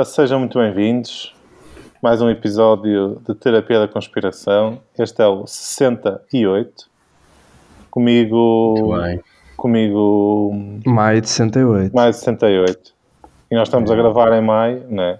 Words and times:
Ora, 0.00 0.06
sejam 0.06 0.38
muito 0.38 0.58
bem-vindos. 0.58 1.34
Mais 2.02 2.22
um 2.22 2.30
episódio 2.30 3.20
de 3.28 3.34
Terapia 3.34 3.80
da 3.80 3.86
Conspiração. 3.86 4.78
Este 4.98 5.20
é 5.20 5.26
o 5.26 5.46
68. 5.46 6.86
Comigo. 7.90 8.76
Muito 8.78 8.98
bem. 9.02 9.20
Comigo. 9.58 10.52
Maio 10.86 11.20
de 11.20 11.28
68. 11.28 11.94
Mais 11.94 12.16
de 12.16 12.22
68. 12.22 12.94
E 13.50 13.54
nós 13.54 13.68
estamos 13.68 13.90
a 13.90 13.94
gravar 13.94 14.32
em 14.32 14.40
maio, 14.40 14.86
né? 14.88 15.18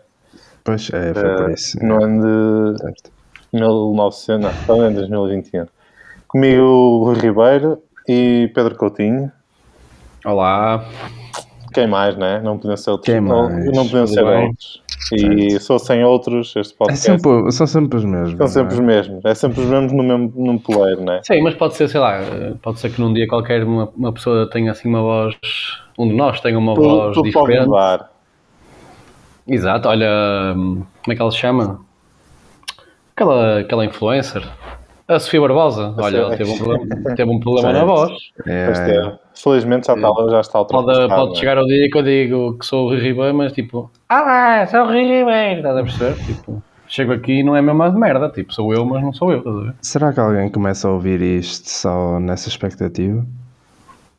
Pois 0.65 0.89
é, 0.95 1.13
foi 1.13 1.37
por 1.37 1.51
Eh, 1.51 1.53
isso. 1.53 1.85
No 1.85 2.03
ano 2.03 2.73
de 2.73 2.79
Certo. 2.81 3.13
1900, 3.53 4.41
não, 4.43 4.51
estamos 4.51 4.85
em 4.85 4.95
2021. 4.95 5.67
Comigo 6.27 6.63
o 6.63 7.05
Rui 7.05 7.19
Ribeiro 7.19 7.83
e 8.09 8.51
Pedro 8.55 8.75
Coutinho. 8.77 9.31
Olá. 10.25 10.83
Quem 11.73 11.87
mais, 11.87 12.17
né? 12.17 12.41
Não 12.43 12.57
podiam 12.59 12.77
ser 12.77 12.91
outros. 12.91 13.13
Quem 13.13 13.21
não, 13.21 13.49
mais? 13.49 13.65
não 13.67 13.85
podiam 13.87 14.07
ser 14.07 14.25
bem. 14.25 14.47
outros. 14.49 14.83
E 15.13 15.59
sou 15.61 15.79
sem 15.79 16.05
outros, 16.05 16.55
este 16.57 16.75
É 16.75 16.77
podcast. 16.77 17.05
sempre, 17.07 17.53
são 17.53 17.67
sempre 17.67 17.99
os 17.99 18.05
mesmos. 18.05 18.37
São 18.37 18.47
sempre 18.47 18.75
os 18.75 18.81
não 18.81 18.87
mesmos. 18.87 19.25
É 19.25 19.35
sempre 19.35 19.61
os 19.61 19.67
mesmos 19.67 19.93
no 19.93 20.03
mesmo 20.03 20.33
num 20.37 20.59
poleiro, 20.59 21.03
né? 21.03 21.21
Sim, 21.25 21.43
mas 21.43 21.55
pode 21.55 21.75
ser, 21.75 21.89
sei 21.89 21.99
lá, 22.01 22.21
pode 22.63 22.79
ser 22.79 22.91
que 22.91 23.01
num 23.01 23.13
dia 23.13 23.27
qualquer 23.27 23.65
uma, 23.65 23.89
uma 23.97 24.13
pessoa 24.13 24.49
tenha 24.49 24.71
assim 24.71 24.89
uma 24.89 25.01
voz, 25.01 25.35
um 25.99 26.07
de 26.07 26.15
nós 26.15 26.41
tenha 26.41 26.59
uma 26.59 26.75
Tudo, 26.75 26.89
voz 26.89 27.15
pode 27.17 27.29
diferente. 27.31 27.67
mudar. 27.67 28.11
Exato, 29.49 29.89
olha, 29.89 30.55
hum, 30.57 30.83
como 31.03 31.13
é 31.13 31.17
que 31.17 31.23
ela 31.23 31.31
se 31.31 31.39
chama? 31.39 31.81
Aquela, 33.17 33.61
aquela 33.61 33.85
influencer. 33.85 34.47
A 35.09 35.19
Sofia 35.19 35.41
Barbosa, 35.41 35.93
olha, 35.99 36.19
ela 36.19 36.37
teve 36.37 36.51
um 36.53 36.57
problema, 36.59 37.15
teve 37.17 37.31
um 37.31 37.41
problema 37.41 37.73
na 37.73 37.79
Certo. 37.81 37.87
voz. 37.89 38.13
é? 38.47 38.67
Pois 38.67 38.79
É. 38.79 39.19
Felizmente 39.43 39.87
já 39.87 39.95
está, 39.95 40.09
já 40.31 40.41
está 40.41 40.59
Pode, 40.59 40.87
ultrapassado. 40.87 41.15
pode 41.15 41.31
né? 41.31 41.37
chegar 41.37 41.59
ao 41.59 41.67
dia 41.67 41.89
que 41.91 41.99
eu 41.99 42.03
digo 42.03 42.59
que 42.59 42.67
sou 42.67 42.87
o 42.87 42.89
Rui 42.91 42.99
Ribeiro, 43.01 43.35
mas 43.35 43.53
tipo, 43.53 43.91
ah 44.09 44.21
lá, 44.23 44.67
sou 44.67 44.81
o 44.81 44.87
Rui 44.87 45.03
Ribeiro, 45.03 45.57
estás 45.59 45.77
a 45.77 45.83
perceber? 45.83 46.17
Tipo, 46.27 46.63
chego 46.87 47.13
aqui 47.13 47.41
e 47.41 47.43
não 47.43 47.57
é 47.57 47.63
mesmo 47.63 47.91
de 47.91 47.99
merda, 47.99 48.29
tipo, 48.31 48.53
sou 48.53 48.73
eu, 48.75 48.85
mas 48.85 49.03
não 49.03 49.13
sou 49.13 49.33
eu, 49.33 49.39
estás 49.39 49.57
a 49.57 49.61
ver? 49.61 49.75
Será 49.83 50.13
que 50.13 50.21
alguém 50.21 50.51
começa 50.51 50.89
a 50.89 50.93
ouvir 50.93 51.21
isto 51.23 51.69
só 51.71 52.19
nessa 52.21 52.49
expectativa? 52.49 53.25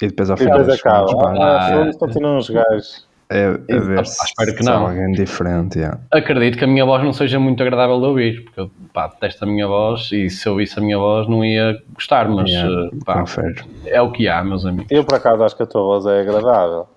E 0.01 0.07
depois 0.07 0.29
ao 0.31 0.37
E 0.37 0.39
final 0.39 0.57
depois 0.57 0.67
dos 0.79 0.79
acaba. 0.79 1.37
Ah, 1.37 1.57
Ah, 1.57 1.69
foda-se, 1.77 1.99
continuam 1.99 2.37
os 2.39 2.49
gajos. 2.49 3.10
É, 3.31 3.45
a 3.47 3.77
Ah, 3.77 3.79
ver 3.79 4.05
se, 4.05 4.23
espero 4.25 4.55
que 4.55 4.63
não. 4.63 4.87
alguém 4.87 5.11
diferente. 5.13 5.77
yeah. 5.79 5.99
acredito 6.11 6.57
que 6.57 6.63
a 6.63 6.67
minha 6.67 6.85
voz 6.85 7.03
não 7.03 7.13
seja 7.13 7.39
muito 7.39 7.61
agradável 7.63 7.99
de 7.99 8.05
ouvir, 8.05 8.43
porque 8.43 8.59
eu 8.61 8.71
pá, 8.93 9.07
detesto 9.07 9.43
a 9.45 9.47
minha 9.47 9.67
voz 9.67 10.11
e 10.11 10.29
se 10.29 10.47
eu 10.47 10.53
ouvisse 10.53 10.77
a 10.77 10.81
minha 10.81 10.97
voz 10.97 11.27
não 11.27 11.43
ia 11.43 11.81
gostar, 11.93 12.27
mas 12.29 12.49
Yeah, 12.49 12.69
eh, 12.93 12.97
pá, 13.05 13.23
é 13.85 14.01
o 14.01 14.11
que 14.11 14.27
há, 14.27 14.43
meus 14.43 14.65
amigos. 14.65 14.87
Eu, 14.91 15.03
por 15.05 15.15
acaso, 15.15 15.43
acho 15.43 15.55
que 15.55 15.63
a 15.63 15.65
tua 15.65 15.81
voz 15.81 16.05
é 16.05 16.19
agradável. 16.21 16.87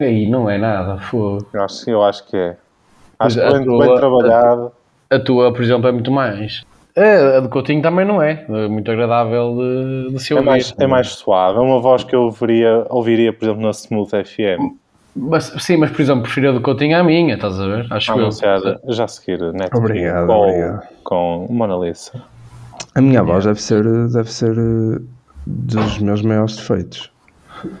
Aí 0.00 0.28
não 0.28 0.48
é 0.48 0.56
nada, 0.58 0.98
fogo. 0.98 1.46
Eu 1.52 1.62
acho, 1.64 1.90
eu 1.90 2.02
acho 2.04 2.26
que 2.28 2.36
é. 2.36 2.56
Acho 3.18 3.36
que 3.36 3.42
a 3.44 3.50
bem, 3.52 3.64
tua- 3.64 3.86
bem 3.86 3.96
trabalhado. 3.96 4.72
A 5.10 5.18
tua, 5.18 5.52
por 5.52 5.62
exemplo, 5.62 5.88
é 5.88 5.92
muito 5.92 6.10
mais. 6.10 6.62
É, 6.94 7.36
a 7.36 7.40
do 7.40 7.48
Coutinho 7.48 7.80
também 7.80 8.04
não 8.04 8.20
é, 8.20 8.44
é 8.48 8.68
muito 8.68 8.90
agradável 8.90 9.56
de, 9.56 10.14
de 10.14 10.18
se 10.22 10.32
É 10.32 10.36
ouvir. 10.36 10.46
mais, 10.48 10.74
é 10.78 10.86
mais 10.86 11.08
suave. 11.10 11.58
É 11.58 11.60
uma 11.60 11.78
voz 11.80 12.02
que 12.04 12.14
eu 12.14 12.22
ouviria, 12.22 12.84
ouviria 12.90 13.32
por 13.32 13.44
exemplo, 13.44 13.62
na 13.62 13.70
Smooth 13.70 14.10
FM. 14.24 14.74
Mas, 15.20 15.44
sim, 15.58 15.76
mas 15.76 15.90
por 15.90 16.00
exemplo, 16.00 16.22
prefiro 16.22 16.50
a 16.50 16.52
do 16.52 16.60
Coutinho 16.60 16.98
à 16.98 17.02
minha, 17.02 17.34
estás 17.34 17.60
a 17.60 17.66
ver? 17.66 17.86
Acho 17.90 18.12
eu. 18.12 18.18
Anunciada 18.18 18.80
já 18.88 19.04
a 19.04 19.08
seguir. 19.08 19.40
Net 19.52 19.70
Obrigado, 19.76 20.26
com, 20.26 20.32
obrigado. 20.42 20.82
com 21.04 21.46
Mona 21.50 21.76
Lisa. 21.76 22.12
A 22.94 23.00
minha 23.00 23.22
voz 23.22 23.44
deve 23.44 23.60
ser, 23.60 23.82
deve 24.08 24.30
ser 24.32 24.56
eh, 24.56 25.00
dos 25.46 25.98
meus 25.98 26.22
maiores 26.22 26.56
defeitos. 26.56 27.10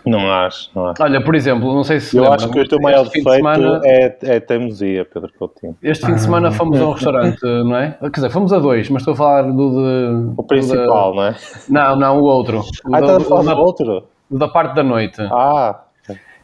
Não 0.04 0.28
acho, 0.32 0.70
não 0.74 0.86
acho. 0.88 1.00
Olha, 1.00 1.22
por 1.22 1.36
exemplo, 1.36 1.72
não 1.72 1.84
sei 1.84 2.00
se. 2.00 2.16
Eu 2.16 2.22
lembra, 2.24 2.36
acho 2.38 2.50
que 2.50 2.60
o 2.60 2.68
teu 2.68 2.80
maior 2.80 3.04
fim 3.04 3.20
de 3.20 3.24
defeito 3.24 3.36
semana- 3.36 3.80
é, 3.84 4.16
é 4.22 4.40
teimosia, 4.40 5.04
Pedro 5.04 5.30
Coutinho. 5.38 5.76
Este 5.80 6.04
fim 6.04 6.14
de 6.14 6.20
semana 6.20 6.50
fomos 6.50 6.80
a 6.80 6.86
um 6.88 6.90
restaurante, 6.92 7.40
não 7.44 7.76
é? 7.76 7.96
Quer 8.00 8.10
dizer, 8.10 8.30
fomos 8.30 8.52
a 8.52 8.58
dois, 8.58 8.90
mas 8.90 9.02
estou 9.02 9.14
a 9.14 9.16
falar 9.16 9.42
do 9.42 9.70
de. 9.70 10.32
O 10.36 10.42
principal, 10.42 11.14
não 11.14 11.22
é? 11.26 11.36
Não, 11.68 11.94
não, 11.94 12.18
o 12.20 12.24
outro. 12.24 12.58
O 12.84 12.94
Ah, 12.96 13.00
da, 13.00 13.06
estás 13.06 13.22
a 13.22 13.28
falar 13.28 13.40
o 13.40 13.44
da- 13.44 13.54
do 13.54 13.60
outro? 13.60 14.04
o 14.28 14.36
da 14.38 14.48
parte 14.48 14.74
da 14.74 14.82
noite. 14.82 15.20
Ah, 15.30 15.80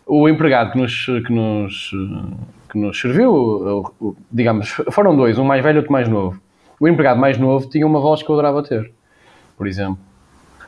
O 0.06 0.28
empregado 0.28 0.72
que 0.72 0.78
nos, 0.78 1.06
que 1.06 1.32
nos, 1.32 1.91
que 2.70 2.78
nos 2.78 3.00
serviu, 3.00 3.94
digamos, 4.31 4.69
foram 4.91 5.16
dois, 5.16 5.38
um 5.38 5.44
mais 5.44 5.62
velho 5.62 5.76
e 5.76 5.78
outro 5.78 5.92
mais 5.92 6.09
novo. 6.09 6.38
O 6.81 6.87
empregado 6.88 7.19
mais 7.20 7.38
novo 7.38 7.69
tinha 7.70 7.87
uma 7.87 8.00
voz 8.00 8.22
que 8.22 8.28
eu 8.28 8.34
adorava 8.34 8.62
ter, 8.62 8.93
por 9.56 9.66
exemplo. 9.66 9.98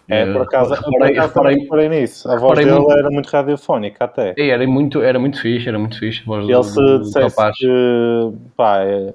é, 0.08 0.22
Eh, 0.22 0.32
por 0.32 0.42
acaso, 0.42 0.74
por 0.76 0.90
reparei- 0.92 1.18
acaso 1.18 1.34
reparei- 1.34 1.58
reparei 1.64 1.88
nisso. 1.88 2.30
A 2.30 2.36
voz 2.36 2.56
dele 2.58 2.70
muito- 2.78 2.92
era 2.92 3.10
muito 3.10 3.26
radiofónica 3.28 4.04
até. 4.04 4.34
E 4.38 4.48
Era 4.50 4.64
muito, 4.66 5.02
era 5.02 5.18
muito 5.18 5.40
fixe, 5.40 5.68
era 5.68 5.78
muito 5.78 5.98
fixe. 5.98 6.22
E 6.26 6.52
ele 6.52 6.62
se 6.62 6.74
do, 6.76 6.98
do 6.98 7.04
dissesse 7.04 7.36
rapaz. 7.36 7.56
que 7.58 8.32
pá, 8.56 8.78
é, 8.84 9.12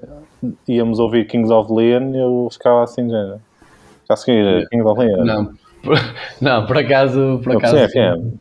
íamos 0.68 0.98
ouvir 0.98 1.24
Kings 1.26 1.50
of 1.50 1.72
Leon, 1.72 2.14
eu 2.14 2.48
ficava 2.52 2.84
assim, 2.84 3.08
já. 3.10 3.36
Já 4.08 4.16
segui 4.16 4.66
Kings 4.70 4.86
of 4.86 5.00
Leon. 5.00 5.24
Não, 5.24 5.46
por, 5.82 5.94
não, 6.40 6.66
por 6.66 6.76
acaso, 6.78 7.40
por 7.42 7.56
acaso, 7.56 7.76
sim, 7.78 7.88
FM. 7.88 8.34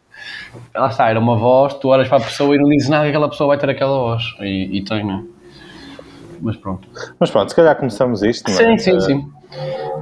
Lá 0.76 0.88
está, 0.88 1.10
era 1.10 1.20
uma 1.20 1.36
voz, 1.36 1.74
tu 1.76 1.90
olhas 1.90 2.08
para 2.08 2.18
a 2.18 2.22
pessoa 2.22 2.56
e 2.56 2.60
não 2.60 2.70
dizes 2.70 2.90
nada 2.90 3.04
que 3.06 3.10
aquela 3.10 3.30
pessoa 3.30 3.50
vai 3.50 3.58
ter 3.58 3.70
aquela 3.70 3.98
voz. 3.98 4.24
E, 4.40 4.78
e 4.78 4.84
tem, 4.84 5.04
não 5.06 5.20
é? 5.20 5.24
Mas 6.42 6.58
pronto. 6.58 6.88
Mas 7.20 7.30
pronto, 7.30 7.50
se 7.50 7.56
calhar 7.56 7.76
começamos 7.76 8.24
isto, 8.24 8.50
não 8.50 8.60
é? 8.60 8.78
Sim, 8.78 8.78
sim, 8.78 8.96
Eh, 8.98 9.00
sim. 9.02 9.32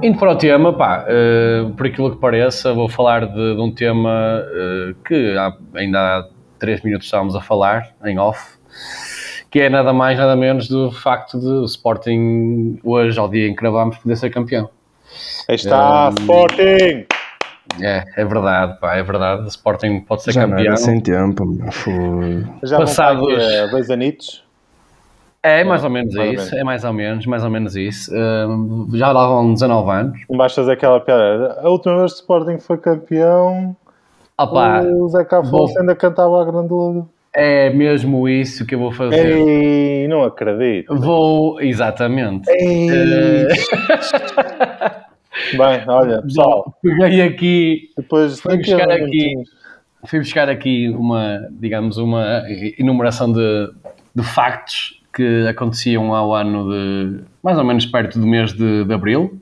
Indo 0.02 0.18
para 0.18 0.32
o 0.32 0.36
tema, 0.36 0.72
pá, 0.72 1.04
eh, 1.08 1.66
por 1.76 1.86
aquilo 1.86 2.10
que 2.12 2.16
pareça, 2.18 2.72
vou 2.72 2.88
falar 2.88 3.26
de, 3.26 3.54
de 3.54 3.60
um 3.60 3.70
tema 3.70 4.42
eh, 4.46 4.94
que 5.06 5.36
há- 5.36 5.54
ainda 5.74 5.98
há 5.98 6.28
3 6.58 6.80
minutos 6.82 7.06
estávamos 7.06 7.34
a 7.36 7.40
falar, 7.40 7.88
em 8.06 8.18
off, 8.18 8.40
que 9.50 9.60
é 9.60 9.68
nada 9.68 9.92
mais, 9.92 10.16
nada 10.18 10.34
menos 10.36 10.68
do 10.68 10.90
facto 10.90 11.38
de 11.38 11.46
o 11.46 11.64
Sporting, 11.64 12.78
hoje, 12.82 13.18
ao 13.18 13.28
dia 13.28 13.46
em 13.48 13.54
que 13.54 13.60
gravámos, 13.60 13.98
poder 13.98 14.16
ser 14.16 14.30
campeão. 14.30 14.70
Aí 15.48 15.56
está, 15.56 16.06
Eh, 16.06 16.20
Sporting! 16.20 17.06
É, 17.80 18.04
é 18.16 18.24
verdade, 18.24 18.78
pá, 18.80 18.96
é 18.96 19.02
verdade. 19.02 19.42
O 19.44 19.48
Sporting 19.48 20.00
pode 20.00 20.22
ser 20.22 20.32
Já 20.32 20.42
não 20.46 20.50
campeão. 20.56 20.66
era 20.66 20.76
sem 20.76 21.00
tempo. 21.00 21.44
Foi- 21.70 22.44
Já 22.62 22.78
passados- 22.78 23.32
eh, 23.38 23.68
dois 23.68 23.90
anitos. 23.90 24.44
É 25.42 25.64
mais 25.64 25.82
ou 25.84 25.88
menos 25.90 26.14
Mais 26.14 26.28
ou 26.28 26.34
isso, 26.34 26.44
menos. 26.46 26.60
é 26.60 26.64
mais 26.64 26.84
ou 26.84 26.92
menos, 26.92 27.26
mais 27.26 27.44
ou 27.44 27.50
menos 27.50 27.76
isso. 27.76 28.14
Eh, 28.14 28.46
já 28.98 29.10
lá 29.12 29.26
vão 29.26 29.54
19 29.54 29.90
anos. 29.90 30.20
Não 30.28 30.36
vais 30.36 30.54
fazer 30.54 30.72
aquela 30.72 31.00
piada. 31.00 31.58
A 31.62 31.68
última 31.70 31.96
vez 31.98 32.12
que 32.12 32.18
o 32.18 32.22
Sporting 32.22 32.58
foi 32.58 32.76
campeão, 32.76 33.74
Opa, 34.38 34.82
o 34.82 35.08
Zeca 35.08 35.38
Afonso 35.40 35.78
ainda 35.78 35.94
cantava 35.94 36.42
a 36.42 36.44
grandula. 36.44 37.06
é 37.32 37.70
mesmo 37.70 38.28
isso 38.28 38.66
que 38.66 38.74
eu 38.74 38.78
vou 38.80 38.92
fazer. 38.92 39.14
Ei, 39.36 40.08
não 40.08 40.24
acredito. 40.24 40.94
Vou, 40.94 41.58
exatamente. 41.60 42.50
Ei. 42.50 42.90
Eh, 42.90 43.48
Bem, 45.52 45.84
olha, 45.88 46.22
pessoal, 46.22 46.74
Peguei 46.82 47.22
aqui, 47.22 47.90
depois 47.96 48.40
Fui 48.40 48.56
buscar 48.58 48.90
aqui. 48.90 49.34
fui 50.06 50.18
buscar 50.20 50.48
aqui 50.48 50.88
uma, 50.88 51.48
digamos, 51.52 51.96
uma 51.98 52.42
enumeração 52.78 53.32
de, 53.32 53.70
de 54.14 54.22
factos 54.22 55.00
que 55.12 55.46
aconteciam 55.48 56.14
ao 56.14 56.34
ano 56.34 56.70
de, 56.70 57.20
mais 57.42 57.58
ou 57.58 57.64
menos 57.64 57.84
perto 57.86 58.18
do 58.18 58.26
mês 58.26 58.52
de, 58.52 58.84
de 58.84 58.94
Abril, 58.94 59.38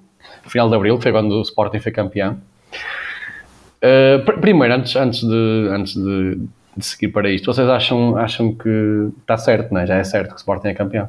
final 0.46 0.68
de 0.68 0.74
Abril, 0.74 0.98
foi 1.00 1.12
quando 1.12 1.32
o 1.32 1.42
Sporting 1.42 1.78
foi 1.78 1.92
campeão. 1.92 2.38
Uh, 3.82 4.24
pr- 4.24 4.40
primeiro, 4.40 4.74
antes, 4.74 4.96
antes, 4.96 5.20
de, 5.20 5.68
antes 5.70 5.94
de, 5.94 6.40
de 6.76 6.84
seguir 6.84 7.08
para 7.08 7.30
isto, 7.30 7.52
vocês 7.52 7.68
acham, 7.68 8.16
acham 8.16 8.52
que 8.54 9.10
está 9.20 9.36
certo, 9.36 9.72
não 9.72 9.80
é? 9.80 9.86
Já 9.86 9.96
é 9.96 10.04
certo 10.04 10.28
que 10.30 10.34
o 10.34 10.38
Sporting 10.38 10.68
é 10.68 10.74
campeão? 10.74 11.08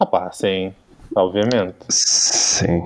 Ah 0.00 0.06
pá, 0.06 0.30
sim, 0.32 0.72
obviamente. 1.14 1.74
Sim. 1.90 2.82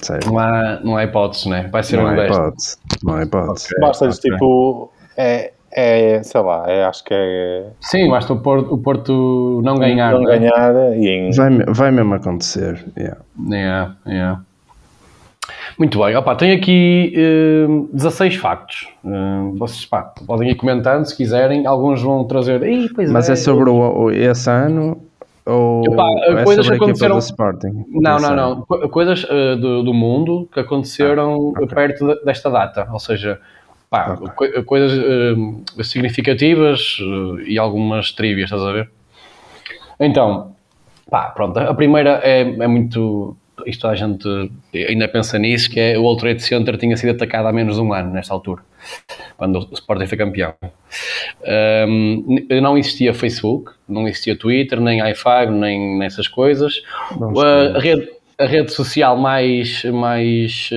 Sério. 0.00 0.26
Não 0.30 0.38
há, 0.38 0.80
não 0.82 0.96
há 0.96 1.04
hipóteses, 1.04 1.46
não 1.46 1.56
é? 1.56 1.68
Vai 1.68 1.82
ser 1.82 1.96
Não 1.96 2.04
um 2.04 2.08
há 2.08 2.14
10. 2.14 2.30
hipótese. 2.36 2.76
Não 3.04 3.14
há 3.14 3.22
hipótese. 3.22 3.68
Basta-lhes 3.80 4.18
ok. 4.18 4.30
tipo. 4.32 4.92
É, 5.16 5.52
é, 5.72 6.22
sei 6.22 6.40
lá, 6.40 6.64
é, 6.68 6.84
acho 6.84 7.04
que 7.04 7.12
é. 7.12 7.66
Sim, 7.80 8.08
basta 8.10 8.32
o 8.32 8.40
Porto, 8.40 8.72
o 8.74 8.78
Porto 8.78 9.60
não 9.64 9.76
ganhar. 9.76 10.12
Não 10.12 10.22
não 10.22 10.30
é? 10.32 10.38
ganhar 10.38 10.74
e 10.96 11.08
em. 11.08 11.30
Vai, 11.32 11.50
vai 11.68 11.90
mesmo 11.90 12.14
acontecer. 12.14 12.84
yeah. 12.96 13.18
Yeah, 13.50 13.96
yeah. 14.06 14.40
Muito 15.78 15.98
bem, 16.02 16.16
opa, 16.16 16.34
tenho 16.34 16.56
aqui 16.56 17.12
eh, 17.14 17.66
16 17.92 18.36
factos. 18.36 18.88
Eh, 19.04 19.10
vocês 19.58 19.84
pá, 19.84 20.12
podem 20.26 20.50
ir 20.50 20.54
comentando 20.54 21.04
se 21.04 21.14
quiserem. 21.14 21.66
Alguns 21.66 22.00
vão 22.02 22.24
trazer. 22.24 22.62
"Ih, 22.62 22.88
pois 22.94 23.10
Mas 23.12 23.28
é 23.28 23.36
sobre 23.36 23.68
o, 23.68 23.74
o- 23.76 24.10
esse 24.10 24.48
ano 24.50 25.02
ou 25.46 25.84
Epá, 25.92 26.04
é 26.40 26.44
coisas 26.44 26.68
que 26.68 26.74
aconteceram- 26.74 27.18
Sporting? 27.18 27.84
Não, 27.88 28.18
não, 28.18 28.34
não. 28.36 28.62
Co- 28.62 28.88
Coisas 28.88 29.24
eh, 29.30 29.56
do, 29.56 29.82
do 29.84 29.94
mundo 29.94 30.48
que 30.52 30.60
aconteceram 30.60 31.52
Ah, 31.56 31.62
ok. 31.62 31.68
perto 31.68 32.06
de- 32.06 32.24
desta 32.24 32.50
data. 32.50 32.88
Ou 32.92 32.98
seja, 32.98 33.40
pá, 33.88 34.18
Ok. 34.20 34.28
co- 34.52 34.64
coisas 34.64 34.92
eh, 34.98 35.82
significativas 35.84 36.98
eh, 37.00 37.44
e 37.52 37.58
algumas 37.58 38.12
trivias, 38.12 38.50
estás 38.50 38.62
a 38.62 38.72
ver? 38.72 38.90
Então, 40.00 40.52
pá, 41.10 41.30
pronto. 41.30 41.58
A 41.58 41.74
primeira 41.74 42.20
é, 42.22 42.40
é 42.40 42.66
muito. 42.66 43.36
isto 43.64 43.86
a 43.88 43.94
gente 43.94 44.28
ainda 44.74 45.08
pensa 45.08 45.38
nisso, 45.38 45.70
que 45.70 45.80
é 45.80 45.96
o 45.98 46.02
World 46.02 46.20
Trade 46.20 46.42
Center 46.42 46.76
tinha 46.76 46.96
sido 46.96 47.10
atacado 47.12 47.48
há 47.48 47.52
menos 47.52 47.76
de 47.76 47.80
um 47.80 47.92
ano, 47.92 48.10
nesta 48.12 48.34
altura, 48.34 48.60
quando 49.36 49.58
o 49.58 49.74
Sporting 49.74 50.06
foi 50.06 50.18
campeão. 50.18 50.54
Um, 51.88 52.24
não 52.60 52.76
existia 52.76 53.12
Facebook, 53.12 53.72
não 53.88 54.06
existia 54.08 54.36
Twitter, 54.36 54.80
nem 54.80 55.00
i5, 55.00 55.50
nem 55.50 55.98
nessas 55.98 56.28
coisas. 56.28 56.82
A, 57.10 57.76
a, 57.76 57.80
rede, 57.80 58.08
a 58.38 58.46
rede 58.46 58.72
social 58.72 59.16
mais, 59.16 59.84
mais 59.84 60.70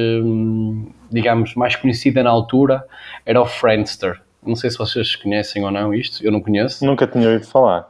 digamos, 1.11 1.55
mais 1.55 1.75
conhecida 1.75 2.23
na 2.23 2.29
altura 2.29 2.85
era 3.25 3.41
o 3.41 3.45
Friendster. 3.45 4.21
Não 4.45 4.55
sei 4.55 4.69
se 4.69 4.77
vocês 4.77 5.15
conhecem 5.15 5.63
ou 5.63 5.71
não 5.71 5.93
isto, 5.93 6.23
eu 6.23 6.31
não 6.31 6.41
conheço. 6.41 6.85
Nunca 6.85 7.05
tinha 7.05 7.27
ouvido 7.27 7.45
falar. 7.45 7.87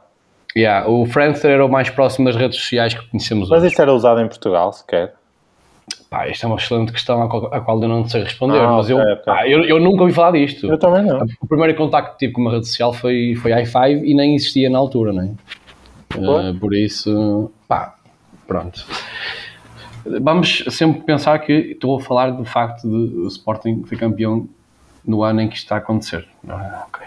Yeah, 0.56 0.88
o 0.88 1.06
Friendster 1.06 1.52
era 1.52 1.64
o 1.64 1.68
mais 1.68 1.90
próximo 1.90 2.26
das 2.26 2.34
redes 2.34 2.58
sociais 2.58 2.92
que 2.92 3.08
conhecemos 3.08 3.48
Mas 3.48 3.62
hoje. 3.62 3.72
isso 3.72 3.80
era 3.80 3.92
usado 3.92 4.20
em 4.20 4.26
Portugal, 4.26 4.72
sequer? 4.72 5.14
Pá, 6.10 6.26
isto 6.28 6.44
é 6.44 6.46
uma 6.48 6.56
excelente 6.56 6.90
questão 6.90 7.22
à 7.22 7.28
qual, 7.28 7.54
à 7.54 7.60
qual 7.60 7.80
eu 7.80 7.88
não 7.88 8.06
sei 8.08 8.24
responder, 8.24 8.58
Ah, 8.58 8.72
mas 8.72 8.90
ok, 8.90 8.96
eu, 8.96 9.12
ok. 9.12 9.24
pá, 9.24 9.48
eu, 9.48 9.62
eu 9.64 9.78
nunca 9.78 10.02
ouvi 10.02 10.12
falar 10.12 10.32
disto. 10.32 10.66
Eu 10.66 10.76
também 10.76 11.04
não. 11.04 11.24
O 11.40 11.46
primeiro 11.46 11.76
contacto 11.76 12.12
que 12.14 12.18
tive 12.18 12.32
com 12.32 12.40
uma 12.40 12.50
rede 12.50 12.66
social 12.66 12.92
foi, 12.92 13.36
foi 13.36 13.52
i5 13.52 14.02
e 14.04 14.12
nem 14.12 14.34
existia 14.34 14.68
na 14.68 14.76
altura, 14.78 15.12
não 15.12 15.22
é? 15.22 15.30
Eh, 16.16 16.52
por 16.58 16.74
isso, 16.74 17.52
pá, 17.68 17.94
pronto. 18.48 18.84
Vamos 20.20 20.64
sempre 20.70 21.02
pensar 21.02 21.38
que 21.38 21.52
estou 21.52 21.96
a 21.98 22.00
falar 22.00 22.30
do 22.30 22.44
facto 22.44 22.82
de 22.88 23.18
o 23.18 23.28
Sporting 23.28 23.84
ser 23.86 23.96
campeão 23.96 24.48
no 25.06 25.22
ano 25.22 25.42
em 25.42 25.48
que 25.48 25.54
isto 25.54 25.64
está 25.66 25.76
a 25.76 25.78
acontecer. 25.78 26.26
Ah, 26.48 26.86
ok. 26.88 27.06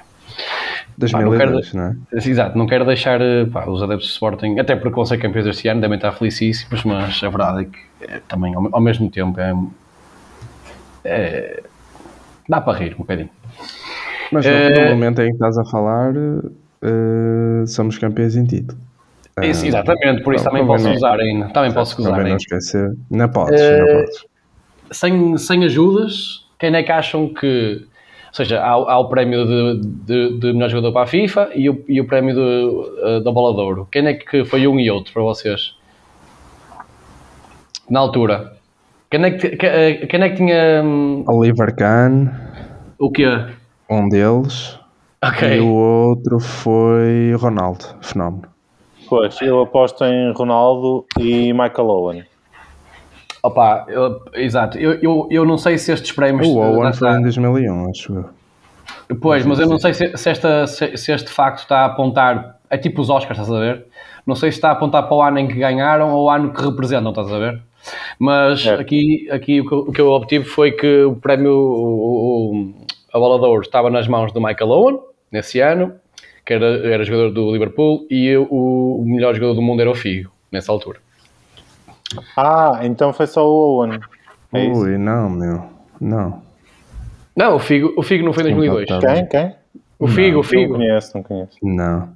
2002, 0.97 1.73
não 1.73 1.83
é? 1.83 1.95
Exato, 2.13 2.57
não 2.57 2.67
quero 2.67 2.85
deixar 2.85 3.19
eh, 3.21 3.45
pá, 3.45 3.65
os 3.67 3.81
adeptos 3.81 4.07
do 4.07 4.11
Sporting, 4.11 4.59
até 4.59 4.75
porque 4.75 4.95
vão 4.95 5.05
ser 5.05 5.17
campeões 5.17 5.47
este 5.47 5.67
ano, 5.67 5.81
devem 5.81 5.95
estar 5.97 6.11
felicíssimos, 6.13 6.83
mas 6.83 7.21
a 7.23 7.29
verdade 7.29 7.61
é 7.61 7.65
que 7.65 7.79
eh, 8.13 8.21
também, 8.27 8.53
ao, 8.55 8.67
ao 8.71 8.81
mesmo 8.81 9.09
tempo, 9.09 9.39
é, 9.39 9.53
é- 11.05 11.63
dá 12.47 12.61
para 12.61 12.77
rir 12.77 12.93
um 12.95 12.99
bocadinho. 12.99 13.29
Mas 14.31 14.45
no, 14.45 14.51
Eh, 14.51 14.89
momento 14.89 15.21
em 15.21 15.27
que 15.27 15.33
estás 15.33 15.57
a 15.57 15.65
falar, 15.65 16.13
eh, 16.15 17.65
somos 17.67 17.97
campeões 17.97 18.35
em 18.35 18.45
título. 18.45 18.79
Isso, 19.41 19.65
exatamente, 19.65 20.21
por 20.23 20.35
isso 20.35 20.43
não, 20.45 20.51
também 20.51 20.67
posso 20.67 20.83
não- 20.85 20.93
usar 20.95 21.19
ainda. 21.19 21.47
Também 21.49 21.71
posso 21.73 21.99
usar 21.99 22.09
Convém 22.11 22.23
não 22.25 22.31
ainda. 22.31 22.37
esquecer. 22.41 22.93
Não 23.09 23.29
podes, 23.29 23.59
Eh, 23.59 23.79
não 23.79 23.87
podes. 23.87 24.25
Sem, 24.91 25.37
sem 25.39 25.63
ajudas, 25.65 26.45
quem 26.59 26.75
é 26.75 26.83
que 26.83 26.91
acham 26.91 27.33
que. 27.33 27.85
Ou 28.33 28.35
seja, 28.35 28.59
há, 28.61 28.71
há 28.71 28.97
o 28.97 29.09
prémio 29.09 29.45
de, 29.45 29.81
de, 30.07 30.39
de 30.39 30.53
melhor 30.53 30.67
jogador 30.67 30.91
para 30.91 31.03
a 31.03 31.07
FIFA 31.07 31.51
e 31.53 31.69
o, 31.69 31.85
e 31.87 32.01
o 32.01 32.07
prémio 32.07 32.33
de, 32.33 32.99
eh, 33.03 33.19
da 33.19 33.31
bola 33.31 33.53
de 33.53 33.61
ouro. 33.61 33.87
Quem 33.91 34.07
é 34.07 34.15
que 34.15 34.43
foi 34.43 34.65
um 34.67 34.79
e 34.79 34.89
outro 34.89 35.13
para 35.13 35.21
vocês? 35.21 35.75
Na 37.87 37.99
altura. 37.99 38.53
Quem 39.11 39.23
é 39.23 39.31
que, 39.31 39.63
eh, 39.63 40.07
quem 40.07 40.23
é 40.23 40.29
que 40.29 40.35
tinha. 40.37 40.81
hum, 40.83 41.23
Oliver 41.27 41.75
Kahn, 41.75 42.29
O 42.97 43.11
quê? 43.11 43.27
um 43.87 44.09
deles. 44.09 44.79
Ok. 45.23 45.57
E 45.57 45.59
o 45.61 45.71
outro 45.71 46.39
foi 46.39 47.35
Ronaldo, 47.37 47.85
fenómeno. 48.01 48.47
Pois, 49.07 49.39
eu 49.43 49.61
aposto 49.61 50.03
em 50.05 50.33
Ronaldo 50.33 51.05
e 51.19 51.53
Michael 51.53 51.87
Owen. 51.87 52.23
Opa, 53.43 53.85
eu- 53.89 54.21
exato. 54.35 54.77
Eu, 54.77 54.93
eu, 55.01 55.27
eu 55.29 55.45
não 55.45 55.57
sei 55.57 55.77
se 55.77 55.91
estes 55.91 56.13
prémios. 56.13 56.47
O 56.47 56.59
lá 56.59 56.67
Owen 56.69 56.93
foi 56.93 57.09
em 57.11 57.21
2001, 57.21 57.89
acho 57.89 58.13
eu. 58.15 58.29
Pois, 59.19 59.45
mas 59.45 59.59
eu 59.59 59.67
não 59.67 59.77
sei 59.77 59.93
se, 59.93 60.15
se 60.17 60.29
esta, 60.29 60.65
se, 60.65 60.95
se 60.97 61.11
este 61.11 61.29
facto 61.29 61.59
está 61.59 61.79
a 61.79 61.85
apontar. 61.85 62.57
É 62.69 62.77
tipo 62.77 63.01
os 63.01 63.09
Oscars, 63.09 63.37
estás 63.37 63.51
a 63.55 63.59
ver? 63.59 63.85
Não 64.25 64.33
sei 64.35 64.49
se 64.51 64.57
está 64.57 64.69
a 64.69 64.71
apontar 64.71 65.03
para 65.03 65.15
o 65.15 65.21
ano 65.21 65.37
em 65.39 65.47
que 65.47 65.55
ganharam 65.55 66.11
ou 66.13 66.25
o 66.25 66.29
ano 66.29 66.53
que 66.53 66.61
representam, 66.63 67.09
estás 67.11 67.31
a 67.31 67.37
ver? 67.37 67.61
Mas 68.17 68.65
É. 68.65 68.75
aqui, 68.75 69.27
aqui 69.29 69.59
o, 69.59 69.67
que, 69.67 69.73
eu- 69.73 69.79
o 69.79 69.91
que 69.91 70.01
eu 70.01 70.07
obtive 70.09 70.45
foi 70.45 70.71
que 70.71 71.03
o 71.03 71.15
prémio, 71.17 71.51
o, 71.53 72.55
o- 72.55 72.73
a 73.13 73.19
bola 73.19 73.37
de 73.39 73.45
ouro, 73.45 73.61
estava 73.61 73.89
nas 73.89 74.07
mãos 74.07 74.31
do 74.31 74.39
Michael 74.41 74.69
Owen, 74.71 74.99
nesse 75.31 75.59
ano, 75.59 75.93
que 76.45 76.53
era, 76.53 76.65
era 76.87 77.03
jogador 77.03 77.31
do 77.31 77.51
Liverpool, 77.51 78.07
e 78.09 78.35
o, 78.37 78.47
o 79.01 79.05
melhor 79.05 79.35
jogador 79.35 79.53
do 79.53 79.61
mundo 79.61 79.81
era 79.81 79.91
o 79.91 79.95
Figo, 79.95 80.31
nessa 80.51 80.71
altura. 80.71 80.99
Ah, 82.37 82.79
então 82.83 83.11
foi 83.13 83.27
só 83.27 83.47
o 83.47 83.77
Owen. 83.79 83.99
É 84.53 84.65
isso. 84.65 84.81
Ui, 84.81 84.97
não, 84.97 85.29
meu. 85.29 85.63
Não. 85.99 86.41
Não, 87.35 87.55
o 87.55 87.59
Figo, 87.59 87.93
o 87.97 88.03
Figo 88.03 88.23
não 88.25 88.33
foi 88.33 88.43
em 88.43 88.55
2002. 88.55 88.87
Tá 88.87 88.99
Quem? 88.99 89.25
Quem? 89.27 89.55
O 89.99 90.07
Figo, 90.07 90.33
o 90.39 90.41
Não 90.41 90.43
Figo. 90.43 90.73
conheço, 90.75 91.11
não 91.15 91.23
conheço. 91.23 91.57
Não. 91.63 92.09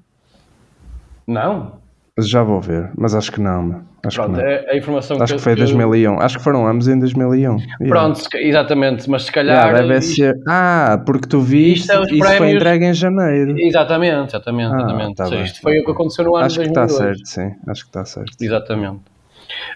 Não? 1.26 1.74
Já 2.20 2.42
vou 2.42 2.60
ver, 2.60 2.90
mas 2.98 3.14
acho 3.14 3.32
que 3.32 3.40
não, 3.40 3.62
meu. 3.62 3.82
Acho 4.04 4.18
Pronto, 4.18 4.38
que 4.38 4.42
não. 4.42 4.48
é 4.50 4.72
a 4.72 4.78
informação 4.78 5.22
Acho 5.22 5.36
que 5.36 5.42
foi 5.42 5.56
2001. 5.56 6.20
Acho 6.20 6.38
que 6.38 6.44
foram 6.44 6.66
ambos 6.66 6.88
em 6.88 6.98
2001. 6.98 7.58
Yeah. 7.60 7.64
Pronto, 7.88 8.30
ca- 8.30 8.42
exatamente, 8.42 9.08
mas 9.10 9.24
se 9.26 9.32
calhar. 9.32 9.66
Yeah, 9.68 9.82
deve 9.88 10.00
isto- 10.00 10.16
ser. 10.16 10.36
Ah, 10.48 11.00
porque 11.06 11.28
tu 11.28 11.42
viste, 11.42 11.82
Isto 11.82 11.92
é 11.92 12.16
isso 12.16 12.38
foi 12.38 12.52
entregue 12.52 12.86
em 12.86 12.94
janeiro. 12.94 13.56
Exatamente, 13.60 14.30
exatamente, 14.30 14.74
Ah, 14.74 14.78
exatamente. 14.78 15.16
tá 15.16 15.24
Ou 15.26 15.30
seja, 15.30 15.42
bem. 15.42 15.46
isto 15.52 15.62
foi 15.62 15.80
o 15.80 15.86
que 15.86 15.92
aconteceu 15.92 16.26
no 16.26 16.36
ano 16.36 16.46
Acho 16.46 16.56
de 16.56 16.62
que 16.62 16.68
está 16.70 16.86
2002. 16.86 17.18
certo, 17.18 17.28
sim. 17.30 17.56
Acho 17.70 17.82
que 17.84 17.90
está 17.90 18.06
certo. 18.06 18.32
Exatamente. 18.42 19.00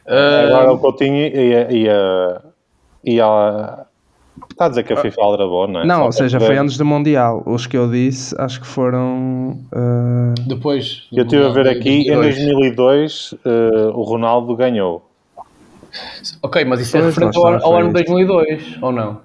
Agora 0.06 0.70
Ah, 0.70 0.72
o 0.74 0.78
Coutinho 0.80 1.16
ia, 1.16 1.72
ia, 1.72 2.42
ia... 3.04 3.86
Está 4.50 4.66
a 4.66 4.70
dizer 4.70 4.84
que 4.84 4.94
a 4.94 4.98
FIFA 4.98 5.22
aldrabou, 5.24 5.68
não 5.68 5.82
é? 5.82 5.86
Não, 5.86 5.98
Só 6.00 6.06
ou 6.06 6.12
seja, 6.12 6.40
foi 6.40 6.58
antes 6.58 6.78
do 6.78 6.86
Mundial. 6.86 7.44
Os 7.46 7.68
que 7.68 7.78
eu 7.78 7.90
disse, 7.90 8.36
acho 8.40 8.62
que 8.62 8.68
foram. 8.68 9.58
ah, 9.74 10.34
depois. 10.48 11.08
Eu 11.12 11.24
estive 11.24 11.46
a 11.46 11.50
ver 11.50 11.68
aqui, 11.68 12.10
em 12.10 12.16
2002. 12.20 13.32
2002 13.36 13.36
eh, 13.46 13.92
o 13.94 14.02
Ronaldo 14.04 14.56
ganhou. 14.56 15.08
Ok, 16.42 16.64
mas 16.66 16.80
isso 16.80 16.98
é 16.98 17.02
referente 17.02 17.38
ao, 17.38 17.46
ao 17.46 17.76
ano 17.78 17.94
de 17.94 18.00
isto. 18.00 18.12
2002, 18.14 18.78
ou 18.82 18.92
não? 18.92 19.20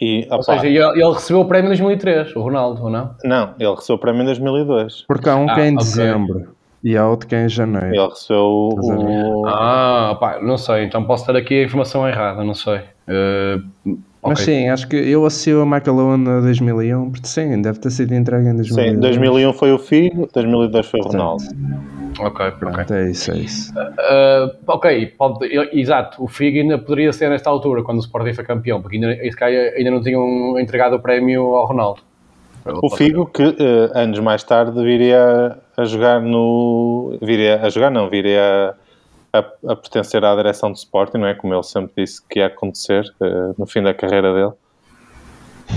E, 0.00 0.26
Ou 0.30 0.42
seja, 0.42 0.66
ele, 0.66 0.78
ele 0.78 1.12
recebeu 1.12 1.40
o 1.40 1.44
prémio 1.44 1.66
em 1.66 1.70
2003, 1.70 2.36
o 2.36 2.40
Ronaldo, 2.40 2.84
ou 2.84 2.90
não? 2.90 3.14
Não, 3.24 3.54
ele 3.58 3.74
recebeu 3.74 3.96
o 3.96 3.98
prémio 3.98 4.22
em 4.22 4.26
2002. 4.26 5.04
Porque 5.08 5.28
há 5.28 5.34
um 5.36 5.46
que 5.46 5.52
é 5.52 5.64
Ah, 5.64 5.68
em 5.68 5.74
ok. 5.74 5.84
dezembro 5.84 6.56
e 6.82 6.96
há 6.96 7.08
outro 7.08 7.28
que 7.28 7.34
é 7.34 7.44
em 7.44 7.48
janeiro. 7.48 7.94
Ele 7.94 8.08
recebeu 8.08 8.38
a 8.38 8.48
o... 8.48 9.46
Ah, 9.46 10.16
pá, 10.18 10.40
não 10.40 10.56
sei, 10.56 10.84
então 10.84 11.04
posso 11.04 11.26
ter 11.26 11.36
aqui 11.36 11.62
a 11.62 11.64
informação 11.64 12.08
errada, 12.08 12.44
não 12.44 12.54
sei. 12.54 12.80
Ah, 13.08 13.60
Mas 14.22 14.40
ok. 14.40 14.44
sim, 14.44 14.68
acho 14.68 14.88
que 14.88 14.96
eu 14.96 15.24
associo 15.24 15.62
a 15.62 15.66
Michael 15.66 15.96
Owen 15.96 16.28
a 16.28 16.40
2001, 16.40 17.10
porque 17.10 17.26
sim, 17.26 17.60
deve 17.62 17.78
ter 17.78 17.90
sido 17.90 18.14
entregue 18.14 18.48
em 18.48 18.56
2001. 18.56 18.94
Sim, 18.94 19.00
2001 19.00 19.52
foi 19.54 19.72
o 19.72 19.78
Figo, 19.78 20.28
2002 20.32 20.86
foi 20.86 21.00
o 21.00 21.04
Ronaldo. 21.04 21.44
Ok, 22.20 22.46
ok. 22.46 22.58
Pronto, 22.58 22.94
é 22.94 23.10
isso, 23.10 23.30
é 23.30 23.38
isso. 23.38 23.72
Uh, 23.78 24.50
ok, 24.66 25.06
pode, 25.18 25.48
exato, 25.72 26.22
o 26.22 26.26
Figo 26.26 26.58
ainda 26.58 26.78
poderia 26.78 27.12
ser 27.12 27.30
nesta 27.30 27.48
altura, 27.48 27.82
quando 27.82 27.98
o 27.98 28.00
Sporting 28.00 28.34
foi 28.34 28.44
campeão, 28.44 28.82
porque 28.82 28.96
ainda, 28.96 29.12
esse 29.24 29.36
cara 29.36 29.52
ainda 29.52 29.90
não 29.90 30.02
tinham 30.02 30.58
entregado 30.58 30.96
o 30.96 31.00
prémio 31.00 31.54
ao 31.54 31.66
Ronaldo. 31.66 32.02
O 32.82 32.90
Figo 32.90 33.26
que 33.26 33.42
eh, 33.42 33.90
anos 33.94 34.18
mais 34.20 34.42
tarde 34.42 34.82
viria 34.82 35.58
a 35.76 35.84
jogar 35.84 36.20
no... 36.20 37.18
Viria 37.22 37.60
a 37.62 37.68
jogar 37.68 37.90
não, 37.90 38.08
viria 38.08 38.74
a, 39.32 39.38
a, 39.38 39.72
a 39.72 39.76
pertencer 39.76 40.24
à 40.24 40.34
direção 40.34 40.70
do 40.70 40.76
Sporting, 40.76 41.18
não 41.18 41.26
é? 41.26 41.34
Como 41.34 41.54
ele 41.54 41.62
sempre 41.62 41.92
disse 41.96 42.20
que 42.28 42.38
ia 42.38 42.46
acontecer 42.46 43.04
eh, 43.20 43.52
no 43.56 43.66
fim 43.66 43.82
da 43.82 43.94
carreira 43.94 44.32
dele. 44.32 44.52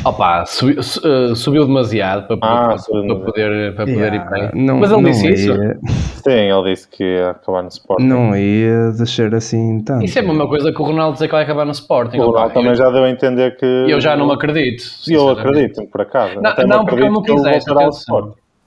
Opa, 0.03 0.45
subi- 0.45 0.81
su- 0.81 0.99
uh, 1.07 1.35
subiu 1.35 1.65
demasiado 1.65 2.25
para, 2.25 2.37
Ah, 2.41 2.67
para, 2.69 2.77
subiu 2.79 3.07
para 3.17 3.25
poder, 3.25 3.75
para 3.75 3.85
poder 3.85 4.13
ir 4.13 4.15
Yeah, 4.15 4.35
aí. 4.35 4.49
não, 4.53 4.77
Mas 4.79 4.91
ele 4.91 5.01
não 5.01 5.11
disse 5.11 5.29
isso. 5.29 5.51
ia, 5.51 5.79
Sim, 6.23 6.31
ele 6.31 6.63
disse 6.71 6.87
que 6.87 7.03
ia 7.03 7.29
acabar 7.31 7.61
no 7.61 7.67
Sporting. 7.67 8.03
Não 8.05 8.35
ia 8.35 8.91
descer 8.97 9.33
assim 9.35 9.83
tanto. 9.83 10.03
Isso 10.05 10.17
é 10.17 10.21
a 10.21 10.25
mesma 10.25 10.47
coisa 10.47 10.71
que 10.71 10.81
o 10.81 10.85
Ronaldo 10.85 11.13
dizer 11.13 11.27
que 11.27 11.33
vai 11.33 11.43
acabar 11.43 11.65
no 11.65 11.71
Sporting. 11.71 12.17
O 12.17 12.21
opa. 12.23 12.31
Ronaldo 12.31 12.53
também 12.53 12.69
eu, 12.69 12.75
já 12.75 12.89
deu 12.89 13.03
a 13.03 13.09
entender 13.09 13.55
que... 13.57 13.65
eu 13.65 14.01
já 14.01 14.15
não 14.15 14.25
me 14.27 14.33
acredito. 14.33 14.83
E 15.07 15.13
eu 15.13 15.29
acredito, 15.29 15.85
por 15.87 16.01
acaso. 16.01 16.35
Não, 16.41 16.49
Até 16.49 16.65
não 16.65 16.85
porque 16.85 17.01
ele 17.03 17.09
não 17.11 17.21
quisesse. 17.21 17.65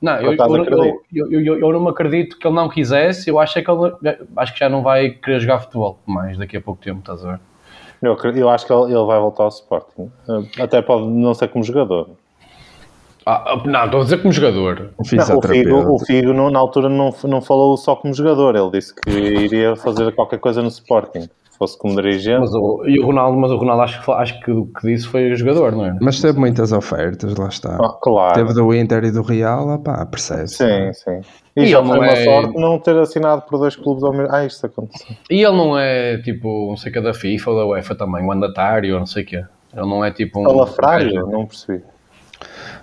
Não, 0.03 0.17
eu, 0.17 0.33
eu, 0.35 0.65
eu, 1.15 1.31
eu, 1.31 1.41
eu- 1.41 1.59
eu 1.61 1.73
não 1.73 1.81
me 1.83 1.89
acredito 1.89 2.39
que 2.39 2.47
ele 2.47 2.55
não 2.55 2.69
quisesse. 2.69 3.29
Eu 3.31 3.39
acho 3.41 3.59
é 3.59 3.63
que 3.63 3.71
ele 3.71 3.93
acho 4.37 4.53
que 4.53 4.59
já 4.61 4.69
não 4.69 4.83
vai 4.83 5.11
querer 5.11 5.41
jogar 5.41 5.61
futebol 5.61 5.99
mais 6.07 6.37
daqui 6.37 6.57
a 6.59 6.61
pouco 6.61 6.83
tempo, 6.83 6.99
estás 7.01 7.25
a 7.25 7.33
ver? 7.33 7.41
Eu, 8.07 8.17
eu 8.35 8.49
acho 8.51 8.67
que 8.67 8.73
ele, 8.73 8.93
ele 8.93 9.05
vai 9.05 9.19
voltar 9.19 9.45
ao 9.45 9.49
Sporting. 9.49 10.11
Eh, 10.29 10.63
Até 10.63 10.81
pode 10.83 11.07
não 11.07 11.35
ser 11.35 11.49
como 11.49 11.65
jogador. 11.65 12.11
Ah, 13.27 13.59
não, 13.65 13.85
estou 13.87 14.01
a 14.01 14.05
dizer 14.05 14.19
como 14.21 14.33
jogador. 14.33 14.91
O 14.99 15.05
Não, 15.17 15.39
o. 15.39 15.41
Figo, 15.55 15.95
o 15.95 15.99
Figo 15.99 16.33
não- 16.35 16.51
na 16.51 16.59
altura 16.59 16.89
não, 16.91 17.15
não 17.25 17.41
falou 17.41 17.75
só 17.77 17.97
como 17.97 18.13
jogador. 18.13 18.55
Ele 18.55 18.71
disse 18.71 18.95
que 18.95 19.11
iria 19.11 19.75
fazer 19.77 20.15
qualquer 20.15 20.39
coisa 20.39 20.61
no 20.61 20.69
Sporting. 20.69 21.29
Se 21.55 21.59
fosse 21.59 21.79
como 21.79 21.95
dirigente. 21.95 22.41
Mas 22.41 22.53
o, 22.53 22.83
e 22.85 22.99
o 22.99 23.07
Ronaldo, 23.07 23.39
mas 23.39 23.53
o 23.53 23.57
Ronaldo 23.57 23.83
acho 23.83 24.13
acho 24.13 24.41
que 24.41 24.51
o 24.51 24.67
que 24.67 24.89
disse 24.89 25.07
foi 25.07 25.33
jogador, 25.37 25.71
não 25.71 25.87
é? 25.87 25.97
Mas 26.01 26.21
teve 26.21 26.37
muitas 26.37 26.73
ofertas, 26.73 27.37
lá 27.37 27.47
está. 27.47 27.77
Ah, 27.81 27.97
claro. 28.03 28.35
Teve 28.35 28.55
do 28.55 28.75
Inter 28.75 29.05
e 29.05 29.13
do 29.13 29.23
Real, 29.23 29.69
opá, 29.69 30.05
percebe 30.05 30.49
Sim, 30.49 30.93
sim. 30.93 31.21
E, 31.57 31.63
E 31.63 31.67
já 31.69 31.79
ele 31.79 31.87
foi 31.87 31.99
uma 31.99 32.09
é- 32.09 32.25
sorte 32.25 32.59
não 32.59 32.77
ter 32.81 32.99
assinado 32.99 33.43
por 33.43 33.61
dois 33.61 33.77
clubes 33.77 34.03
ao 34.03 34.13
mesmo 34.13 34.35
Ah, 34.35 34.45
isto 34.45 34.67
aconteceu. 34.67 35.17
E 35.31 35.45
ele 35.45 35.57
não 35.57 35.79
é 35.79 36.19
tipo, 36.19 36.71
não 36.71 36.77
sei 36.77 36.91
o 36.91 36.93
que, 36.93 37.01
da 37.01 37.15
FIFA 37.15 37.51
ou 37.53 37.57
da 37.57 37.67
UEFA 37.67 37.95
também, 37.95 38.27
mandatário 38.27 38.93
ou 38.95 38.99
não 38.99 39.07
sei 39.07 39.23
o 39.23 39.27
que. 39.27 39.37
Ele 39.37 39.47
não 39.87 40.05
é 40.05 40.11
tipo 40.11 40.41
um. 40.41 40.45
Salafrário? 40.45 41.25
Não 41.29 41.47
percebi. 41.47 41.85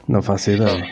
Não 0.07 0.21
faço 0.21 0.49
ideia. 0.49 0.87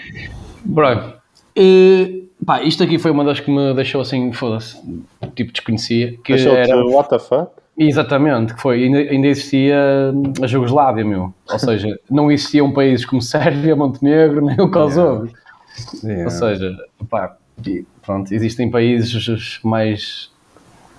Pronto. 0.76 1.14
E 1.56 2.30
Pá, 2.46 2.62
isto 2.64 2.84
aqui 2.84 2.98
foi 2.98 3.12
uma 3.12 3.24
das 3.24 3.40
que 3.40 3.52
me 3.52 3.74
deixou 3.74 4.00
assim, 4.02 4.32
foda-se, 4.32 4.82
tipo 5.36 5.52
desconhecia. 5.52 6.18
Que 6.24 6.34
Deixou-te, 6.34 6.72
era, 6.72 6.86
what 6.86 7.10
the 7.10 7.20
fuck? 7.20 7.52
Exatamente, 7.88 8.54
que 8.54 8.62
foi, 8.62 8.84
ainda, 8.84 8.98
ainda 8.98 9.28
existia 9.28 10.12
hum, 10.14 10.34
a 10.42 10.48
Jugoslávia, 10.48 11.06
meu. 11.06 11.34
Ou 11.50 11.60
seja, 11.60 12.00
não 12.12 12.32
existiam 12.32 12.72
países 12.72 13.06
como 13.06 13.22
Sérvia, 13.22 13.76
Montenegro, 13.76 14.46
nem 14.46 14.60
o 14.60 14.70
Kosovo. 14.70 15.30
Yeah. 16.04 16.26
Ou 16.26 16.30
seja, 16.30 16.78
pá, 17.10 17.38
pronto, 18.06 18.34
existem 18.34 18.70
países 18.70 19.60
mais, 19.64 20.30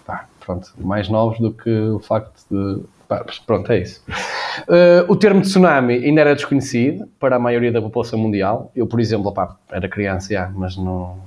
pá, 0.06 0.26
pronto, 0.40 0.72
mais 0.78 1.08
novos 1.08 1.38
do 1.38 1.52
que 1.52 1.70
o 1.70 1.98
facto 1.98 2.40
de. 2.50 2.82
pá, 3.06 3.24
pronto, 3.46 3.70
é 3.70 3.80
isso. 3.80 4.02
Eh, 4.68 5.04
o 5.08 5.16
termo 5.16 5.40
tsunami 5.42 5.94
ainda 5.94 6.20
era 6.20 6.34
desconhecido 6.34 7.06
para 7.18 7.36
a 7.36 7.38
maioria 7.38 7.72
da 7.72 7.80
população 7.80 8.18
mundial. 8.18 8.70
Eu, 8.74 8.86
por 8.86 9.00
exemplo, 9.00 9.32
pá, 9.32 9.56
era 9.70 9.88
criança, 9.88 10.32
já, 10.32 10.50
mas 10.54 10.76
não, 10.76 11.18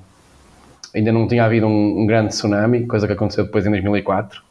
ainda 0.94 1.12
não 1.12 1.28
tinha 1.28 1.46
havido 1.46 1.68
um, 1.68 2.02
um 2.02 2.06
grande 2.06 2.30
tsunami, 2.30 2.86
coisa 2.86 3.08
que 3.08 3.14
aconteceu 3.14 3.46
depois 3.46 3.66
em 3.66 3.72
2004. 3.72 4.42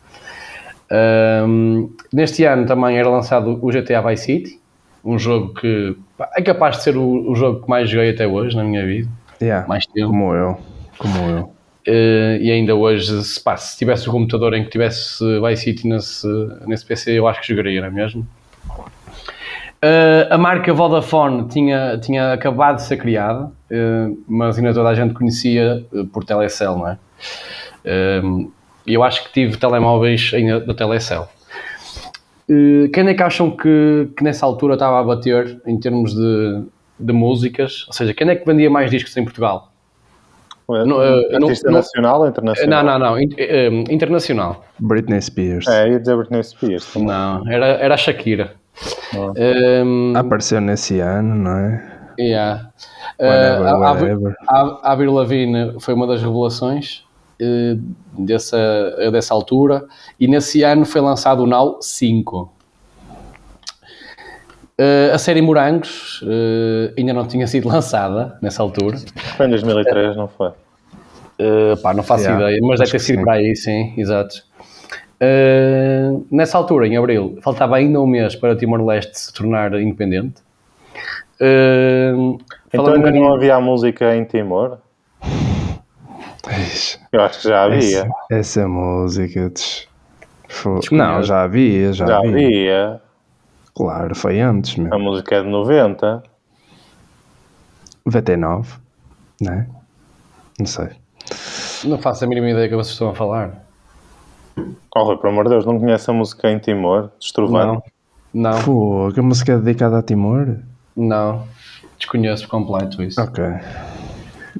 Ahm, 0.92 1.88
neste 2.12 2.44
ano 2.44 2.66
também 2.66 2.98
era 2.98 3.08
lançado 3.08 3.58
o 3.62 3.70
GTA 3.70 4.02
Vice 4.02 4.24
City, 4.26 4.60
um 5.02 5.18
jogo 5.18 5.54
que 5.54 5.96
é 6.36 6.42
capaz 6.42 6.76
de 6.76 6.82
ser 6.82 6.96
o, 6.98 7.30
o 7.30 7.34
jogo 7.34 7.62
que 7.62 7.70
mais 7.70 7.88
joguei 7.88 8.10
até 8.10 8.26
hoje 8.26 8.54
na 8.54 8.62
minha 8.62 8.84
vida. 8.84 9.08
Yeah. 9.40 9.66
Mais 9.66 9.86
tempo. 9.86 10.08
Como 10.08 10.34
eu. 10.34 10.58
Como 10.98 11.30
eu. 11.30 11.52
Eh, 11.86 12.38
e 12.42 12.50
ainda 12.50 12.76
hoje, 12.76 13.24
se, 13.24 13.42
pá, 13.42 13.56
se 13.56 13.76
tivesse 13.76 14.08
o 14.08 14.12
computador 14.12 14.54
em 14.54 14.64
que 14.64 14.70
tivesse 14.70 15.24
Vice 15.40 15.64
City 15.64 15.88
nesse, 15.88 16.28
nesse 16.66 16.84
PC, 16.84 17.18
eu 17.18 17.26
acho 17.26 17.40
que 17.40 17.48
jogaria, 17.48 17.80
não 17.80 17.88
é 17.88 17.90
mesmo? 17.90 18.26
Eh, 19.80 20.28
a 20.30 20.38
marca 20.38 20.72
Vodafone 20.72 21.48
tinha, 21.48 21.98
tinha 21.98 22.34
acabado 22.34 22.76
de 22.76 22.82
ser 22.82 22.98
criada, 22.98 23.50
eh, 23.68 24.08
mas 24.28 24.58
ainda 24.58 24.72
toda 24.72 24.90
a 24.90 24.94
gente 24.94 25.14
conhecia 25.14 25.84
por 26.12 26.22
Telecel, 26.22 26.76
não 26.76 26.88
é? 26.88 26.98
Eu 28.86 29.02
acho 29.02 29.24
que 29.24 29.32
tive 29.32 29.56
telemóveis 29.56 30.30
ainda 30.34 30.60
da 30.60 30.74
Telecel. 30.74 31.28
Eh, 32.48 32.88
Quem 32.92 33.08
é 33.08 33.14
que 33.14 33.22
acham 33.22 33.50
que, 33.50 34.10
que 34.16 34.24
nessa 34.24 34.44
altura 34.46 34.74
estava 34.74 35.00
a 35.00 35.02
bater 35.04 35.60
em 35.66 35.78
termos 35.78 36.14
de, 36.14 36.64
de 36.98 37.12
músicas? 37.12 37.84
Ou 37.86 37.92
seja, 37.92 38.12
quem 38.14 38.28
é 38.28 38.34
que 38.36 38.44
vendia 38.46 38.68
mais 38.70 38.90
discos 38.90 39.16
em 39.16 39.24
Portugal? 39.24 39.68
Não, 40.68 41.02
eh, 41.02 41.38
não- 41.38 41.48
Artista 41.48 41.68
não- 41.70 41.78
nacional 41.78 42.20
ou 42.20 42.28
internacional? 42.28 42.84
Não, 42.84 42.98
não, 42.98 43.10
não. 43.10 43.20
in- 43.20 43.34
eh, 43.36 43.68
internacional. 43.90 44.64
Britney 44.78 45.20
Spears. 45.20 45.66
É, 45.66 45.88
ia 45.90 46.00
dizer 46.00 46.16
Britney 46.16 46.42
Spears. 46.42 46.92
também. 46.92 47.08
Não, 47.08 47.48
era, 47.50 47.66
era 47.66 47.94
a 47.94 47.96
Shakira. 47.96 48.54
Um, 49.14 50.14
Apareceu 50.16 50.60
nesse 50.60 50.98
ano, 51.00 51.34
não 51.34 51.56
é? 51.58 51.92
yeah. 52.18 52.70
Whatever, 53.20 53.66
Eh, 53.66 53.70
a- 53.70 53.74
a- 53.74 53.78
whatever. 53.78 54.34
a 54.48 54.92
Avril 54.92 55.12
Lavigne 55.12 55.76
foi 55.80 55.92
uma 55.94 56.06
das 56.06 56.22
revelações 56.22 57.04
dessa, 58.18 59.10
dessa 59.10 59.34
altura 59.34 59.84
e 60.18 60.28
nesse 60.28 60.62
ano 60.62 60.84
foi 60.84 61.00
lançado 61.00 61.42
o 61.42 61.46
Now 61.46 61.78
5. 61.80 62.52
Eh, 64.78 65.10
a 65.12 65.18
série 65.18 65.42
Morangos 65.42 66.22
eh, 66.26 66.94
ainda 66.98 67.12
não 67.12 67.26
tinha 67.26 67.46
sido 67.46 67.68
lançada 67.70 68.36
nessa 68.42 68.62
altura. 68.62 68.96
Foi 69.36 69.46
em 69.46 69.50
2003, 69.50 70.16
não 70.16 70.28
foi? 70.28 70.48
Uh, 71.40 71.76
pá, 71.82 71.92
não 71.92 72.02
faço 72.04 72.24
Yeah, 72.24 72.44
ideia, 72.44 72.60
mas 72.62 72.78
deve 72.78 72.90
ter 72.92 72.98
que 72.98 73.02
sido 73.02 73.18
sim. 73.18 73.24
para 73.24 73.32
aí, 73.34 73.56
sim, 73.56 73.94
exato. 73.96 74.44
Uh, 75.20 76.24
nessa 76.30 76.56
altura, 76.56 76.86
em 76.86 76.96
abril, 76.96 77.38
faltava 77.42 77.76
ainda 77.76 78.00
um 78.00 78.06
mês 78.06 78.36
para 78.36 78.54
Timor-Leste 78.54 79.18
se 79.18 79.32
tornar 79.32 79.74
independente. 79.74 80.40
Uh, 81.40 82.38
Então 82.68 82.84
falando 82.84 83.02
um 83.02 83.06
ainda 83.06 83.18
não 83.18 83.34
havia 83.34 83.56
a 83.56 83.60
música 83.60 84.14
em 84.14 84.24
Timor? 84.24 84.78
Eu 87.12 87.20
acho 87.22 87.40
que 87.40 87.48
já 87.48 87.64
havia. 87.64 88.00
Essa, 88.00 88.08
essa 88.30 88.68
música. 88.68 89.48
Desconheço. 90.48 90.94
Não, 90.94 91.22
já 91.22 91.42
havia, 91.44 91.92
já, 91.92 92.06
Já 92.06 92.18
havia. 92.18 92.30
havia. 92.30 93.02
Claro, 93.74 94.14
foi 94.14 94.40
antes, 94.40 94.76
meu. 94.76 94.92
A 94.92 94.98
música 94.98 95.36
é 95.36 95.42
de 95.42 95.48
90. 95.48 96.22
VT9, 98.08 98.66
não 99.40 99.52
é? 99.52 99.66
Não 100.58 100.66
sei. 100.66 100.88
Não 101.84 101.98
faço 101.98 102.24
a 102.24 102.26
mínima 102.26 102.50
ideia 102.50 102.68
que 102.68 102.74
vocês 102.74 102.92
estão 102.92 103.10
a 103.10 103.14
falar. 103.14 103.64
Oh, 104.94 105.04
Rui, 105.04 105.16
pelo 105.16 105.32
amor 105.32 105.44
de 105.44 105.50
Deus, 105.50 105.64
não 105.64 105.78
conhece 105.78 106.10
a 106.10 106.12
música 106.12 106.50
em 106.50 106.58
Timor? 106.58 107.10
Estrovante. 107.20 107.82
Não, 108.34 108.50
não, 108.52 108.62
Pô, 108.62 109.10
que 109.14 109.20
música 109.20 109.52
é 109.52 109.58
dedicada 109.58 109.98
a 109.98 110.02
Timor? 110.02 110.58
não. 110.96 111.46
Desconheço 111.98 112.42
por 112.48 112.50
completo 112.50 113.00
isso. 113.00 113.20
Ok. 113.20 113.44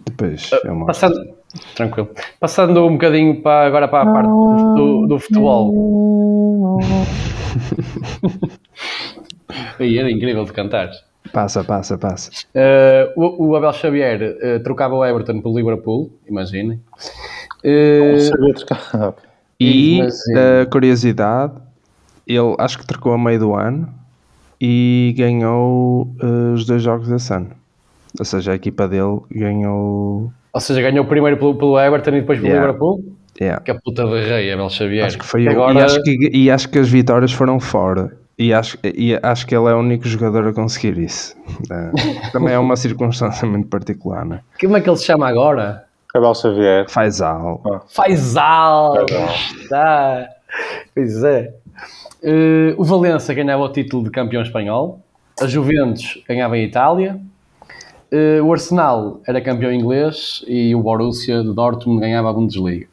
Depois 0.07 0.49
é 0.65 0.71
uma. 0.71 0.87
Passando, 0.87 1.32
tranquilo. 1.75 2.09
Passando 2.41 2.87
um 2.87 2.93
bocadinho 2.93 3.43
para, 3.43 3.67
agora 3.67 3.89
para 3.89 4.09
a 4.09 4.13
parte 4.13 4.29
do, 4.29 5.07
do 5.07 5.19
futebol. 5.19 6.79
Aí 9.79 9.99
era 9.99 10.11
incrível 10.11 10.45
de 10.45 10.53
cantar. 10.53 10.91
Passa, 11.33 11.65
passa, 11.65 11.97
passa. 11.97 12.31
Uh, 12.55 13.21
o, 13.21 13.49
o 13.49 13.57
Abel 13.57 13.73
Xavier 13.73 14.21
uh, 14.23 14.63
trocava 14.63 14.95
o 14.95 15.05
Everton 15.05 15.41
pelo 15.41 15.57
Liverpool, 15.57 16.11
imaginem. 16.29 16.81
Uh. 17.65 19.15
E 19.59 20.01
curiosidade, 20.71 21.55
ele 22.27 22.55
acho 22.59 22.79
que 22.79 22.87
trocou 22.87 23.13
a 23.13 23.19
meio 23.19 23.39
do 23.39 23.55
ano 23.55 23.89
e 24.61 25.15
ganhou 25.17 26.15
os 26.53 26.67
dois 26.67 26.83
jogos 26.83 27.09
desse 27.09 27.33
ano. 27.33 27.53
Ou 28.19 28.25
seja, 28.25 28.53
a 28.53 28.55
equipa 28.57 28.89
dele 28.89 29.21
ganhou. 29.31 30.33
Ou 30.53 30.61
seja, 30.61 30.83
ganhou 30.83 31.05
primeiro 31.05 31.37
pelo, 31.37 31.55
pelo 31.55 31.81
Everton 31.81 32.11
e 32.11 32.21
depois 32.21 32.39
pelo 32.39 32.49
Yeah. 32.49 32.67
Liverpool. 32.67 33.05
Yeah. 33.41 33.63
Que 33.63 33.71
a 33.71 33.75
puta 33.75 34.05
de 34.05 34.21
rei, 34.21 34.53
Abel 34.53 34.69
Xavier. 34.69 35.07
Acho 35.07 35.19
que 35.19 35.25
foi 35.25 35.49
Agora, 35.49 35.73
e, 35.73 35.83
acho 35.83 36.03
que, 36.03 36.31
e 36.33 36.51
acho 36.51 36.69
que 36.69 36.79
as 36.79 36.89
vitórias 36.89 37.33
foram 37.33 37.59
fora. 37.59 38.17
E 38.39 38.53
acho, 38.53 38.79
e 38.83 39.19
acho 39.23 39.47
que 39.47 39.55
ele 39.55 39.69
é 39.69 39.75
o 39.75 39.79
único 39.79 40.07
jogador 40.07 40.49
a 40.49 40.53
conseguir 40.53 40.99
isso. 40.99 41.37
Eh, 41.71 41.91
também 42.33 42.55
é 42.55 42.59
uma 42.59 42.77
circunstância 42.77 43.47
muito 43.49 43.69
particular, 43.69 44.25
né? 44.25 44.41
como 44.61 44.77
é 44.77 44.81
que 44.81 44.89
ele 44.89 44.97
se 44.97 45.05
chama 45.05 45.29
agora? 45.29 45.85
Abel 46.15 46.35
Xavier. 46.35 46.89
Faz 46.89 47.21
algo. 47.23 47.63
Faisal! 47.89 49.07
Faisal. 49.09 49.35
Está. 49.63 50.29
Pois 50.95 51.25
é. 51.25 51.55
Uh, 52.23 52.75
o 52.77 52.85
Valência 52.85 53.35
ganhava 53.35 53.63
o 53.63 53.69
título 53.73 54.05
de 54.05 54.11
campeão 54.11 54.43
espanhol. 54.43 55.01
A 55.41 55.47
Juventus 55.47 56.23
ganhava 56.29 56.59
em 56.59 56.65
Itália. 56.65 57.19
Uh, 58.13 58.45
o 58.45 58.53
Arsenal 58.53 59.21
era 59.27 59.41
campeão 59.41 59.73
inglês 59.73 60.45
e 60.47 60.75
o 60.75 60.83
Borussia 60.83 61.43
de 61.43 61.53
Dortmund 61.55 62.01
ganhava 62.01 62.29
a 62.29 62.33
Bundesliga. 62.33 62.87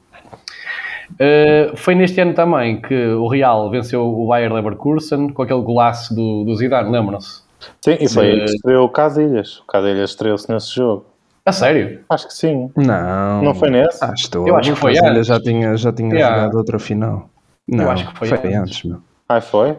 Uh, 1.11 1.75
foi 1.75 1.95
neste 1.95 2.21
ano 2.21 2.33
também 2.33 2.79
que 2.79 2.95
o 3.07 3.27
Real 3.27 3.69
venceu 3.69 4.01
o 4.01 4.27
Bayer 4.27 4.53
Leverkusen 4.53 5.29
com 5.29 5.41
aquele 5.41 5.61
golaço 5.61 6.15
do, 6.15 6.45
do 6.45 6.55
Zidane, 6.55 6.89
lembram-se? 6.89 7.41
Sim, 7.81 7.97
e 7.99 8.07
foi 8.07 8.31
aí 8.31 8.39
que 8.39 8.45
estreou 8.45 8.85
o 8.85 8.89
Casilhas. 8.89 9.57
O 9.59 9.65
Casilhas 9.65 10.11
estreou-se 10.11 10.49
nesse 10.49 10.73
jogo. 10.73 11.05
A 11.45 11.51
sério? 11.51 12.01
Acho 12.09 12.27
que 12.27 12.33
sim. 12.33 12.69
Não. 12.77 13.41
Não 13.43 13.55
foi 13.55 13.69
nesse? 13.71 14.03
Ah, 14.05 14.13
estou. 14.15 14.47
Eu 14.47 14.55
acho 14.55 14.71
que 14.73 14.79
foi 14.79 14.97
antes. 14.97 15.27
já 15.27 15.39
tinha, 15.41 15.75
já 15.75 15.91
tinha 15.91 16.13
Yeah. 16.13 16.35
jogado 16.37 16.57
outra 16.57 16.79
final. 16.79 17.27
Não, 17.67 17.89
acho 17.89 18.07
que 18.07 18.17
foi 18.19 18.31
antes. 18.31 18.55
antes, 18.55 18.83
meu. 18.83 18.99
Ah, 19.27 19.41
foi? 19.41 19.75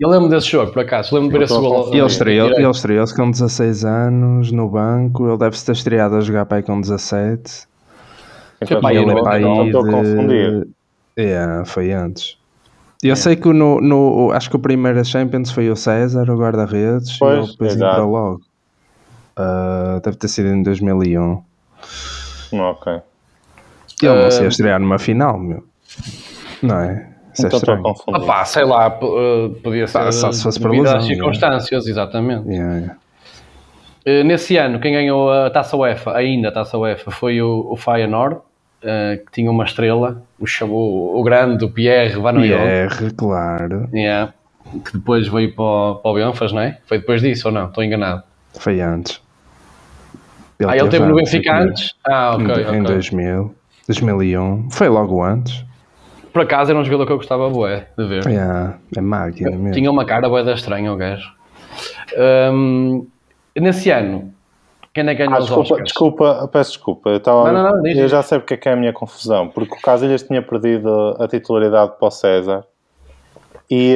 Eu 0.00 0.08
lembro 0.08 0.28
desse 0.28 0.48
jogo, 0.48 0.72
por 0.72 0.80
acaso. 0.82 1.14
Lembro 1.14 1.30
de 1.30 1.38
ver 1.38 1.44
esse 1.44 1.54
gol. 1.54 1.88
Ele 1.94 2.04
estreou- 2.06 2.50
ele 2.50 2.68
estreou-se 2.70 3.14
com 3.14 3.30
16 3.30 3.84
anos 3.84 4.50
no 4.50 4.68
banco. 4.68 5.28
Ele 5.28 5.38
deve-se 5.38 5.64
ter 5.64 5.72
estreado 5.72 6.16
a 6.16 6.20
jogar 6.20 6.46
para 6.46 6.58
aí 6.58 6.62
com 6.62 6.80
17. 6.80 7.66
Então, 8.60 8.80
para 8.80 8.90
aí 8.90 8.96
eu 8.96 9.06
no- 9.06 9.14
não- 9.22 9.66
estou 9.66 9.80
a 9.86 9.90
confundir. 9.90 10.66
É, 11.16 11.62
foi 11.64 11.92
antes. 11.92 12.36
Eu 13.02 13.14
sei 13.16 13.36
que 13.36 13.52
no, 13.52 13.80
no- 13.80 14.32
acho 14.32 14.48
que 14.50 14.56
o 14.56 14.58
primeiro 14.58 15.04
Champions 15.04 15.50
foi 15.52 15.70
o 15.70 15.76
César, 15.76 16.28
o 16.30 16.36
guarda-redes, 16.38 17.18
e 17.20 17.24
ele 17.24 17.46
depois 17.46 17.74
exato. 17.74 17.92
entrou 17.92 18.10
logo. 18.10 18.40
Ah, 19.36 20.00
deve 20.02 20.16
ter 20.16 20.28
sido 20.28 20.48
em 20.48 20.62
2001. 20.62 21.42
Não, 22.52 22.64
ok. 22.70 22.94
Ele 24.02 24.22
não 24.22 24.30
se 24.30 24.40
Ah, 24.40 24.42
ia 24.42 24.48
estrear 24.48 24.80
numa 24.80 24.98
final, 24.98 25.38
meu. 25.38 25.62
Não 26.62 26.80
é? 26.80 27.13
Isso 27.34 27.44
é 27.44 27.48
Então 27.48 27.58
estou 27.58 27.74
a 27.74 27.76
estranho. 27.76 27.82
confundir. 27.82 28.22
Ah 28.22 28.26
pá, 28.26 28.44
sei 28.44 28.64
lá, 28.64 28.88
uh, 28.88 29.50
podia 29.62 29.86
ser 29.86 29.98
Pá, 29.98 30.12
só 30.12 30.32
se 30.32 30.42
fosse 30.42 30.58
por 30.60 30.70
devido 30.70 30.86
às 30.86 30.94
lesão, 30.94 31.08
circunstâncias, 31.08 31.86
exatamente. 31.86 32.48
Yeah, 32.48 32.74
yeah. 32.76 32.96
Uh, 34.06 34.24
nesse 34.24 34.56
ano, 34.56 34.78
quem 34.80 34.92
ganhou 34.92 35.30
a 35.32 35.50
Taça 35.50 35.76
UEFA, 35.76 36.16
ainda 36.16 36.48
a 36.48 36.52
Taça 36.52 36.78
UEFA, 36.78 37.10
foi 37.10 37.42
o, 37.42 37.66
o 37.70 37.76
Feyenoord, 37.76 38.36
uh, 38.36 39.24
que 39.26 39.32
tinha 39.32 39.50
uma 39.50 39.64
estrela, 39.64 40.22
o, 40.38 40.46
chamou, 40.46 41.18
o 41.18 41.22
grande, 41.22 41.64
o 41.64 41.70
Pierre 41.70 42.14
Van 42.20 42.34
Hooydonk, 42.34 42.98
PR, 42.98 43.14
claro. 43.16 43.88
yeah, 43.92 44.32
que 44.84 44.92
depois 44.92 45.26
veio 45.28 45.54
para 45.54 45.64
o, 45.64 45.94
para 45.96 46.10
o 46.10 46.14
Benfas, 46.14 46.52
não 46.52 46.60
é? 46.60 46.78
Foi 46.86 46.98
depois 46.98 47.20
disso 47.22 47.48
ou 47.48 47.54
não? 47.54 47.66
Estou 47.66 47.82
enganado. 47.82 48.22
Foi 48.58 48.80
antes. 48.80 49.20
ah, 50.66 50.76
ele 50.76 50.88
teve 50.88 51.04
no 51.06 51.16
Benfica 51.16 51.58
antes? 51.62 51.94
Ah, 52.06 52.36
ok, 52.36 52.46
em, 52.46 52.60
em 52.76 52.80
ok. 52.82 52.94
2000, 52.94 53.54
2001. 53.88 54.70
Foi 54.70 54.88
logo 54.88 55.22
antes. 55.24 55.64
Por 56.34 56.42
acaso 56.42 56.72
era 56.72 56.80
um 56.80 56.84
jogador 56.84 57.06
que 57.06 57.12
eu 57.12 57.16
gostava 57.16 57.48
bué 57.48 57.86
de 57.96 58.04
ver. 58.06 58.26
Yeah, 58.26 58.76
é 58.96 59.00
máquina 59.00 59.50
mesmo. 59.52 59.70
Tinha 59.70 59.88
uma 59.88 60.04
cara 60.04 60.28
bué 60.28 60.42
da 60.42 60.52
estranha 60.54 60.92
o 60.92 60.96
gajo. 60.96 61.32
Hum, 62.52 63.06
nesse 63.56 63.88
ano, 63.90 64.34
Quem 64.92 65.04
é 65.08 65.14
que 65.14 65.24
ganhou 65.24 65.34
Ah, 65.34 65.38
os 65.38 65.44
desculpa, 65.46 65.62
Oscars? 65.74 65.84
desculpa, 65.88 66.48
peço 66.52 66.70
desculpa. 66.72 67.10
Eu, 67.10 67.16
estava- 67.18 67.52
Não, 67.52 67.62
não, 67.64 67.82
não, 67.82 67.86
eu 67.86 68.08
já 68.08 68.20
sei 68.22 68.38
porque 68.40 68.54
é 68.54 68.56
que 68.56 68.68
é 68.68 68.72
a 68.72 68.76
minha 68.76 68.92
confusão. 68.92 69.48
Porque 69.48 69.74
o 69.74 69.80
Casilhas 69.80 70.22
tinha 70.24 70.40
perdido 70.42 71.16
a 71.20 71.26
titularidade 71.28 71.92
para 71.98 72.08
o 72.08 72.10
César 72.12 72.64
e 73.70 73.94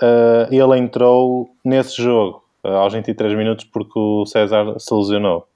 eh, 0.00 0.48
ele 0.50 0.78
entrou 0.78 1.50
nesse 1.64 2.00
jogo 2.02 2.42
eh, 2.64 2.68
aos 2.74 2.92
23 2.94 3.34
minutos 3.34 3.64
porque 3.66 3.98
o 3.98 4.24
César 4.26 4.74
se 4.78 4.94
lesionou. 4.94 5.46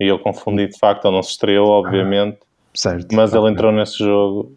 E 0.00 0.06
eu 0.08 0.18
confundi 0.18 0.66
de 0.68 0.78
facto, 0.78 1.04
ele 1.06 1.14
não 1.16 1.22
se 1.22 1.30
estreou, 1.30 1.68
obviamente, 1.68 2.38
Certo. 2.74 3.14
mas 3.14 3.32
ele 3.34 3.48
entrou 3.50 3.70
nesse 3.72 3.98
jogo 3.98 4.52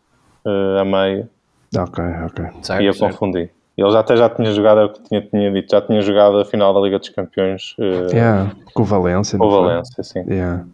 eh, 0.45 0.79
a 0.81 0.85
meio 0.85 1.29
Ok, 1.77 2.03
ok. 2.25 2.45
Certo, 2.63 2.81
e 2.81 2.85
eu 2.87 2.93
certo. 2.93 3.11
confundi. 3.13 3.49
Ele 3.77 3.91
já 3.91 3.99
até 3.99 4.17
já 4.17 4.29
tinha 4.29 4.51
jogado, 4.51 4.77
era 4.79 4.87
o 4.87 4.93
que 4.93 5.01
tinha, 5.03 5.21
tinha 5.21 5.51
dito, 5.51 5.71
já 5.71 5.81
tinha 5.81 6.01
jogado 6.01 6.39
a 6.39 6.45
final 6.45 6.73
da 6.73 6.79
Liga 6.81 6.99
dos 6.99 7.09
Campeões 7.09 7.75
eh, 7.79 8.07
Yeah, 8.11 8.51
com 8.73 8.81
o 8.81 8.85
Valência. 8.85 9.37
com 9.37 9.45
o? 9.45 9.51
Valência, 9.51 10.03
sim. 10.03 10.23
Yeah. 10.27 10.65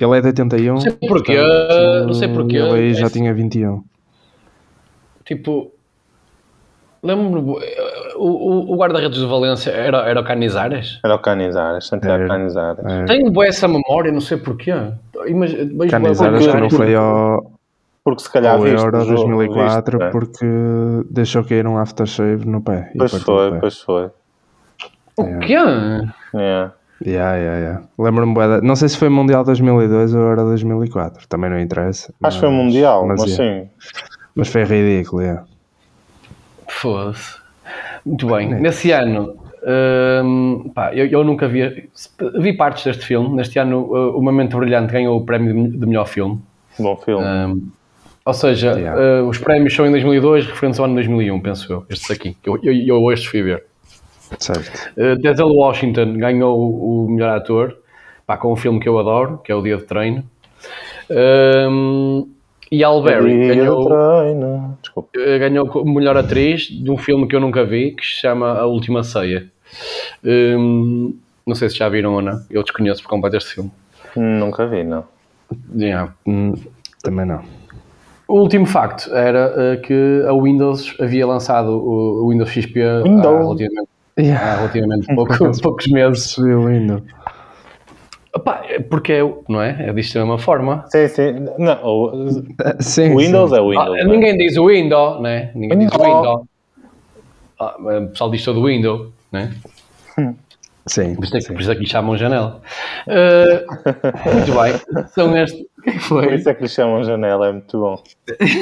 Ele 0.00 0.18
é 0.18 0.20
de 0.20 0.26
81. 0.28 0.74
Não 0.74 0.80
sei 0.80 0.92
porquê, 0.92 1.36
portanto, 1.36 2.06
não 2.06 2.14
sei 2.14 2.28
porquê. 2.28 2.56
Ele 2.56 2.72
aí 2.72 2.94
já 2.94 3.06
Esse- 3.06 3.14
tinha 3.18 3.32
21. 3.32 3.82
Tipo, 5.24 5.72
lembro-me, 7.02 7.58
o, 8.16 8.24
o, 8.26 8.72
o 8.74 8.76
guarda-redes 8.76 9.18
de 9.18 9.26
Valência 9.26 9.70
era, 9.70 9.98
era 10.08 10.20
o 10.20 10.24
Canizares? 10.24 10.98
Era 11.04 11.14
o 11.14 11.18
Canizares, 11.18 11.86
Santiago 11.86 12.24
Era. 12.24 12.28
Canizares. 12.28 12.84
É. 12.84 13.04
Tenho 13.06 13.30
boa 13.30 13.46
essa 13.46 13.66
memória, 13.66 14.12
não 14.12 14.20
sei 14.20 14.36
porquê. 14.36 14.72
Imag- 15.26 15.52
vejo 15.54 15.74
bué 15.74 15.88
Canizares 15.88 16.46
que 16.46 16.56
não 16.56 16.70
foi 16.70 16.94
ao, 16.94 17.52
Porque 18.04 18.22
se 18.22 18.30
calhar 18.30 18.54
ao 18.54 18.60
viste 18.60 18.84
Euro 18.84 18.98
o 18.98 19.00
jogo, 19.00 19.16
2004 19.16 19.98
viste, 19.98 20.04
né? 20.04 20.10
porque 20.10 20.46
deixou 21.10 21.42
cair 21.42 21.66
um 21.66 21.78
aftershave 21.78 22.46
no 22.46 22.60
pé. 22.60 22.92
Pois 22.98 23.12
foi, 23.14 23.50
pé. 23.50 23.58
pois 23.58 23.80
foi. 23.80 24.10
O 25.16 25.38
quê? 25.38 25.54
Yeah. 25.54 26.74
Yeah, 27.04 27.36
yeah, 27.36 27.58
yeah. 27.58 27.82
Lembro-me 27.98 28.34
Não 28.62 28.76
sei 28.76 28.88
se 28.88 28.98
foi 28.98 29.08
Mundial 29.08 29.44
2002 29.44 30.14
ou 30.14 30.20
Euro 30.20 30.44
2004. 30.44 31.26
Também 31.28 31.50
não 31.50 31.58
interessa. 31.58 32.14
Acho 32.22 32.36
que 32.36 32.46
foi 32.46 32.54
Mundial, 32.54 33.06
mas, 33.06 33.22
yeah. 33.24 33.64
sim. 33.64 33.70
Mas 34.34 34.48
foi 34.48 34.64
ridículo, 34.64 35.22
yeah. 35.22 35.44
Foda-se. 36.68 37.36
Muito 38.04 38.26
bem. 38.26 38.48
Nesse 38.60 38.90
ano, 38.92 39.34
hum, 40.24 40.70
pá, 40.74 40.94
eu, 40.94 41.06
eu 41.06 41.24
nunca 41.24 41.48
vi. 41.48 41.88
Vi 42.38 42.52
partes 42.52 42.84
deste 42.84 43.04
filme. 43.04 43.34
Neste 43.34 43.58
ano, 43.58 43.80
uh, 43.80 44.16
O 44.16 44.22
Momento 44.22 44.58
Brilhante 44.58 44.92
ganhou 44.92 45.18
o 45.18 45.24
prémio 45.24 45.70
de 45.70 45.78
de 45.78 45.86
melhor 45.86 46.06
filme. 46.06 46.40
Bom 46.78 46.96
filme. 46.96 47.24
Hum, 47.24 47.68
ou 48.24 48.34
seja, 48.34 48.72
Yeah. 48.72 49.22
uh, 49.22 49.28
os 49.28 49.38
prémios 49.38 49.74
são 49.74 49.86
em 49.86 49.90
2002, 49.90 50.46
referentes 50.46 50.78
ao 50.80 50.86
ano 50.86 50.94
2001, 50.94 51.40
penso 51.40 51.72
eu. 51.72 51.86
Estes 51.90 52.10
aqui. 52.10 52.36
que 52.42 52.48
Eu, 52.48 52.58
eu, 52.62 52.72
eu 52.72 53.02
hoje 53.02 53.26
fui 53.28 53.42
ver. 53.42 53.64
Certo. 54.38 54.90
Uh, 54.96 55.16
Denzel 55.20 55.48
Washington 55.48 56.14
ganhou 56.14 56.58
o, 56.58 57.04
o 57.06 57.10
melhor 57.10 57.36
ator 57.36 57.76
pá, 58.26 58.36
com 58.36 58.52
um 58.52 58.56
filme 58.56 58.80
que 58.80 58.88
eu 58.88 58.98
adoro, 58.98 59.38
que 59.44 59.52
é 59.52 59.54
O 59.54 59.62
Dia 59.62 59.76
de 59.76 59.84
Treino. 59.84 60.24
Hum, 61.10 62.28
e 62.70 62.82
Al 62.82 63.02
Berry 63.02 63.34
Dia 63.34 63.54
ganhou. 63.54 63.86
Uh, 63.86 65.38
ganhou 65.38 65.84
melhor 65.84 66.16
atriz 66.16 66.62
de 66.62 66.90
um 66.90 66.96
filme 66.96 67.28
que 67.28 67.36
eu 67.36 67.40
nunca 67.40 67.64
vi, 67.64 67.92
que 67.92 68.04
se 68.04 68.20
chama 68.20 68.58
A 68.58 68.66
Última 68.66 69.02
Ceia. 69.02 69.46
Hum, 70.24 71.14
não 71.46 71.54
sei 71.54 71.68
se 71.68 71.76
já 71.76 71.88
viram 71.88 72.14
ou 72.14 72.22
não, 72.22 72.40
eu 72.50 72.62
desconheço 72.62 73.02
por 73.02 73.08
completo 73.10 73.36
este 73.36 73.54
filme. 73.54 73.70
Nunca 74.16 74.66
vi, 74.66 74.82
não. 74.82 75.04
Yeah. 75.76 76.14
Hum, 76.26 76.54
também 77.02 77.26
não. 77.26 77.42
O 78.34 78.40
último 78.40 78.66
facto 78.66 79.14
era 79.14 79.52
uh, 79.76 79.80
que 79.80 80.24
a 80.28 80.32
Windows 80.32 80.96
havia 81.00 81.24
lançado 81.24 81.68
o, 81.70 82.24
o 82.24 82.30
Windows 82.30 82.50
XP 82.50 82.82
há 82.82 83.02
Windows. 83.02 83.38
relativamente, 83.58 83.88
há 84.16 84.20
Yeah. 84.20 84.56
relativamente 84.56 85.14
pouco- 85.14 85.34
poucos 85.62 85.86
meses. 85.86 86.24
Subiu 86.30 86.66
ainda. 86.66 87.00
Epá, 88.34 88.62
é 88.68 88.80
porque 88.80 89.12
é, 89.12 89.22
o- 89.22 89.44
não 89.48 89.62
é? 89.62 89.76
É 89.88 89.92
disto 89.92 90.14
da 90.14 90.20
mesma 90.22 90.38
forma. 90.38 90.84
Sim, 90.88 91.06
sim. 91.06 91.32
Não, 91.58 91.78
o 91.84 92.28
Sim, 92.80 93.16
Windows 93.16 93.50
sim. 93.50 93.56
é 93.56 93.60
Windows. 93.60 93.76
Ah, 93.78 93.86
não 93.86 93.96
é? 93.96 94.04
ninguém 94.04 94.36
diz 94.36 94.56
o 94.56 94.66
Windows, 94.66 95.20
né? 95.22 95.52
Ninguém 95.54 95.78
diz 95.78 95.92
o 95.94 95.98
Windows. 96.02 96.16
Windows. 96.26 96.46
Ah, 97.60 97.76
o 97.78 98.08
pessoal 98.08 98.30
diz 98.32 98.44
todo 98.44 98.60
o 98.60 98.66
Windows, 98.66 99.10
né? 99.30 99.52
Sim, 100.86 101.14
Por 101.14 101.24
isso 101.24 101.36
é 101.36 101.40
que, 101.40 101.46
por 101.52 101.60
isso 101.60 101.70
é 101.70 101.74
que 101.74 101.80
lhe 101.80 101.88
chamam 101.88 102.16
janela. 102.16 102.60
Uh, 103.06 104.34
muito 104.34 104.52
bem. 104.52 105.06
São 105.08 105.36
estes. 105.36 105.60
O 105.78 105.82
que 105.82 105.92
Por 105.92 106.00
foi? 106.00 106.34
isso 106.34 106.48
é 106.48 106.54
que 106.54 106.62
lhe 106.62 106.68
chamam 106.68 107.02
janela, 107.04 107.48
é 107.48 107.52
muito 107.52 107.78
bom. 107.78 108.02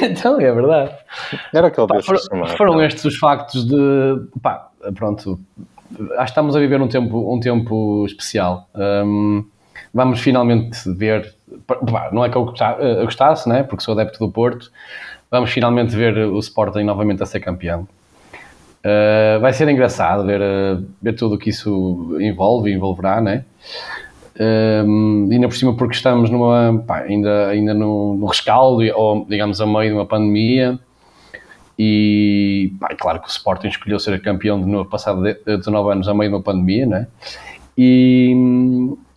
então, 0.03 0.39
é 0.39 0.51
verdade. 0.51 0.91
Era 1.53 1.67
aquele 1.67 1.87
Pá, 1.87 2.01
foram, 2.01 2.19
que 2.19 2.27
chamava. 2.27 2.57
foram 2.57 2.81
estes 2.83 3.05
os 3.05 3.17
factos 3.17 3.65
de. 3.67 4.21
Pá, 4.41 4.69
pronto. 4.95 5.39
Acho 6.11 6.17
que 6.17 6.23
estamos 6.23 6.55
a 6.55 6.59
viver 6.59 6.81
um 6.81 6.87
tempo, 6.87 7.33
um 7.33 7.39
tempo 7.39 8.05
especial. 8.05 8.67
Um, 8.73 9.45
vamos 9.93 10.19
finalmente 10.21 10.77
ver. 10.93 11.33
pá, 11.67 12.09
não 12.11 12.23
é 12.25 12.29
que 12.29 12.35
eu 12.37 12.53
eu 12.79 13.05
gostasse, 13.05 13.47
né? 13.47 13.63
porque 13.63 13.83
sou 13.83 13.93
adepto 13.93 14.19
do 14.19 14.31
Porto. 14.31 14.71
Vamos 15.29 15.51
finalmente 15.51 15.95
ver 15.95 16.17
o 16.17 16.39
Sporting 16.39 16.83
novamente 16.83 17.21
a 17.23 17.25
ser 17.25 17.39
campeão. 17.39 17.87
Uh, 18.85 19.39
vai 19.39 19.53
ser 19.53 19.67
engraçado 19.69 20.25
ver, 20.25 20.41
uh, 20.41 20.85
ver 21.01 21.13
tudo 21.13 21.35
o 21.35 21.37
que 21.37 21.49
isso 21.49 22.17
envolve 22.19 22.69
e 22.69 22.73
envolverá, 22.73 23.21
né? 23.21 23.45
Um, 24.39 25.29
ainda 25.31 25.47
por 25.47 25.55
cima 25.55 25.75
porque 25.75 25.95
estamos 25.95 26.29
numa, 26.29 26.83
pá, 26.85 26.99
ainda, 27.01 27.47
ainda 27.47 27.73
no, 27.73 28.15
no 28.15 28.25
rescaldo, 28.25 28.83
ou 28.95 29.25
digamos 29.29 29.61
a 29.61 29.65
meio 29.65 29.91
de 29.91 29.93
uma 29.93 30.05
pandemia, 30.05 30.79
e 31.77 32.73
pá, 32.79 32.89
é 32.91 32.95
claro 32.95 33.19
que 33.19 33.27
o 33.27 33.29
Sporting 33.29 33.67
escolheu 33.67 33.99
ser 33.99 34.21
campeão 34.21 34.59
de 34.59 34.67
novo, 34.67 34.89
passado 34.89 35.21
de- 35.23 35.57
19 35.57 35.91
anos 35.91 36.07
a 36.07 36.13
meio 36.13 36.29
de 36.31 36.35
uma 36.35 36.43
pandemia, 36.43 36.85
né? 36.85 37.07
E, 37.77 38.31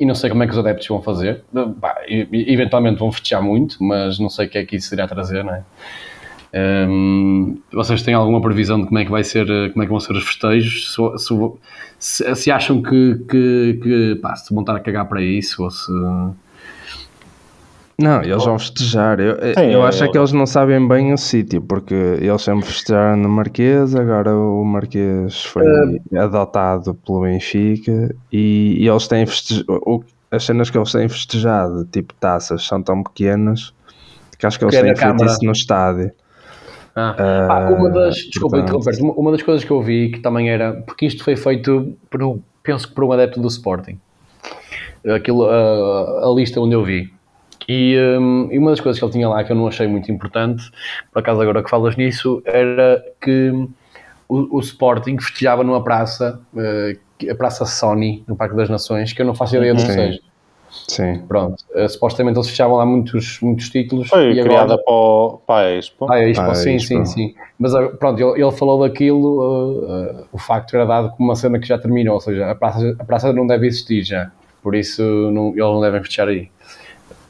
e 0.00 0.06
não 0.06 0.14
sei 0.14 0.30
como 0.30 0.42
é 0.42 0.46
que 0.46 0.52
os 0.52 0.58
adeptos 0.58 0.86
vão 0.86 1.02
fazer. 1.02 1.44
Pá, 1.80 1.96
eventualmente 2.08 2.98
vão 2.98 3.12
festejar 3.12 3.42
muito, 3.42 3.82
mas 3.82 4.18
não 4.18 4.30
sei 4.30 4.46
o 4.46 4.48
que 4.48 4.58
é 4.58 4.64
que 4.64 4.76
isso 4.76 4.94
irá 4.94 5.06
trazer, 5.06 5.44
né? 5.44 5.64
Hum, 6.58 7.58
vocês 7.72 8.02
têm 8.02 8.14
alguma 8.14 8.40
previsão 8.40 8.80
de 8.80 8.86
como 8.86 8.98
é 8.98 9.04
que 9.04 9.10
vai 9.10 9.22
ser, 9.24 9.48
eh, 9.50 9.68
como 9.70 9.82
é 9.82 9.86
que 9.86 9.90
vão 9.90 10.00
ser 10.00 10.14
os 10.14 10.24
festejos? 10.24 10.94
Se, 10.94 11.28
se- 11.98 12.34
se- 12.34 12.50
acham 12.50 12.82
que, 12.82 13.16
que, 13.28 13.78
que 13.82 14.18
pá, 14.22 14.34
se 14.36 14.54
vão 14.54 14.62
estar 14.62 14.74
a 14.76 14.80
cagar 14.80 15.06
para 15.06 15.20
isso 15.20 15.62
ou 15.62 15.70
se 15.70 15.92
Não, 17.98 18.22
eles 18.22 18.44
vão 18.44 18.58
festejar. 18.58 19.18
Eu, 19.20 19.36
Sim, 19.54 19.72
eu 19.72 19.84
acho 19.84 20.04
é 20.04 20.08
que 20.08 20.16
eles 20.16 20.32
não 20.32 20.46
sabem 20.46 20.86
bem 20.86 21.12
o 21.12 21.18
sítio, 21.18 21.60
porque 21.60 21.94
eles 21.94 22.42
sempre 22.42 22.66
festejaram 22.66 23.16
no 23.16 23.28
Marquês, 23.28 23.94
agora 23.94 24.34
o 24.34 24.64
Marquês 24.64 25.42
foi 25.44 25.64
adotado 26.14 26.94
pelo 26.94 27.22
Benfica 27.22 28.14
e, 28.32 28.76
e 28.80 28.88
eles 28.88 29.08
têm 29.08 29.26
feste... 29.26 29.64
o- 29.68 30.02
as 30.30 30.44
cenas 30.44 30.68
que 30.70 30.76
eles 30.76 30.90
têm 30.92 31.08
festejado, 31.08 31.84
tipo 31.86 32.12
taças, 32.14 32.66
são 32.66 32.82
tão 32.82 33.02
pequenas 33.02 33.72
que 34.38 34.46
acho 34.46 34.58
que 34.58 34.64
eles 34.64 34.74
é 34.74 34.82
têm 34.82 34.96
feito 34.96 35.24
isso 35.24 35.44
no 35.44 35.52
estádio. 35.52 36.10
Ah, 36.96 37.14
pá, 37.46 37.68
uma 37.68 37.90
das, 37.90 38.14
desculpa 38.16 38.56
portanto- 38.56 39.02
uma, 39.02 39.12
uma 39.12 39.30
das 39.32 39.42
coisas 39.42 39.62
que 39.64 39.70
eu 39.70 39.82
vi 39.82 40.10
que 40.12 40.20
também 40.20 40.48
era, 40.50 40.72
porque 40.72 41.04
isto 41.06 41.22
foi 41.22 41.36
feito 41.36 41.94
por, 42.10 42.22
um- 42.22 42.40
penso 42.62 42.88
que 42.88 42.94
por 42.94 43.04
um 43.04 43.12
adepto 43.12 43.38
do 43.40 43.48
Sporting, 43.48 43.98
aquilo, 45.14 45.44
a, 45.48 46.26
a 46.26 46.32
lista 46.34 46.60
onde 46.60 46.74
eu 46.74 46.82
vi. 46.82 47.12
E, 47.68 47.96
hum, 48.18 48.48
e 48.50 48.58
uma 48.58 48.70
das 48.70 48.80
coisas 48.80 48.98
que 48.98 49.04
ele 49.04 49.12
tinha 49.12 49.28
lá 49.28 49.42
que 49.44 49.52
eu 49.52 49.56
não 49.56 49.66
achei 49.66 49.86
muito 49.86 50.10
importante, 50.10 50.70
por 51.12 51.18
acaso 51.20 51.40
agora 51.42 51.62
que 51.62 51.68
falas 51.70 51.96
nisso, 51.96 52.40
era 52.44 53.04
que 53.20 53.50
o, 54.28 54.56
o 54.56 54.60
Sporting 54.60 55.18
festejava 55.18 55.62
numa 55.64 55.82
praça, 55.82 56.40
que- 57.18 57.28
a 57.28 57.34
Praça 57.34 57.64
Sony, 57.66 58.24
no 58.26 58.36
Parque 58.36 58.56
das 58.56 58.68
Nações, 58.70 59.12
que 59.12 59.20
eu 59.20 59.26
não 59.26 59.34
faço 59.34 59.54
ideia 59.56 59.74
do 59.74 59.80
que 59.86 59.92
seja. 60.12 60.20
Sim. 60.88 61.18
Pronto, 61.26 61.64
eh, 61.74 61.88
supostamente 61.88 62.36
eles 62.38 62.48
fechavam 62.48 62.76
lá 62.76 62.86
muitos, 62.86 63.38
muitos 63.40 63.68
títulos. 63.70 64.08
Foi 64.08 64.32
e 64.32 64.42
criada 64.42 64.74
agora- 64.74 64.82
para, 64.84 64.92
o, 64.94 65.40
para 65.46 65.66
a 65.68 65.72
Expo. 65.76 66.10
ah, 66.10 66.18
é 66.18 66.30
Expo, 66.30 66.42
Ah, 66.50 66.54
sim, 66.54 66.76
Expo. 66.76 66.88
sim, 66.88 67.04
sim. 67.04 67.34
Mas 67.58 67.74
ah, 67.74 67.88
pronto, 67.88 68.20
ele, 68.20 68.42
ele 68.42 68.52
falou 68.52 68.80
daquilo, 68.86 69.86
ah, 69.88 70.20
ah, 70.20 70.24
o 70.32 70.38
facto 70.38 70.74
era 70.74 70.84
dado 70.84 71.10
como 71.16 71.28
uma 71.28 71.36
cena 71.36 71.58
que 71.58 71.66
já 71.66 71.78
terminou, 71.78 72.14
ou 72.14 72.20
seja, 72.20 72.50
a 72.50 72.54
praça, 72.54 72.96
a 72.98 73.04
praça 73.04 73.32
não 73.32 73.46
deve 73.46 73.66
existir 73.66 74.02
já, 74.02 74.30
por 74.62 74.74
isso 74.74 75.02
não, 75.32 75.48
eles 75.48 75.58
não 75.58 75.80
devem 75.80 76.02
fechar 76.02 76.28
aí. 76.28 76.48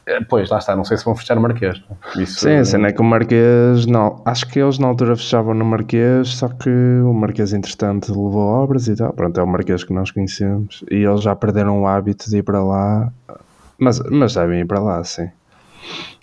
Eh, 0.07 0.21
Pois, 0.27 0.49
lá 0.49 0.57
está, 0.57 0.75
não 0.75 0.85
sei 0.85 0.97
se 0.97 1.03
vão 1.03 1.15
fechar 1.15 1.37
o 1.37 1.41
Marquês. 1.41 1.81
Isso, 2.15 2.39
Sim, 2.39 2.55
a 2.55 2.65
cena 2.65 2.87
é 2.87 2.91
que 2.93 3.01
o 3.01 3.03
Marquês, 3.03 3.85
não, 3.85 4.21
acho 4.25 4.47
que 4.47 4.57
eles 4.57 4.79
na 4.79 4.87
altura 4.87 5.17
fechavam 5.17 5.53
no 5.53 5.65
Marquês, 5.65 6.29
só 6.29 6.47
que 6.47 6.69
o 6.69 7.13
Marquês 7.13 7.51
entretanto 7.53 8.09
levou 8.09 8.47
obras 8.47 8.87
e 8.87 8.95
tal, 8.95 9.11
pronto, 9.11 9.37
é 9.37 9.43
o 9.43 9.47
Marquês 9.47 9.83
que 9.83 9.93
nós 9.93 10.09
conhecemos, 10.09 10.83
e 10.89 11.03
eles 11.03 11.21
já 11.21 11.35
perderam 11.35 11.81
o 11.81 11.87
hábito 11.87 12.29
de 12.29 12.37
ir 12.37 12.43
para 12.43 12.63
lá, 12.63 13.11
mas, 13.77 13.99
mas 14.09 14.33
devem 14.33 14.61
ir 14.61 14.65
para 14.65 14.79
lá, 14.79 15.03
sim. 15.03 15.29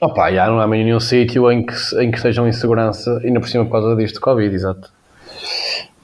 Opa, 0.01 0.33
já 0.33 0.47
não 0.47 0.61
há 0.61 0.67
nenhum 0.67 1.01
sítio 1.01 1.51
em 1.53 1.65
que, 1.65 1.75
em 1.99 2.11
que 2.11 2.17
estejam 2.17 2.49
em 2.49 2.53
segurança, 2.53 3.21
ainda 3.23 3.39
por 3.39 3.49
cima 3.49 3.65
por 3.65 3.73
causa 3.73 3.97
disto 3.97 4.21
Covid, 4.21 4.55
exato. 4.55 4.91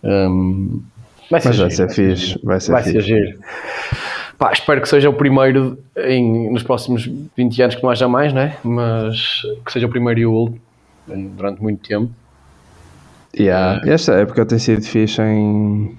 Hum, 0.04 0.82
vai 1.30 1.40
ser 1.40 1.48
Mas 1.48 1.58
vai 1.58 1.70
ser 1.70 1.86
vai 1.86 1.94
fixe, 1.94 2.40
vai 2.42 2.60
ser 2.60 2.72
vai 2.72 2.82
ser 2.82 3.00
giro. 3.00 3.38
Pá, 4.40 4.52
espero 4.52 4.80
que 4.80 4.88
seja 4.88 5.10
o 5.10 5.12
primeiro 5.12 5.78
em, 5.98 6.50
nos 6.50 6.62
próximos 6.62 7.04
20 7.36 7.62
anos 7.62 7.74
que 7.74 7.82
não 7.82 7.90
haja 7.90 8.08
mais, 8.08 8.32
né? 8.32 8.56
Mas 8.64 9.42
que 9.66 9.70
seja 9.70 9.86
o 9.86 9.90
primeiro 9.90 10.18
e 10.18 10.24
o 10.24 10.32
último 10.32 10.60
durante 11.36 11.62
muito 11.62 11.86
tempo. 11.86 12.10
Yeah, 13.38 13.82
Esta 13.86 14.14
época 14.14 14.46
tem 14.46 14.58
sido 14.58 14.80
fixe 14.80 15.20
em, 15.20 15.94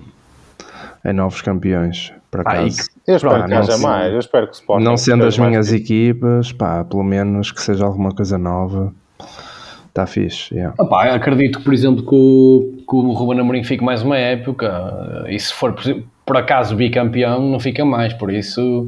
em 1.06 1.14
novos 1.14 1.44
campeões, 1.44 2.12
por 2.32 2.42
Ah, 2.48 2.56
e 2.56 2.58
acaso. 2.62 2.90
Eu 3.06 3.16
espero 3.18 3.36
Pá, 3.36 3.44
que 3.44 3.50
não 3.52 3.58
haja 3.60 3.72
sei. 3.74 3.82
mais. 3.84 4.12
Eu 4.12 4.20
espero 4.20 4.48
que 4.48 4.56
Sporting 4.56 4.84
não 4.86 4.98
sendo 4.98 5.26
as 5.26 5.38
minhas 5.38 5.72
equipas, 5.72 6.52
pá, 6.52 6.84
pelo 6.84 7.04
menos 7.04 7.52
que 7.52 7.62
seja 7.62 7.86
alguma 7.86 8.12
coisa 8.12 8.40
nova. 8.40 8.92
Está 9.88 10.08
fixe, 10.08 10.56
yeah. 10.56 10.74
Opá, 10.80 11.10
eu 11.10 11.14
acredito, 11.14 11.62
por 11.62 11.74
exemplo, 11.74 12.02
que 12.02 12.16
o, 12.16 12.84
que 12.90 12.96
o 12.96 13.12
Ruben 13.12 13.40
Amorim 13.40 13.64
fique 13.64 13.84
mais 13.84 14.02
uma 14.02 14.18
época 14.18 15.26
e 15.28 15.38
se 15.38 15.54
for, 15.54 15.74
por, 15.74 15.82
exemplo, 15.84 16.06
por 16.32 16.38
acaso, 16.38 16.78
bicampeão, 16.78 17.42
não 17.42 17.60
fica 17.60 17.84
mais, 17.84 18.14
por 18.14 18.32
isso 18.32 18.88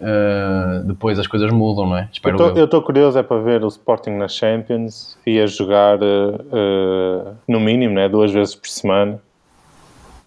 eh, 0.00 0.80
depois 0.86 1.18
as 1.18 1.26
coisas 1.26 1.52
mudam, 1.52 1.84
não 1.84 1.98
é? 1.98 2.08
Espero 2.10 2.40
eu. 2.40 2.56
Eu 2.56 2.64
estou 2.64 2.80
curioso 2.80 3.18
é 3.18 3.22
para 3.22 3.42
ver 3.42 3.62
o 3.62 3.68
Sporting 3.68 4.12
na 4.12 4.26
Champions 4.26 5.18
e 5.26 5.38
a 5.38 5.46
jogar 5.46 5.98
eh, 6.02 7.32
no 7.46 7.60
mínimo 7.60 7.96
né, 7.96 8.08
duas 8.08 8.32
vezes 8.32 8.54
por 8.54 8.66
semana. 8.68 9.20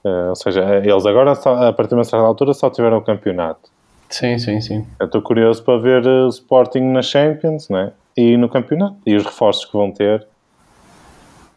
Eh, 0.04 0.30
ou 0.30 0.36
seja, 0.36 0.64
eles 0.84 1.08
agora, 1.08 1.34
só, 1.34 1.68
a 1.68 1.74
partir 1.74 1.90
de 1.90 1.96
uma 1.96 2.04
certa 2.04 2.24
altura, 2.24 2.54
só 2.54 2.70
tiveram 2.70 2.98
o 2.98 3.02
campeonato. 3.02 3.72
Sim, 4.08 4.38
sim, 4.38 4.62
sim. 4.62 4.86
Eu 5.00 5.08
estou 5.08 5.24
curioso 5.24 5.64
para 5.64 5.80
ver 5.80 6.06
o 6.06 6.28
Sporting 6.28 6.92
na 6.92 7.02
Champions 7.02 7.70
né, 7.70 7.92
e 8.16 8.38
no 8.38 8.48
campeonato 8.48 8.98
e 9.04 9.16
os 9.16 9.26
reforços 9.26 9.66
que 9.66 9.74
vão 9.74 9.92
ter. 9.92 10.28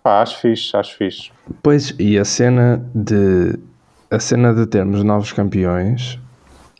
Pá, 0.03 0.23
acho 0.23 0.39
fixe, 0.39 0.75
acho 0.75 0.97
fixe. 0.97 1.31
Pois, 1.63 1.95
e 1.99 2.19
a 2.19 2.25
cena 2.25 2.83
de 2.95 3.69
a 4.11 4.19
cena 4.19 4.55
de 4.55 4.67
termos 4.67 5.03
novos 5.05 5.33
campeões, 5.33 6.19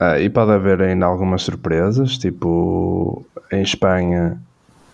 ah, 0.01 0.19
e 0.19 0.31
pode 0.31 0.53
haver 0.53 0.81
ainda 0.81 1.07
algumas 1.07 1.43
surpresas, 1.43 2.17
tipo 2.19 3.25
em 3.51 3.63
Espanha 3.63 4.41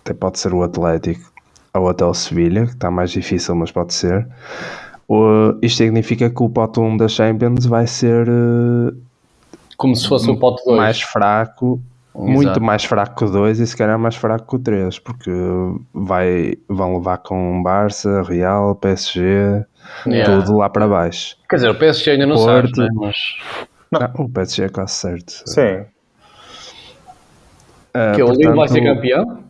até 0.05 0.13
pode 0.13 0.39
ser 0.39 0.53
o 0.53 0.61
Atlético 0.61 1.31
ou 1.73 1.89
até 1.89 2.05
o 2.05 2.13
Sevilha, 2.13 2.65
que 2.65 2.73
está 2.73 2.91
mais 2.91 3.11
difícil, 3.11 3.55
mas 3.55 3.71
pode 3.71 3.93
ser. 3.93 4.27
O, 5.07 5.55
isto 5.61 5.77
significa 5.77 6.29
que 6.29 6.43
o 6.43 6.49
pote 6.49 6.79
1 6.79 6.97
da 6.97 7.07
Champions 7.07 7.65
vai 7.65 7.85
ser 7.85 8.27
eh, 8.27 8.93
Como 9.77 9.95
se 9.95 10.07
fosse 10.07 10.29
o 10.29 10.37
pote 10.37 10.63
2. 10.65 10.77
mais 10.77 11.01
fraco, 11.01 11.81
muito 12.15 12.61
mais 12.61 12.83
fraco 12.85 13.15
que 13.15 13.25
o 13.25 13.29
2 13.29 13.59
e 13.59 13.67
se 13.67 13.75
calhar 13.75 13.97
mais 13.99 14.15
fraco 14.15 14.47
que 14.47 14.55
o 14.55 14.59
3, 14.59 14.99
porque 14.99 15.31
vai, 15.93 16.53
vão 16.69 16.97
levar 16.97 17.17
com 17.19 17.61
Barça, 17.61 18.21
Real, 18.23 18.75
PSG, 18.75 19.65
Yeah. 20.07 20.43
tudo 20.43 20.57
lá 20.57 20.69
para 20.69 20.87
baixo. 20.87 21.37
Quer 21.49 21.57
dizer, 21.57 21.69
o 21.69 21.75
PSG 21.75 22.11
ainda 22.11 22.25
não 22.25 22.35
Porto. 22.35 22.75
sabe, 22.75 22.89
né? 22.89 22.89
mas 22.95 24.01
Ah, 24.01 24.11
o 24.17 24.29
PSG 24.29 24.63
é 24.65 24.69
quase 24.69 24.93
certo. 24.93 25.43
Sim. 25.45 25.85
Ah, 27.93 28.13
que 28.15 28.23
o 28.23 28.31
Lille 28.31 28.55
vai 28.55 28.67
ser 28.67 28.81
campeão? 28.83 29.43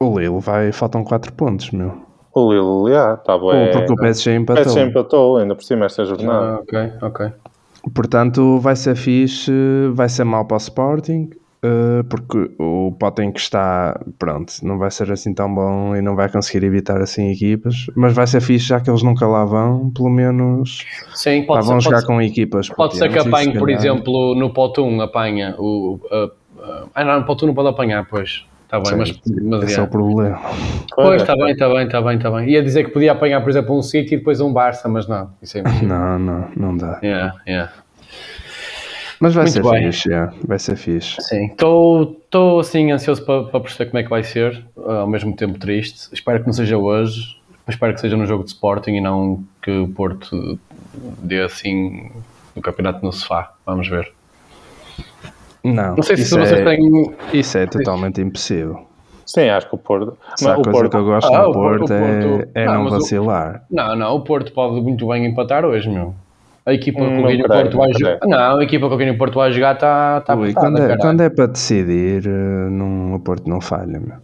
O 0.00 0.18
Lille 0.18 0.40
vai, 0.40 0.72
faltam 0.72 1.02
4 1.04 1.32
pontos, 1.32 1.70
meu. 1.70 2.00
O 2.34 2.52
Lille, 2.52 2.94
já, 2.94 3.14
está 3.14 3.38
bom. 3.38 3.54
Ou 3.54 3.70
porque 3.70 3.92
o 3.92 3.96
PSG 3.96 4.34
empatou. 4.34 4.62
PSG 4.64 4.80
empatou 4.82 5.36
ainda 5.38 5.54
por 5.54 5.64
cima 5.64 5.86
esta 5.86 6.04
jornada. 6.04 6.56
Ah, 6.56 6.60
ok, 6.60 6.92
ok. 7.02 7.32
Portanto, 7.94 8.58
vai 8.58 8.76
ser 8.76 8.94
fixe, 8.96 9.52
vai 9.92 10.08
ser 10.08 10.24
mau 10.24 10.44
para 10.44 10.56
o 10.56 10.58
Sporting, 10.58 11.30
eh, 11.60 12.04
porque 12.08 12.50
o 12.58 12.92
Potem 12.98 13.32
que 13.32 13.40
está, 13.40 14.00
pronto, 14.18 14.52
não 14.62 14.78
vai 14.78 14.90
ser 14.90 15.10
assim 15.10 15.34
tão 15.34 15.52
bom 15.52 15.96
e 15.96 16.00
não 16.00 16.14
vai 16.14 16.28
conseguir 16.28 16.64
evitar 16.64 17.00
assim 17.00 17.30
equipas, 17.30 17.86
mas 17.96 18.14
vai 18.14 18.26
ser 18.26 18.40
fixe 18.40 18.66
já 18.66 18.80
que 18.80 18.88
eles 18.88 19.02
nunca 19.02 19.26
lá 19.26 19.44
vão, 19.44 19.90
pelo 19.90 20.08
menos 20.08 20.84
Sim, 21.14 21.40
lá 21.40 21.46
pode 21.46 21.66
vão 21.66 21.80
ser, 21.80 21.84
jogar 21.84 21.96
pode, 21.98 22.06
com 22.06 22.22
equipas. 22.22 22.68
pode 22.68 22.96
ser 22.96 23.08
que 23.08 23.16
potentes 23.16 23.26
e 23.26 23.30
se 23.30 23.36
apanhe, 23.36 23.58
por 23.58 23.70
exemplo, 23.70 24.34
no 24.36 24.50
pote 24.50 24.80
1 24.80 25.00
apanha 25.00 25.54
o... 25.58 26.00
Uh, 26.10 26.26
uh, 26.60 26.90
ah, 26.94 27.04
não, 27.04 27.20
no 27.20 27.26
pote 27.26 27.44
1 27.44 27.48
não 27.48 27.54
pode 27.54 27.68
apanhar, 27.68 28.06
pois. 28.08 28.44
Está 28.64 28.80
bem, 28.80 28.96
mas... 28.96 29.20
mas 29.42 29.62
Esse 29.62 29.72
é 29.72 29.76
yeah. 29.76 29.84
o 29.84 29.88
problema. 29.88 30.40
Pois, 30.94 31.22
está 31.22 31.34
bem, 31.34 31.52
está 31.52 31.68
bem, 31.68 31.84
está 31.84 32.02
bem, 32.02 32.16
está 32.16 32.30
bem. 32.30 32.50
Ia 32.50 32.62
dizer 32.62 32.84
que 32.84 32.90
podia 32.90 33.12
apanhar, 33.12 33.40
por 33.40 33.48
exemplo, 33.48 33.76
um 33.76 33.82
City 33.82 34.14
e 34.14 34.18
depois 34.18 34.40
um 34.40 34.52
Barça, 34.52 34.88
mas 34.88 35.08
não. 35.08 35.30
Isso 35.40 35.56
é 35.56 35.60
impossível. 35.60 35.88
Não, 35.88 36.18
não, 36.18 36.48
não 36.54 36.76
dá. 36.76 37.00
yeah, 37.02 37.34
yeah. 37.48 37.72
Mas 39.20 39.34
vai 39.34 39.44
Muito 39.44 39.54
ser 39.54 39.62
bem. 39.62 39.86
fixe, 39.92 40.12
é, 40.12 40.30
vai 40.46 40.58
ser 40.58 40.76
fixe. 40.76 41.20
Sim, 41.22 41.46
estou 41.46 42.60
assim 42.60 42.92
ansioso 42.92 43.24
para, 43.24 43.44
para 43.44 43.60
perceber 43.60 43.90
como 43.90 43.98
é 43.98 44.02
que 44.04 44.10
vai 44.10 44.22
ser, 44.22 44.64
ao 44.76 45.06
mesmo 45.08 45.34
tempo 45.34 45.58
triste. 45.58 46.08
Espero 46.12 46.40
que 46.40 46.46
não 46.46 46.52
seja 46.52 46.76
hoje, 46.78 47.36
mas 47.66 47.74
espero 47.74 47.94
que 47.94 48.00
seja 48.00 48.16
no 48.16 48.26
jogo 48.26 48.44
de 48.44 48.50
Sporting 48.50 48.92
e 48.92 49.00
não 49.00 49.42
que 49.62 49.70
o 49.70 49.88
Porto 49.88 50.58
dê 51.22 51.40
assim 51.42 52.10
o 52.54 52.60
campeonato 52.60 53.04
no 53.04 53.12
sofá. 53.12 53.52
Vamos 53.66 53.88
ver. 53.88 54.12
Não, 55.64 55.96
Não 55.96 56.02
sei 56.02 56.16
se 56.16 56.22
isso, 56.22 56.38
vocês 56.38 56.52
é, 56.60 56.64
têm. 56.64 57.14
isso 57.32 57.58
é 57.58 57.66
totalmente 57.66 58.20
impossível. 58.20 58.86
Sim, 59.26 59.48
acho 59.50 59.68
que 59.68 59.74
o 59.74 59.78
Porto. 59.78 60.16
Mas 60.40 60.42
o 60.42 60.54
coisa 60.62 60.70
Porto 60.70 60.90
que 60.90 60.96
eu 60.96 61.04
gosto 61.04 61.34
Ah, 61.34 61.42
no 61.42 61.48
o 61.50 61.52
Porto- 61.52 61.78
Porto, 61.86 61.90
o 61.90 61.94
é, 61.94 62.20
Porto- 62.38 62.50
é 62.54 62.64
Não, 62.66 62.74
não 62.74 62.84
mas 62.84 62.92
o- 62.92 62.96
vacilar. 63.00 63.64
Não, 63.70 63.96
não, 63.96 64.14
o 64.16 64.20
Porto 64.22 64.52
pode 64.52 64.80
muito 64.80 65.06
bem 65.08 65.26
empatar 65.26 65.64
hoje, 65.64 65.90
meu. 65.90 66.14
A 66.68 66.74
equipa 66.74 67.00
Hum, 67.00 67.10
não 67.10 67.20
o 67.20 67.24
creio, 67.24 67.46
Porto 67.48 67.76
vai 67.78 67.88
não 67.88 67.98
jogar. 67.98 68.18
Não, 68.26 68.58
a 68.58 68.62
equipa 68.62 68.88
com 68.90 68.98
quem 68.98 69.10
o 69.10 69.16
Porto 69.16 69.34
vai 69.36 69.50
jogar 69.52 69.74
está 69.74 70.20
tá 70.20 70.34
Ui, 70.34 70.50
apertada, 70.50 70.70
quando, 70.70 70.82
é, 70.92 70.96
quando 70.98 71.20
é 71.22 71.28
para 71.30 71.46
decidir, 71.46 72.26
eh, 72.26 72.68
não, 72.70 73.14
o 73.14 73.20
Porto 73.20 73.48
não 73.48 73.60
falha, 73.60 73.98
meu. 73.98 74.16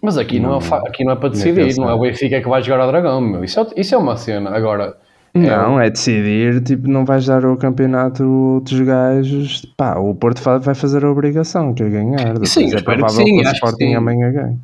Mas 0.00 0.16
aqui 0.16 0.40
não, 0.40 0.56
é, 0.56 0.60
fa- 0.62 0.82
aqui 0.86 1.04
não 1.04 1.12
é 1.12 1.16
para 1.16 1.28
decidir, 1.30 1.64
pensar. 1.66 1.82
não 1.82 1.90
é 1.90 1.94
o 1.94 1.98
Benfica 2.00 2.40
que 2.40 2.48
vai 2.48 2.62
jogar 2.62 2.82
ao 2.82 2.88
Dragão, 2.88 3.20
meu. 3.20 3.44
Isso 3.44 3.60
é, 3.60 3.66
isso 3.76 3.94
é 3.94 3.98
uma 3.98 4.16
cena. 4.16 4.50
Agora, 4.50 4.96
Não, 5.34 5.78
é 5.80 5.90
decidir, 5.90 6.62
tipo, 6.62 6.88
não 6.88 7.04
vais 7.04 7.26
dar 7.26 7.44
o 7.44 7.56
campeonato 7.56 8.24
outros 8.24 8.80
gajos. 8.80 9.64
Pá, 9.76 9.96
o 9.98 10.14
Porto 10.14 10.40
vai 10.60 10.74
fazer 10.74 11.04
a 11.04 11.10
obrigação 11.10 11.74
que 11.74 11.82
é 11.82 11.88
ganhar. 11.90 12.32
Depois 12.32 12.50
Sim, 12.50 12.64
é 12.64 12.66
espero 12.66 12.84
que 12.84 12.94
provável 12.96 13.16
sim, 13.16 13.24
que 13.24 13.38
o 13.38 13.40
acho 13.42 13.50
que 13.50 13.66
Sporting 13.66 13.94
amanhã 13.94 14.32
ganhe. 14.32 14.58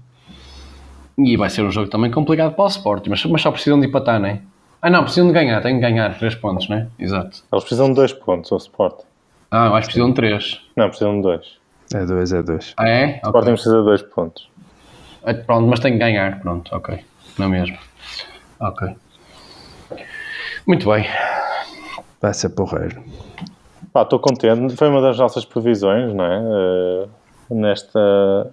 E 1.19 1.37
vai 1.37 1.51
ser 1.51 1.63
um 1.63 1.71
jogo 1.71 1.91
também 1.91 2.11
complicado 2.11 2.55
para 2.55 2.65
o 2.65 2.69
Sporting, 2.69 3.11
mas, 3.11 3.23
mas 3.27 3.43
só 3.43 3.51
precisam 3.51 3.79
de 3.79 3.87
empatar, 3.87 4.19
não 4.19 4.29
é? 4.29 4.41
Ah 4.83 4.89
não, 4.91 5.03
precisam 5.03 5.27
de 5.29 5.33
ganhar, 5.35 5.61
têm 5.63 5.75
que 5.75 5.81
ganhar 5.81 6.17
3 6.19 6.35
pontos, 6.37 6.69
não 6.69 6.79
é? 6.79 6.87
Exato. 6.99 7.43
Eles 7.53 7.65
precisam 7.65 7.89
de 7.89 7.95
dois 7.95 8.13
pontos, 8.13 8.51
o 8.53 8.57
Sporting. 8.57 9.05
Ah, 9.51 9.67
eu 9.67 9.75
acho 9.75 9.89
que 9.89 9.95
precisam 9.95 10.09
de 10.11 10.15
3. 10.15 10.61
Não, 10.77 10.89
precisam 10.89 11.17
de 11.17 11.23
dois. 11.23 11.59
É 11.93 12.05
dois, 12.07 12.33
é 12.33 12.43
dois. 12.43 12.73
Ah 12.77 12.89
é? 12.89 13.07
O 13.23 13.27
Sporting 13.27 13.39
Ok. 13.39 13.53
precisa 13.55 13.79
de 13.79 13.85
dois 13.85 14.03
pontos. 14.03 14.49
Ah, 15.25 15.35
Pronto, 15.35 15.67
mas 15.69 15.81
tem 15.81 15.93
que 15.93 15.99
ganhar, 15.99 16.41
pronto, 16.41 16.75
ok. 16.75 17.05
Não 17.39 17.47
é 17.47 17.49
mesmo? 17.49 17.77
Ok. 18.61 18.89
Muito 20.67 20.89
bem. 20.91 21.07
Vai 22.21 22.33
ser 22.35 22.51
porreiro. 22.51 23.03
Pá, 23.93 24.03
estou 24.03 24.19
contente. 24.21 24.77
Foi 24.77 24.89
uma 24.89 25.01
das 25.03 25.19
nossas 25.19 25.45
previsões, 25.45 26.13
não 26.15 26.25
é? 26.25 26.39
Eh, 26.39 27.09
nesta. 27.51 28.53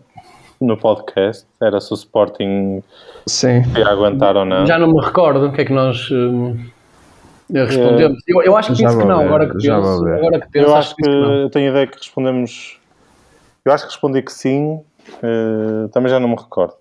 No 0.60 0.76
podcast. 0.78 1.46
Era 1.62 1.80
se 1.80 1.91
o 1.93 1.96
Sporting 1.96 2.82
Sim. 3.28 3.62
ia 3.78 3.88
aguentar 3.89 4.36
ou 4.36 4.46
não. 4.46 4.65
Já 4.65 4.80
não 4.80 4.91
me 4.91 5.00
recordo 5.04 5.48
o 5.48 5.52
que 5.52 5.62
é 5.62 5.65
que 5.65 5.74
nós 5.74 6.10
hum, 6.12 6.58
respondemos. 7.54 8.17
Eu, 8.28 8.41
eu 8.41 8.58
acho 8.58 8.74
que 8.74 8.82
Já 8.82 8.88
disse 8.88 9.00
que 9.00 9.06
não, 9.06 9.20
ver, 9.20 9.26
agora 9.26 9.50
que 9.50 9.60
já 9.60 9.76
penso. 9.78 10.08
Agora 10.08 10.39
que 10.39 10.48
penso, 10.50 10.67
Eu 10.67 10.76
acho 10.76 10.96
que 10.96 11.08
não. 11.08 11.34
eu 11.34 11.50
tenho 11.52 11.67
a 11.67 11.70
ideia 11.72 11.88
que 11.88 11.98
respondemos. 11.98 12.80
Eu 13.63 13.72
acho 13.72 13.84
que 13.86 13.91
respondi 13.91 14.22
que 14.22 14.32
sim. 14.34 14.80
eh, 15.22 15.88
também 15.91 16.10
já 16.10 16.20
não 16.20 16.30
me 16.30 16.36
recordo. 16.36 16.74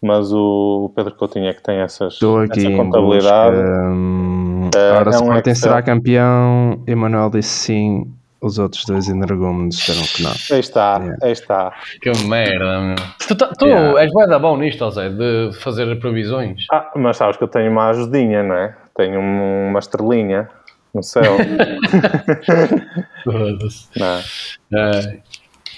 Mas 0.00 0.32
o 0.32 0.90
Pedro 0.96 1.14
Coutinho 1.14 1.46
é 1.48 1.52
que 1.52 1.62
tem 1.62 1.76
essas, 1.78 2.14
Estou 2.14 2.38
aqui 2.40 2.66
essa 2.66 2.76
contabilidade. 2.76 3.56
busca, 3.56 3.82
hum, 3.90 4.70
É, 4.74 4.90
Ora, 4.92 5.10
é 5.10 5.18
um 5.18 5.22
Sporting 5.22 5.50
Excel. 5.50 5.54
será 5.70 5.82
campeão. 5.82 6.82
Emanuel 6.86 7.30
disse 7.30 7.48
sim. 7.50 8.12
Os 8.42 8.58
outros 8.58 8.84
dois 8.84 9.08
energúmenos 9.08 9.76
disseram 9.76 10.02
que 10.02 10.22
não. 10.24 10.32
Aí 10.50 10.60
está, 10.60 10.96
Yeah. 10.98 11.16
aí 11.22 11.32
está. 11.32 11.72
Que 12.02 12.10
merda, 12.26 12.80
meu. 12.80 12.96
Tu, 13.28 13.34
tá- 13.36 13.52
tu 13.56 13.66
Yeah. 13.66 14.00
és 14.02 14.12
bué 14.12 14.26
da 14.26 14.38
bom 14.38 14.56
nisto, 14.56 14.78
José, 14.80 15.08
de 15.10 15.52
fazer 15.60 15.94
previsões. 16.00 16.66
Ah, 16.72 16.90
mas 16.96 17.16
sabes 17.16 17.36
que 17.36 17.44
eu 17.44 17.48
tenho 17.48 17.70
uma 17.70 17.90
ajudinha, 17.90 18.42
não 18.42 18.56
é? 18.56 18.74
Tenho 18.96 19.20
um- 19.20 19.68
uma 19.70 19.78
estrelinha 19.78 20.48
no 20.92 21.02
céu. 21.04 21.36
Foda-se. 23.24 23.88
não. 23.96 24.78
É. 24.78 25.18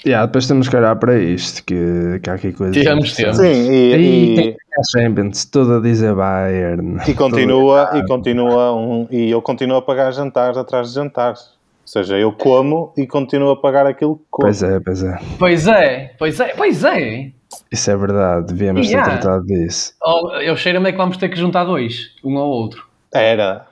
Yeah, 0.07 0.27
depois 0.27 0.47
temos 0.47 0.69
que 0.69 0.77
olhar 0.77 0.95
para 0.97 1.19
isto, 1.19 1.65
que, 1.65 2.21
que 2.23 2.29
há 2.29 2.35
aqui 2.35 2.53
coisas. 2.53 2.77
Temos, 2.77 3.19
interessantes. 3.19 3.39
Sim, 3.39 3.73
e, 3.73 3.95
E, 3.95 4.35
e, 4.39 4.49
é 4.51 4.53
a 4.53 4.83
Champions, 5.01 5.47
tudo 5.47 5.77
a 5.79 5.81
dizer 5.81 6.15
Bayern. 6.15 6.99
e 7.09 7.15
continua, 7.15 7.91
e 7.95 8.07
continua 8.07 8.75
um, 8.75 9.09
e 9.11 9.31
eu 9.31 9.41
continuo 9.41 9.79
a 9.79 9.83
pagar 9.83 10.11
jantares 10.13 10.59
atrás 10.59 10.89
de 10.89 10.95
jantares. 10.95 11.54
Ou 11.85 11.89
seja, 11.89 12.17
eu 12.19 12.33
como 12.33 12.93
e 12.97 13.07
continuo 13.07 13.51
a 13.51 13.57
pagar 13.61 13.87
aquilo 13.87 14.17
que 14.17 14.25
como. 14.31 14.47
Pois 14.47 14.63
é, 14.63 14.81
pois 14.81 15.03
é. 15.03 15.19
Pois 15.39 15.67
é, 15.69 16.15
pois 16.19 16.41
é, 16.41 16.49
pois 16.57 16.85
é. 16.85 17.31
Isso 17.71 17.91
é 17.91 17.97
verdade, 17.97 18.47
devíamos 18.53 18.87
Yeah. 18.89 19.13
ter 19.13 19.21
tratado 19.21 19.45
disso. 19.47 19.93
Oh, 20.03 20.33
eu 20.41 20.57
cheiro-me 20.57 20.89
é 20.89 20.93
que 20.93 20.99
vamos 20.99 21.17
ter 21.19 21.29
que 21.29 21.37
juntar 21.37 21.65
dois, 21.65 22.11
um 22.25 22.37
ao 22.39 22.49
outro. 22.49 22.87
Era. 23.13 23.67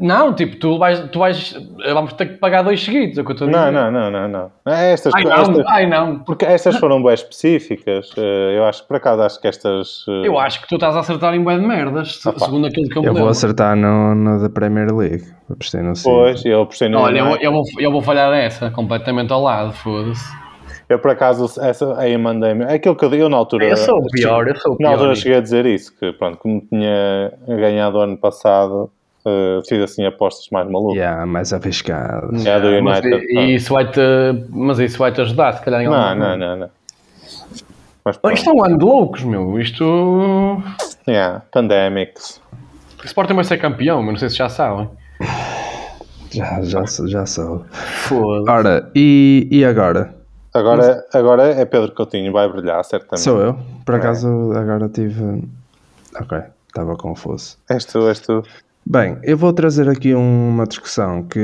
Não, 0.00 0.32
tipo, 0.34 0.56
tu 0.56 0.78
vais, 0.78 1.00
tu 1.10 1.18
vais, 1.18 1.54
vamos 1.92 2.12
ter 2.14 2.26
que 2.26 2.34
pagar 2.38 2.62
dois 2.62 2.82
seguidos, 2.82 3.16
é 3.18 3.20
o 3.20 3.24
que 3.24 3.30
eu 3.30 3.34
estou 3.34 3.48
a 3.48 3.50
dizer. 3.50 3.70
Não, 3.72 3.90
não, 3.90 3.90
não, 3.90 4.10
não, 4.10 4.28
não. 4.28 4.72
É 4.72 4.92
Estas, 4.92 5.14
Ai 5.14 5.24
não, 5.24 5.32
estas- 5.32 5.66
ai 5.68 5.86
não. 5.86 6.18
porque 6.20 6.44
estas 6.44 6.76
foram 6.76 7.02
bem 7.02 7.14
específicas. 7.14 8.10
eh, 8.16 8.54
Eu 8.56 8.64
acho, 8.64 8.86
por 8.86 8.96
acaso, 8.96 9.22
acho 9.22 9.40
que 9.40 9.46
estas. 9.48 10.04
eh, 10.08 10.26
Eu 10.28 10.38
acho 10.38 10.60
que 10.62 10.68
tu 10.68 10.74
estás 10.76 10.94
a 10.96 11.00
acertar 11.00 11.34
em 11.34 11.42
bué 11.42 11.56
de 11.58 11.66
merdas, 11.66 12.20
segundo 12.38 12.66
aquilo 12.66 12.88
que 12.88 12.96
eu 12.98 13.02
me 13.02 13.08
Eu 13.08 13.12
vou 13.12 13.22
lembro. 13.22 13.30
acertar 13.30 13.76
no, 13.76 14.14
no 14.14 14.40
da 14.42 14.48
Premier 14.48 14.92
League. 14.94 15.24
Apostei 15.50 15.82
no 15.82 15.94
City. 15.94 16.08
Pois, 16.08 16.44
eu 16.44 16.62
apostei 16.62 16.88
no. 16.88 16.98
Olha, 17.00 17.18
eu, 17.18 17.36
eu, 17.40 17.52
vou, 17.52 17.62
eu 17.78 17.92
vou 17.92 18.00
falhar 18.02 18.32
essa, 18.32 18.70
completamente 18.70 19.32
ao 19.32 19.42
lado, 19.42 19.72
foda-se. 19.72 20.24
Eu, 20.86 20.98
por 20.98 21.10
acaso, 21.12 21.46
essa 21.62 21.98
aí 21.98 22.16
mandei-me. 22.18 22.64
É 22.64 22.74
aquilo 22.74 22.94
que 22.94 23.04
eu, 23.06 23.14
eu 23.14 23.28
na 23.30 23.38
altura. 23.38 23.64
Eu 23.64 23.76
sou 23.76 23.98
o 23.98 24.06
pior, 24.10 24.46
eu 24.46 24.54
sou 24.56 24.72
o 24.72 24.74
Na 24.74 24.78
pior. 24.78 24.90
altura 24.92 25.10
nisto. 25.10 25.22
cheguei 25.22 25.38
a 25.38 25.40
dizer 25.40 25.64
isso, 25.64 25.98
que 25.98 26.12
pronto, 26.12 26.36
como 26.38 26.60
tinha 26.60 27.32
ganhado 27.48 27.98
ano 28.00 28.18
passado, 28.18 28.90
Uh, 29.26 29.62
fiz 29.66 29.82
assim 29.82 30.04
apostas 30.04 30.48
mais 30.50 30.68
malucas. 30.70 30.96
Yeah, 30.96 31.24
mais 31.24 31.52
arriscado. 31.52 32.36
É 32.46 32.52
a 32.52 32.58
do 32.58 32.82
Mas, 32.82 33.02
United. 33.02 33.26
e 33.32 33.54
isso 33.54 33.72
vai-te, 33.72 34.00
mas 34.50 34.78
isso 34.78 34.98
vai-te 34.98 35.20
ajudar, 35.22 35.54
se 35.54 35.62
calhar. 35.62 35.80
em 35.80 35.86
Não, 35.86 35.94
alguma 35.94 36.36
não, 36.36 36.36
não, 36.36 36.56
não. 36.56 36.70
Mas 38.04 38.18
pronto. 38.18 38.34
Isto 38.36 38.50
é 38.50 38.52
um 38.52 38.64
ano 38.64 38.76
de 38.78 38.84
loucos, 38.84 39.24
meu. 39.24 39.58
Isto. 39.58 40.62
Yeah, 41.08 41.42
pandemics. 41.50 42.38
O 43.02 43.06
Sporting 43.06 43.34
vai 43.34 43.44
ser 43.44 43.56
campeão, 43.56 44.02
mas 44.02 44.12
não 44.12 44.18
sei 44.18 44.28
se 44.28 44.36
já 44.36 44.48
sabem. 44.50 44.90
Já, 46.30 46.60
já, 46.62 46.82
já 47.06 47.24
soube. 47.24 47.64
Foda-se. 47.70 48.50
Ora, 48.50 48.90
e, 48.94 49.48
e 49.50 49.64
agora? 49.64 50.14
Agora, 50.52 51.04
agora 51.14 51.44
é 51.48 51.64
Pedro 51.64 51.92
Coutinho, 51.92 52.30
vai 52.32 52.48
brilhar, 52.48 52.84
certamente. 52.84 53.20
Sou 53.24 53.40
eu. 53.40 53.58
Por 53.86 53.94
acaso 53.94 54.52
agora 54.52 54.88
tive. 54.88 55.42
Ok, 56.20 56.38
estava 56.68 56.96
confuso. 56.96 57.56
És 57.70 57.84
tu, 57.84 58.06
és 58.08 58.20
tu. 58.20 58.42
Bem, 58.86 59.18
eu 59.22 59.36
vou 59.36 59.52
trazer 59.52 59.88
aqui 59.88 60.14
uma 60.14 60.66
discussão 60.66 61.22
que, 61.22 61.40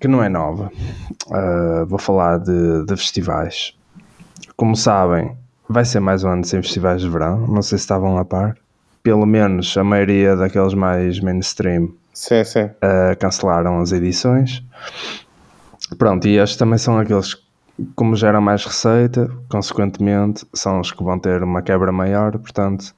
que 0.00 0.06
não 0.06 0.22
é 0.22 0.28
nova. 0.28 0.70
Ah, 1.32 1.84
vou 1.86 1.98
falar 1.98 2.38
de, 2.38 2.84
de 2.86 2.96
festivais. 2.96 3.76
Como 4.56 4.76
sabem, 4.76 5.36
vai 5.68 5.84
ser 5.84 5.98
mais 6.00 6.22
um 6.22 6.28
ano 6.28 6.44
sem 6.44 6.62
festivais 6.62 7.02
de 7.02 7.08
verão. 7.08 7.46
Não 7.48 7.60
sei 7.60 7.76
se 7.78 7.84
estavam 7.84 8.16
a 8.18 8.24
par. 8.24 8.56
Pelo 9.02 9.26
menos 9.26 9.76
a 9.76 9.82
maioria 9.84 10.36
daqueles 10.36 10.74
mais 10.74 11.20
mainstream 11.20 11.92
Sim, 12.12 12.44
sim. 12.44 12.64
uh, 12.64 13.18
cancelaram 13.18 13.80
as 13.80 13.90
edições. 13.90 14.62
Pronto, 15.98 16.26
e 16.28 16.38
estes 16.38 16.56
também 16.56 16.78
são 16.78 16.98
aqueles 16.98 17.34
que, 17.34 17.42
como 17.96 18.14
geram 18.14 18.40
mais 18.40 18.64
receita, 18.64 19.28
consequentemente, 19.50 20.46
são 20.54 20.80
os 20.80 20.92
que 20.92 21.02
vão 21.02 21.18
ter 21.18 21.42
uma 21.42 21.60
quebra 21.60 21.90
maior. 21.90 22.38
Portanto, 22.38 22.94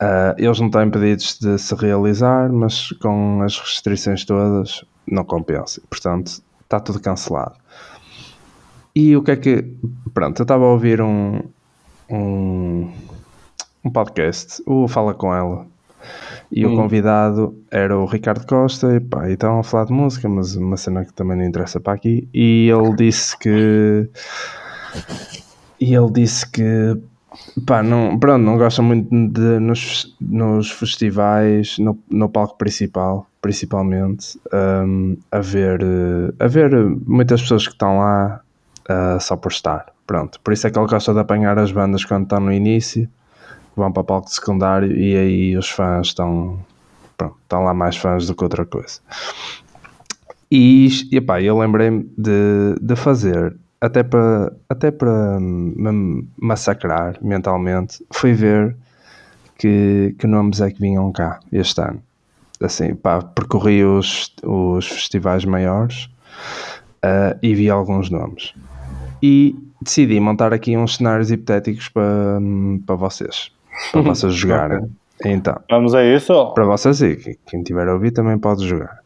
uh, 0.00 0.34
eles 0.38 0.58
não 0.58 0.66
estão 0.66 0.82
impedidos 0.82 1.38
de 1.38 1.58
se 1.58 1.74
realizar, 1.74 2.50
mas 2.52 2.90
com 2.92 3.42
as 3.42 3.58
restrições 3.58 4.24
todas, 4.24 4.84
não 5.06 5.24
compensa. 5.24 5.80
Portanto, 5.88 6.42
está 6.62 6.80
tudo 6.80 7.00
cancelado. 7.00 7.54
E 8.94 9.16
o 9.16 9.22
que 9.22 9.30
é 9.30 9.36
que. 9.36 9.74
Pronto, 10.12 10.40
eu 10.40 10.44
estava 10.44 10.64
a 10.64 10.68
ouvir 10.68 11.00
um, 11.00 11.40
um, 12.08 12.90
um 13.84 13.90
podcast, 13.90 14.62
o 14.66 14.88
Fala 14.88 15.14
Com 15.14 15.34
Ela, 15.34 15.66
e 16.50 16.66
o 16.66 16.74
convidado 16.74 17.56
era 17.70 17.96
o 17.96 18.04
Ricardo 18.06 18.44
Costa, 18.46 18.96
e 18.96 19.00
pá, 19.00 19.28
e 19.28 19.34
estavam 19.34 19.60
a 19.60 19.62
falar 19.62 19.84
de 19.84 19.92
música, 19.92 20.28
mas 20.28 20.56
uma 20.56 20.76
cena 20.76 21.04
que 21.04 21.12
também 21.12 21.36
não 21.36 21.44
interessa 21.44 21.78
para 21.78 21.92
aqui, 21.92 22.28
e 22.34 22.68
ele 22.68 22.96
disse 22.96 23.38
que. 23.38 24.10
E 25.80 25.94
ele 25.94 26.10
disse 26.10 26.50
que. 26.50 27.00
Pá, 27.66 27.82
não, 27.82 28.18
pronto, 28.18 28.42
não 28.42 28.58
gosta 28.58 28.82
muito 28.82 29.08
de 29.08 29.58
nos, 29.60 30.16
nos 30.20 30.70
festivais, 30.70 31.78
no, 31.78 31.98
no 32.10 32.28
palco 32.28 32.58
principal, 32.58 33.26
principalmente, 33.40 34.38
hum, 34.52 35.16
a, 35.30 35.40
ver, 35.40 35.80
a 36.38 36.46
ver 36.48 36.72
muitas 37.06 37.40
pessoas 37.42 37.66
que 37.66 37.72
estão 37.72 37.98
lá 37.98 38.40
ah, 38.88 39.18
só 39.20 39.36
por 39.36 39.52
estar. 39.52 39.86
Pronto, 40.06 40.40
por 40.40 40.52
isso 40.52 40.66
é 40.66 40.70
que 40.70 40.78
ele 40.78 40.88
gosta 40.88 41.14
de 41.14 41.20
apanhar 41.20 41.56
as 41.58 41.70
bandas 41.70 42.04
quando 42.04 42.24
estão 42.24 42.40
no 42.40 42.52
início, 42.52 43.08
vão 43.76 43.92
para 43.92 44.00
o 44.00 44.04
palco 44.04 44.28
secundário 44.28 44.90
e 44.96 45.16
aí 45.16 45.56
os 45.56 45.70
fãs 45.70 46.08
estão, 46.08 46.58
pronto, 47.16 47.36
estão 47.42 47.62
lá 47.62 47.72
mais 47.72 47.96
fãs 47.96 48.26
do 48.26 48.34
que 48.34 48.42
outra 48.42 48.66
coisa. 48.66 48.98
E, 50.50 50.88
e 51.12 51.16
epá, 51.18 51.40
eu 51.40 51.56
lembrei-me 51.56 52.10
de, 52.18 52.74
de 52.82 52.96
fazer, 52.96 53.56
até 53.80 54.02
para, 54.02 54.52
até 54.68 54.90
para 54.90 55.38
me 55.40 56.28
massacrar 56.38 57.16
mentalmente, 57.22 58.04
fui 58.12 58.32
ver 58.32 58.76
que, 59.58 60.14
que 60.18 60.26
nomes 60.26 60.60
é 60.60 60.70
que 60.70 60.80
vinham 60.80 61.10
cá 61.12 61.40
este 61.52 61.80
ano. 61.80 62.02
Assim, 62.62 62.94
pá, 62.94 63.22
percorri 63.22 63.82
os, 63.84 64.34
os 64.44 64.86
festivais 64.86 65.44
maiores 65.46 66.10
ah, 67.02 67.36
e 67.42 67.54
vi 67.54 67.70
alguns 67.70 68.10
nomes. 68.10 68.52
E 69.22 69.56
decidi 69.80 70.20
montar 70.20 70.52
aqui 70.52 70.76
uns 70.76 70.96
cenários 70.96 71.30
hipotéticos 71.30 71.88
para, 71.88 72.38
para 72.86 72.96
vocês, 72.96 73.50
para 73.92 74.02
vocês 74.02 74.34
jogarem. 74.34 74.90
Então, 75.24 75.58
Vamos 75.70 75.94
a 75.94 76.02
isso? 76.04 76.52
para 76.54 76.64
vocês 76.64 77.00
e 77.02 77.16
que- 77.16 77.38
quem 77.46 77.62
tiver 77.62 77.88
a 77.88 77.94
ouvir 77.94 78.10
também 78.10 78.38
pode 78.38 78.66
jogar. 78.66 78.98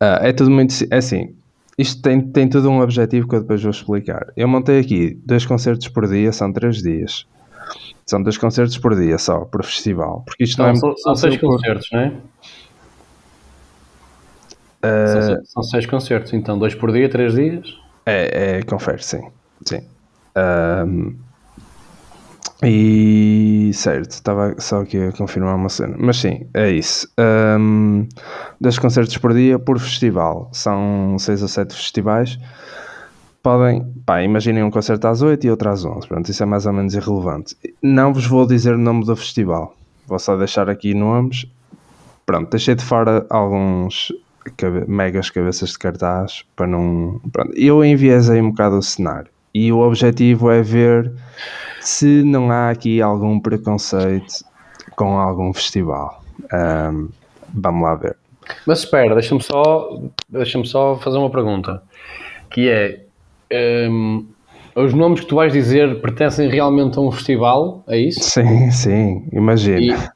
Ah, 0.00 0.20
é 0.22 0.32
tudo 0.32 0.50
muito 0.50 0.74
é 0.90 0.96
assim. 0.96 1.34
Isto 1.80 2.02
tem, 2.02 2.20
tem 2.20 2.46
tudo 2.46 2.68
um 2.68 2.80
objetivo 2.82 3.26
que 3.26 3.34
eu 3.36 3.40
depois 3.40 3.62
vou 3.62 3.70
explicar. 3.70 4.26
Eu 4.36 4.46
montei 4.46 4.80
aqui 4.80 5.18
dois 5.24 5.46
concertos 5.46 5.88
por 5.88 6.06
dia, 6.06 6.30
são 6.30 6.52
três 6.52 6.82
dias. 6.82 7.26
São 8.04 8.22
dois 8.22 8.36
concertos 8.36 8.76
por 8.76 8.94
dia 8.94 9.16
só, 9.16 9.46
por 9.46 9.64
festival. 9.64 10.22
Porque 10.26 10.44
isto 10.44 10.60
não 10.60 10.68
é 10.68 10.74
São, 10.76 10.94
são 10.98 11.14
seis 11.16 11.38
por- 11.38 11.48
concertos, 11.52 11.88
não 11.90 12.00
é? 12.00 12.12
Ah, 14.82 15.06
São, 15.06 15.22
seis, 15.22 15.50
são 15.52 15.62
seis 15.62 15.86
concertos, 15.86 16.32
então 16.34 16.58
dois 16.58 16.74
por 16.74 16.92
dia, 16.92 17.08
três 17.08 17.34
dias. 17.34 17.66
É, 18.04 18.58
é, 18.58 18.62
confere, 18.62 19.02
sim. 19.02 19.22
sim. 19.66 19.80
E 22.62 23.70
certo, 23.72 24.10
estava 24.12 24.54
só 24.58 24.82
aqui 24.82 24.98
a 24.98 25.12
confirmar 25.12 25.56
uma 25.56 25.68
cena. 25.68 25.96
Mas 25.98 26.18
sim, 26.18 26.46
é 26.52 26.70
isso. 26.70 27.08
Ahm, 27.16 28.06
dois 28.60 28.78
concertos 28.78 29.16
por 29.16 29.32
dia 29.32 29.58
por 29.58 29.78
festival. 29.78 30.50
São 30.52 31.16
seis 31.18 31.42
ou 31.42 31.48
sete 31.48 31.74
festivais. 31.74 32.38
Podem, 33.42 33.86
pá, 34.04 34.22
imaginem 34.22 34.62
um 34.62 34.70
concerto 34.70 35.06
às 35.08 35.22
8 35.22 35.46
e 35.46 35.50
outro 35.50 35.70
às 35.70 35.82
11. 35.82 36.06
Pronto, 36.06 36.30
isso 36.30 36.42
é 36.42 36.46
mais 36.46 36.66
ou 36.66 36.74
menos 36.74 36.92
irrelevante. 36.94 37.56
Não 37.82 38.12
vos 38.12 38.26
vou 38.26 38.46
dizer 38.46 38.74
o 38.74 38.78
nome 38.78 39.06
do 39.06 39.16
festival. 39.16 39.74
Vou 40.06 40.18
só 40.18 40.36
deixar 40.36 40.68
aqui 40.68 40.92
nomes. 40.92 41.46
Pronto, 42.26 42.50
deixei 42.50 42.74
de 42.74 42.84
fora 42.84 43.24
alguns 43.30 44.12
cabe- 44.58 44.84
megas 44.86 45.30
cabeças 45.30 45.70
de 45.70 45.78
cartaz 45.78 46.44
para 46.54 46.66
não. 46.66 47.18
Pronto, 47.32 47.52
eu 47.56 47.82
enviesei 47.82 48.42
um 48.42 48.50
bocado 48.50 48.76
o 48.76 48.82
cenário 48.82 49.30
e 49.54 49.72
o 49.72 49.78
objetivo 49.78 50.50
é 50.50 50.60
ver 50.60 51.10
se 51.80 52.22
não 52.22 52.50
há 52.50 52.70
aqui 52.70 53.00
algum 53.02 53.40
preconceito 53.40 54.44
com 54.96 55.18
algum 55.18 55.52
festival. 55.52 56.22
Ahm, 56.52 57.08
vamos 57.54 57.82
lá 57.82 57.94
ver. 57.94 58.16
Mas 58.66 58.80
espera, 58.80 59.14
deixa-me 59.14 59.42
só, 59.42 59.98
deixa 60.28 60.62
só 60.64 60.96
fazer 60.96 61.18
uma 61.18 61.30
pergunta. 61.30 61.82
Que 62.50 62.68
é, 62.68 63.88
hum, 63.88 64.26
os 64.74 64.92
nomes 64.92 65.20
que 65.20 65.26
tu 65.26 65.36
vais 65.36 65.52
dizer 65.52 66.00
pertencem 66.00 66.48
realmente 66.48 66.98
a 66.98 67.00
um 67.00 67.10
festival? 67.10 67.82
É 67.88 67.96
isso? 67.98 68.20
Sim, 68.20 68.70
sim, 68.70 69.28
imagina. 69.32 69.80
E- 69.80 70.10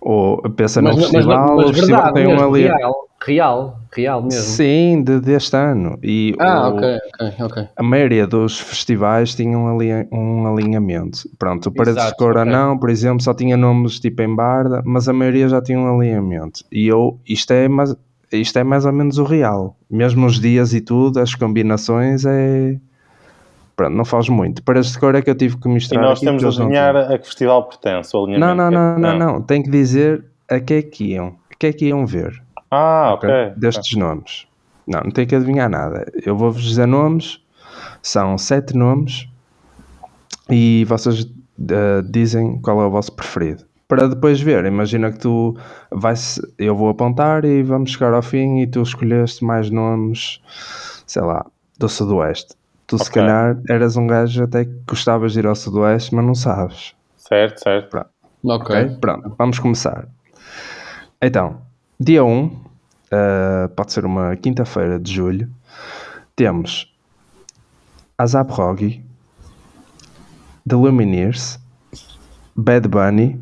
Ou 0.00 0.40
pensa 0.50 0.80
num 0.80 0.90
Mas, 0.90 0.96
mas, 0.96 1.10
festival, 1.12 1.56
mas 1.56 1.70
o 1.70 1.74
festival 1.74 2.02
verdade 2.02 2.14
tem 2.14 2.26
um 2.26 2.48
ali. 2.48 2.62
real, 2.68 2.94
real, 3.26 3.80
real 3.92 4.22
mesmo. 4.22 4.40
Sim, 4.40 5.02
de, 5.02 5.20
deste 5.20 5.56
ano. 5.56 5.98
E 6.02 6.34
Ah, 6.38 6.68
o- 6.68 6.76
ok, 6.76 6.98
ok, 7.20 7.32
ok. 7.44 7.68
a 7.76 7.82
maioria 7.82 8.26
dos 8.26 8.58
festivais 8.60 9.34
tinham 9.34 9.68
ali 9.68 9.88
um 10.12 10.46
alinhamento. 10.46 11.28
Pronto, 11.38 11.68
o 11.68 11.72
Paredes 11.72 12.04
de 12.06 12.16
Cora 12.16 12.42
ok. 12.42 12.52
não, 12.52 12.78
por 12.78 12.88
exemplo, 12.88 13.20
só 13.22 13.34
tinha 13.34 13.56
nomes 13.56 13.98
tipo 13.98 14.22
em 14.22 14.34
Barda, 14.34 14.82
mas 14.84 15.08
a 15.08 15.12
maioria 15.12 15.48
já 15.48 15.60
tinha 15.60 15.78
um 15.78 15.98
alinhamento. 15.98 16.60
E 16.70 16.86
eu, 16.86 17.18
isto 17.28 17.52
é 17.52 17.66
mais, 17.68 17.94
isto 18.32 18.58
é 18.58 18.64
mais 18.64 18.84
ou 18.86 18.92
menos 18.92 19.18
o 19.18 19.24
real. 19.24 19.76
Mesmo 19.90 20.26
os 20.26 20.38
dias 20.40 20.72
e 20.72 20.80
tudo, 20.80 21.18
as 21.20 21.34
combinações 21.34 22.24
é. 22.24 22.76
Pronto, 23.74 23.94
não 23.94 24.04
faz 24.06 24.28
muito. 24.28 24.62
Paredes 24.62 24.92
de 24.92 24.98
Cora 24.98 25.18
é 25.18 25.22
que 25.22 25.28
eu 25.28 25.34
tive 25.34 25.58
que 25.58 25.68
E 25.68 25.72
misturar. 25.72 26.02
nós 26.04 26.18
aqui, 26.18 26.26
temos 26.26 26.40
de 26.40 26.46
não 26.60 26.68
tinham. 26.68 27.12
a 27.14 27.18
que 27.18 27.26
festival 27.26 27.64
pertence, 27.68 28.16
o 28.16 28.20
Não, 28.26 28.34
alinhamento. 28.52 28.56
não, 28.56 28.70
não, 28.70 28.98
não, 28.98 29.08
Ah. 29.10 29.18
não. 29.32 29.42
Tem 29.42 29.62
que 29.62 29.68
dizer 29.68 30.24
a 30.48 30.58
que 30.60 30.74
é 30.74 30.82
que 30.82 31.12
iam. 31.12 31.34
A 31.50 31.54
que 31.58 31.66
é 31.66 31.72
que 31.72 31.86
iam 31.86 32.06
ver. 32.06 32.42
Ah, 32.70 33.12
ok. 33.14 33.52
Destes 33.56 33.96
nomes. 33.96 34.46
Não, 34.86 35.00
não 35.00 35.10
tem 35.10 35.26
que 35.26 35.34
adivinhar 35.34 35.68
nada. 35.68 36.10
Eu 36.24 36.36
vou-vos 36.36 36.62
dizer 36.62 36.86
nomes, 36.86 37.40
são 38.02 38.38
sete 38.38 38.76
nomes, 38.76 39.28
e 40.48 40.84
vocês 40.84 41.26
eh, 41.70 42.02
dizem 42.08 42.60
qual 42.60 42.80
é 42.80 42.86
o 42.86 42.90
vosso 42.90 43.12
preferido. 43.12 43.64
Para 43.88 44.08
depois 44.08 44.40
ver, 44.40 44.64
imagina 44.64 45.12
que 45.12 45.18
tu 45.18 45.56
vais, 45.90 46.40
eu 46.58 46.74
vou 46.74 46.88
apontar 46.88 47.44
e 47.44 47.62
vamos 47.62 47.92
chegar 47.92 48.12
ao 48.12 48.22
fim 48.22 48.60
e 48.60 48.66
tu 48.66 48.82
escolheste 48.82 49.44
mais 49.44 49.70
nomes, 49.70 50.40
sei 51.06 51.22
lá, 51.22 51.46
do 51.78 51.88
Sudoeste. 51.88 52.54
Tu 52.86 52.98
se 52.98 53.08
Ok. 53.08 53.14
calhar 53.22 53.56
eras 53.68 53.96
um 53.96 54.06
gajo 54.06 54.44
até 54.44 54.64
que 54.64 54.72
gostavas 54.88 55.32
de 55.32 55.40
ir 55.40 55.46
ao 55.46 55.54
Sudoeste, 55.54 56.14
mas 56.14 56.24
não 56.24 56.34
sabes. 56.34 56.94
Certo, 57.16 57.58
certo. 57.62 57.90
Pronto. 57.90 58.10
Ok. 58.44 58.76
Ok? 58.76 58.96
Pronto, 59.00 59.34
vamos 59.38 59.58
começar. 59.58 60.08
Então, 61.20 61.60
dia 61.98 62.24
1, 62.24 62.50
eh, 63.10 63.68
pode 63.74 63.92
ser 63.92 64.04
uma 64.04 64.36
quinta-feira 64.36 64.98
de 64.98 65.12
julho, 65.12 65.50
temos 66.34 66.92
Azap 68.18 68.52
Rogi, 68.52 69.04
The 70.68 70.74
Lumineers, 70.74 71.58
Bad 72.56 72.88
Bunny, 72.88 73.38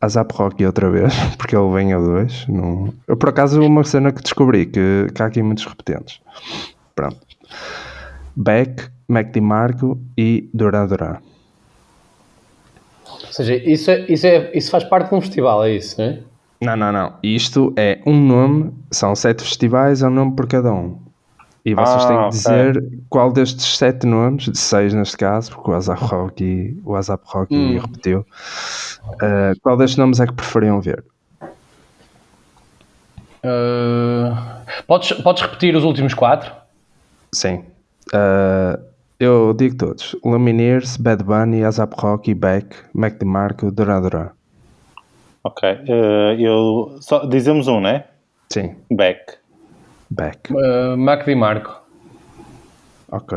Azap 0.00 0.34
Rocky 0.34 0.64
outra 0.66 0.90
vez, 0.90 1.12
porque 1.38 1.56
ele 1.56 1.72
vem 1.72 1.92
a 1.92 1.98
dois. 1.98 2.46
Não... 2.48 2.92
Eu, 3.06 3.16
por 3.16 3.28
acaso, 3.28 3.60
uma 3.60 3.84
cena 3.84 4.12
que 4.12 4.22
descobri, 4.22 4.66
que, 4.66 5.06
que 5.14 5.22
há 5.22 5.26
aqui 5.26 5.42
muitos 5.42 5.64
repetentes. 5.64 6.20
Pronto. 6.94 7.18
Beck, 8.34 8.88
Mac 9.08 9.32
DiMarco 9.32 9.98
e 10.16 10.48
Duran 10.52 10.86
Duran. 10.86 11.18
Ou 13.08 13.32
seja, 13.32 13.54
isso, 13.54 13.90
é, 13.90 14.00
isso, 14.10 14.26
é, 14.26 14.50
isso 14.56 14.70
faz 14.70 14.84
parte 14.84 15.10
de 15.10 15.14
um 15.14 15.20
festival, 15.20 15.64
é 15.64 15.74
isso, 15.74 16.00
não 16.00 16.08
é? 16.08 16.18
Não, 16.60 16.76
não, 16.76 16.92
não. 16.92 17.18
Isto 17.22 17.72
é 17.76 18.00
um 18.06 18.18
nome, 18.18 18.72
são 18.90 19.14
sete 19.14 19.42
festivais, 19.42 20.02
é 20.02 20.06
um 20.08 20.10
nome 20.10 20.34
por 20.34 20.46
cada 20.48 20.72
um. 20.72 21.04
E 21.64 21.74
vocês 21.74 22.04
Ah, 22.04 22.06
têm 22.06 22.22
que 22.22 22.28
ok. 22.28 22.38
dizer 22.38 22.82
qual 23.10 23.32
destes 23.32 23.76
sete 23.76 24.06
nomes, 24.06 24.48
seis 24.54 24.94
neste 24.94 25.16
caso, 25.16 25.50
porque 25.52 25.70
o 25.70 25.74
WhatsApp 25.74 26.00
Rocky, 26.04 26.80
o 26.84 26.92
WhatsApp 26.92 27.24
Rocky 27.26 27.56
Hum. 27.56 27.78
repetiu, 27.78 28.24
eh, 29.22 29.52
qual 29.62 29.76
destes 29.76 29.98
nomes 29.98 30.20
é 30.20 30.26
que 30.26 30.32
preferiam 30.32 30.80
ver? 30.80 31.04
Uh, 33.44 34.34
podes, 34.86 35.12
podes 35.22 35.42
repetir 35.42 35.76
os 35.76 35.84
últimos 35.84 36.14
quatro? 36.14 36.52
Sim. 37.34 37.64
Eh, 38.14 38.78
eu 39.20 39.52
digo 39.54 39.76
todos: 39.76 40.16
Lumineers, 40.24 40.96
Bad 40.96 41.22
Bunny, 41.24 41.62
WhatsApp 41.62 41.94
Rocky, 41.98 42.34
Beck, 42.34 42.74
Mac 42.94 43.18
DeMarco, 43.18 43.70
Duran 43.70 44.02
Duran. 44.02 44.30
Ok. 45.46 45.68
eh, 45.68 46.36
eu... 46.38 46.96
Só... 47.00 47.24
Dizemos 47.26 47.68
um, 47.68 47.80
né? 47.80 48.04
Sim, 48.50 48.74
Back. 48.90 49.34
Beck. 50.10 50.52
Uh, 50.52 50.96
Mac 50.96 51.24
Di 51.24 51.34
Marco. 51.34 51.80
Ok. 53.10 53.36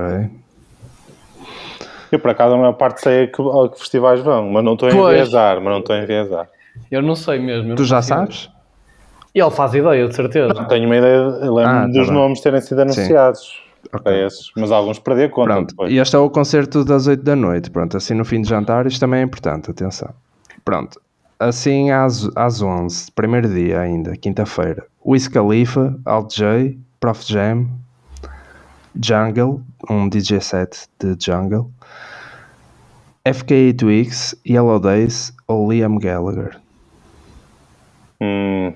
Eu, 2.12 2.19
por 2.19 2.32
acaso, 2.32 2.56
a 2.56 2.58
maior 2.58 2.74
parte 2.74 3.02
sei 3.02 3.24
a 3.24 3.28
que, 3.28 3.41
a 3.41 3.69
que 3.69 3.80
festivais 3.80 4.19
vão, 4.22 4.50
mas 4.50 4.63
não 4.63 4.74
estou 4.74 4.89
a 4.89 4.91
enviesar, 4.91 5.58
mas 5.62 5.72
não 5.72 5.80
estou 5.80 5.95
a 5.95 6.00
enviesar. 6.00 6.48
Eu 6.89 7.02
não 7.02 7.15
sei 7.15 7.39
mesmo. 7.39 7.76
Tu 7.76 7.82
não 7.82 7.88
já 7.88 8.02
sabes? 8.02 8.50
Ele 9.34 9.52
faz 9.52 9.74
ideia, 9.76 10.08
de 10.08 10.15
certeza. 10.15 10.54
Tenho 10.65 10.86
uma 10.88 10.98
ideia, 10.98 11.15
eu 11.15 11.54
lembro 11.54 11.72
Ah, 11.72 11.82
tá 11.82 11.88
dos 11.88 12.08
bem. 12.08 12.12
nomes 12.13 12.41
terem 12.41 12.62
sido 12.62 12.80
anunciados. 12.82 13.62
Ok. 13.93 14.02
Para 14.04 14.26
esses, 14.26 14.52
mas 14.58 14.72
alguns 14.72 15.00
perdi 15.00 15.24
a 15.24 15.30
conta 15.30 15.54
Pronto, 15.54 15.69
depois. 15.69 15.91
e 15.91 15.98
este 15.98 16.15
é 16.15 16.19
o 16.19 16.30
concerto 16.30 16.84
das 16.84 17.08
8 17.08 17.24
da 17.24 17.36
noite. 17.36 17.72
Pronto, 17.72 17.95
assim 17.95 18.13
no 18.13 18.26
fim 18.26 18.41
de 18.41 18.50
jantar, 18.50 18.86
isto 18.86 19.00
também 19.00 19.22
é 19.22 19.24
importante, 19.24 19.72
atenção. 19.72 20.10
Pronto, 20.65 21.00
assim 21.39 21.89
às, 21.89 22.30
às 22.36 22.62
11, 22.62 23.12
primeiro 23.13 23.47
dia 23.47 23.80
ainda, 23.80 24.15
quinta-feira. 24.17 24.86
Wiz 25.06 25.28
Khalifa, 25.28 25.97
Alt 26.06 26.36
J, 26.36 26.78
Prof 26.99 27.23
Jam, 27.25 27.69
Jungle, 29.02 29.62
um 29.89 30.10
DJ 30.10 30.41
set 30.41 30.88
de 30.99 31.15
Jungle, 31.17 31.71
FKA 33.25 33.73
Twigs, 33.78 34.36
Yellow 34.45 34.80
Days 34.80 35.34
ou 35.47 35.71
Liam 35.71 35.97
Gallagher. 35.97 36.60
Hum, 38.21 38.73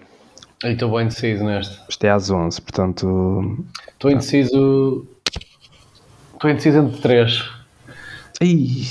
estou 0.63 0.91
bem 0.91 1.01
indeciso 1.01 1.43
neste. 1.43 1.79
Isto 1.89 2.03
é 2.05 2.09
às 2.09 2.29
11, 2.29 2.61
portanto. 2.61 3.65
Estou 3.89 4.09
indeciso. 4.09 5.05
Estou 6.33 6.49
indeciso 6.49 6.77
entre 6.77 7.01
três. 7.01 7.49
Ih, 8.41 8.85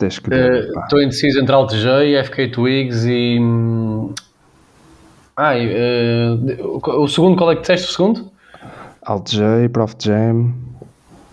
deixa 0.00 0.20
que 0.20 0.30
ver. 0.30 0.72
pá. 0.72 0.82
Estou 0.84 1.00
indeciso 1.02 1.40
entre 1.40 1.54
Alt 1.54 1.72
J, 1.74 2.22
FK 2.24 2.48
Twigs 2.48 3.04
e. 3.06 3.38
hum, 3.40 4.12
Ai, 5.36 5.68
eh, 5.72 6.36
o 6.62 7.02
o 7.04 7.08
segundo, 7.08 7.36
qual 7.36 7.52
é 7.52 7.54
que 7.54 7.60
disseste 7.62 7.88
o 7.88 7.92
segundo? 7.92 8.30
Alt 9.02 9.30
J, 9.30 9.68
Prof 9.70 9.94
Jam, 9.98 10.52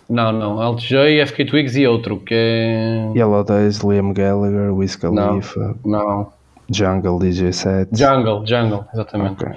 Não, 0.09 0.31
não. 0.31 0.61
Alt 0.61 0.81
J, 0.81 1.25
FK 1.25 1.43
Twigs 1.45 1.75
e 1.75 1.85
outro, 1.85 2.17
que 2.19 2.33
é. 2.33 3.11
Yellow 3.15 3.43
Days, 3.43 3.79
Liam 3.79 4.13
Gallagher, 4.13 4.73
Wiz 4.73 4.95
Khalifa, 4.95 5.75
Não. 5.83 6.31
Jungle 6.71 7.19
DJ 7.19 7.51
set. 7.53 7.89
Jungle, 7.93 8.45
Jungle, 8.45 8.85
exatamente. 8.93 9.43
Ok. 9.43 9.51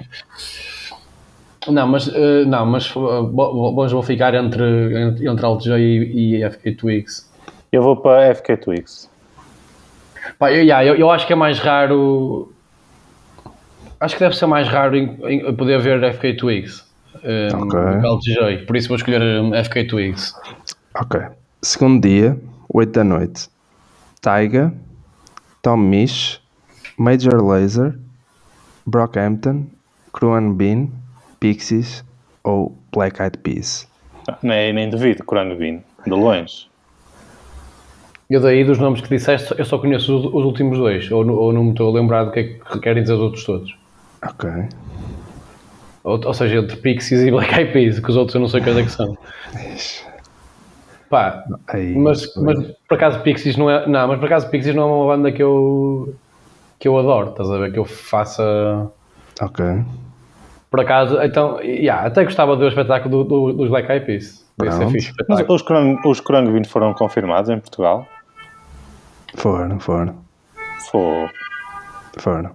Não, 1.69 1.87
mas, 1.87 2.07
eh, 2.13 2.43
não, 2.45 2.65
mas 2.65 2.87
eh, 2.87 3.21
bo- 3.31 3.71
bons 3.71 3.91
vou 3.91 4.01
ficar 4.01 4.33
entre, 4.33 4.63
entre, 5.01 5.27
entre 5.29 5.45
Alt 5.45 5.63
J 5.63 5.77
e, 5.79 6.37
e 6.43 6.49
FK 6.49 6.71
Twigs. 6.75 7.29
Eu 7.71 7.81
vou 7.81 7.95
para 7.97 8.33
FK 8.35 8.57
Twigs. 8.57 9.09
Pá, 10.37 10.51
eu, 10.51 10.63
yeah, 10.63 10.85
eu, 10.85 10.95
eu 10.95 11.09
acho 11.09 11.25
que 11.25 11.33
é 11.33 11.35
mais 11.35 11.59
raro. 11.59 12.51
Acho 13.99 14.15
que 14.15 14.23
deve 14.23 14.35
ser 14.35 14.45
mais 14.47 14.67
raro 14.67 14.95
em, 14.95 15.17
em 15.25 15.55
poder 15.55 15.79
ver 15.79 16.13
FK 16.13 16.35
Twigs 16.37 16.83
um, 17.23 17.63
Ok. 17.63 17.79
do 17.79 17.99
que 18.01 18.07
Alt 18.07 18.23
J. 18.23 18.57
Por 18.65 18.75
isso 18.75 18.87
vou 18.87 18.97
escolher 18.97 19.21
FK 19.63 19.85
Twigs. 19.87 20.33
Ok. 20.95 21.21
Segundo 21.61 22.01
dia, 22.07 22.37
8 22.73 22.91
da 22.91 23.03
noite. 23.03 23.49
Taiga, 24.21 24.73
Tom 25.61 25.77
Misch, 25.77 26.39
Major 26.97 27.41
Lazer, 27.43 27.97
Brockhampton, 28.85 29.65
Cruan 30.13 30.53
Bean, 30.53 30.89
Pixies 31.39 32.03
ou 32.43 32.75
Black 32.91 33.21
Eyed 33.21 33.37
Peas. 33.39 33.87
Nem, 34.41 34.73
nem 34.73 34.89
duvido, 34.89 35.23
Corango 35.23 35.55
Bean, 35.55 35.79
de 36.05 36.11
longe. 36.11 36.70
Eu 38.31 38.39
daí 38.39 38.63
dos 38.63 38.79
nomes 38.79 39.01
que 39.01 39.09
disseste, 39.09 39.53
eu 39.57 39.65
só 39.65 39.77
conheço 39.77 40.15
os, 40.17 40.25
os 40.25 40.45
últimos 40.45 40.77
dois, 40.77 41.11
ou, 41.11 41.27
ou 41.29 41.51
não 41.51 41.65
me 41.65 41.71
estou 41.71 41.89
a 41.89 41.99
lembrar 41.99 42.23
do 42.23 42.31
que 42.31 42.39
é 42.39 42.43
que 42.43 42.79
querem 42.79 43.03
dizer 43.03 43.13
os 43.15 43.19
outros 43.19 43.43
todos. 43.43 43.75
Ok. 44.25 44.49
Ou, 46.03 46.19
ou 46.25 46.33
seja, 46.33 46.57
entre 46.59 46.77
Pixies 46.77 47.21
e 47.21 47.29
Black 47.29 47.53
Eyed 47.53 47.73
Peas, 47.73 47.99
que 47.99 48.09
os 48.09 48.15
outros 48.15 48.35
eu 48.35 48.41
não 48.41 48.47
sei 48.47 48.61
quais 48.61 48.77
é 48.77 48.83
que 48.83 48.89
são. 48.91 49.17
Pá, 51.09 51.43
Aí, 51.67 51.93
mas, 51.93 52.33
mas 52.37 52.57
por 52.87 52.95
acaso 52.95 53.19
Pixies 53.19 53.57
não 53.57 53.69
é. 53.69 53.85
Não, 53.85 54.07
mas 54.07 54.17
por 54.17 54.25
acaso 54.27 54.49
Pixies 54.49 54.73
não 54.73 54.83
é 54.83 54.85
uma 54.85 55.07
banda 55.07 55.31
que 55.31 55.43
eu 55.43 56.15
que 56.79 56.87
eu 56.87 56.97
adoro, 56.97 57.31
estás 57.31 57.51
a 57.51 57.57
ver? 57.57 57.71
Que 57.73 57.79
eu 57.79 57.85
faça. 57.85 58.89
Ok. 59.41 59.65
Por 60.69 60.79
acaso, 60.79 61.21
então, 61.21 61.59
yeah, 61.61 62.07
até 62.07 62.23
gostava 62.23 62.55
do 62.55 62.65
espetáculo 62.65 63.23
do, 63.25 63.51
do- 63.51 63.53
dos 63.53 63.69
Black 63.69 63.91
Eyed 63.91 64.05
Peas. 64.05 64.49
Fixe. 64.89 65.11
Mas 65.27 65.43
os 65.49 65.61
Corango, 65.61 65.99
os 66.09 66.21
Bean 66.21 66.63
foram 66.63 66.93
confirmados 66.93 67.49
em 67.49 67.59
Portugal? 67.59 68.07
Foram, 69.35 69.79
foram, 69.79 70.15
Foi. 70.91 71.29
foram. 72.17 72.51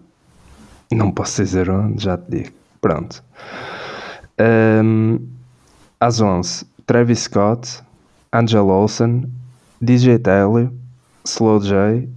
Não 0.93 1.11
posso 1.11 1.43
dizer 1.43 1.69
onde, 1.71 2.05
já 2.05 2.17
te 2.17 2.31
digo. 2.31 2.53
Pronto. 2.81 3.23
Ahm, 4.39 5.19
às 5.99 6.21
11, 6.21 6.67
Travis 6.87 7.21
Scott, 7.21 7.83
Angel 8.33 8.69
Olsen, 8.69 9.33
DJ 9.81 10.19
Telly, 10.19 10.71
Slow 11.25 11.61
J, 11.61 12.09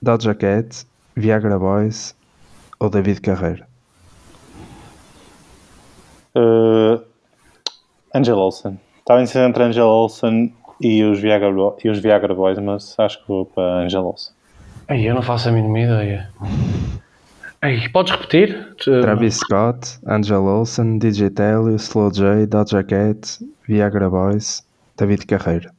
Doja 0.00 0.34
Cat, 0.34 0.86
Viagra 1.16 1.58
Boys 1.58 2.14
ou 2.78 2.88
David 2.88 3.20
Carreira. 3.20 3.66
Uh, 6.34 7.02
Angel 8.14 8.38
Olsen. 8.38 8.80
Estava 8.98 9.26
ser 9.26 9.48
entre 9.48 9.64
Angel 9.64 9.86
Olsen 9.86 10.54
e 10.82 11.04
os, 11.04 11.20
Viagra, 11.20 11.48
e 11.82 11.88
os 11.88 11.98
Viagra 12.00 12.34
Boys, 12.34 12.58
mas 12.58 12.98
acho 12.98 13.22
que 13.22 13.28
vou 13.28 13.46
para 13.46 13.84
Angel 13.84 14.04
Olsen. 14.04 14.34
Ai, 14.88 15.08
eu 15.08 15.14
não 15.14 15.22
faço 15.22 15.48
a 15.48 15.52
mínima 15.52 15.78
ideia. 15.78 16.28
Ai, 17.62 17.88
podes 17.92 18.12
repetir? 18.12 18.74
Travis 18.76 19.36
Scott, 19.36 19.98
Angel 20.06 20.42
Olsen, 20.42 20.98
DJ 20.98 21.30
Telly, 21.30 21.76
Slow 21.76 22.10
J, 22.12 22.46
Doja 22.46 22.82
Cat, 22.82 23.38
Viagra 23.68 24.10
Boys, 24.10 24.66
David 24.98 25.24
Carreira. 25.26 25.72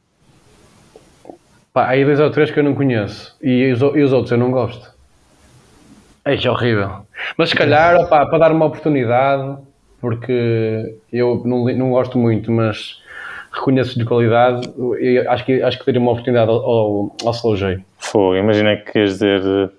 Pá, 1.74 1.84
há 1.84 1.90
aí 1.90 2.04
dois 2.04 2.20
ou 2.20 2.30
três 2.30 2.50
que 2.50 2.58
eu 2.58 2.64
não 2.64 2.74
conheço 2.74 3.36
e 3.42 3.70
os, 3.72 3.80
e 3.80 4.02
os 4.02 4.12
outros 4.12 4.32
eu 4.32 4.38
não 4.38 4.50
gosto. 4.50 4.94
Ai, 6.24 6.38
que 6.38 6.48
horrível. 6.48 7.06
Mas 7.36 7.50
se 7.50 7.54
calhar, 7.54 8.00
opá, 8.00 8.24
para 8.24 8.38
dar 8.38 8.52
uma 8.52 8.64
oportunidade, 8.64 9.58
porque 10.00 10.96
eu 11.12 11.42
não, 11.44 11.64
não 11.64 11.90
gosto 11.90 12.16
muito, 12.16 12.50
mas 12.50 13.02
reconheço 13.54 13.98
de 13.98 14.04
qualidade, 14.04 14.68
eu 14.98 15.30
acho 15.30 15.44
que, 15.44 15.62
acho 15.62 15.78
que 15.78 15.86
daria 15.86 16.00
uma 16.00 16.10
oportunidade 16.12 16.50
ao, 16.50 16.56
ao, 16.56 17.16
ao 17.24 17.30
Slow 17.32 17.56
J. 17.56 17.78
Fogo, 17.98 18.34
imagina 18.36 18.76
que 18.76 18.92
queres 18.92 19.12
dizer 19.12 19.40
uh, 19.40 19.70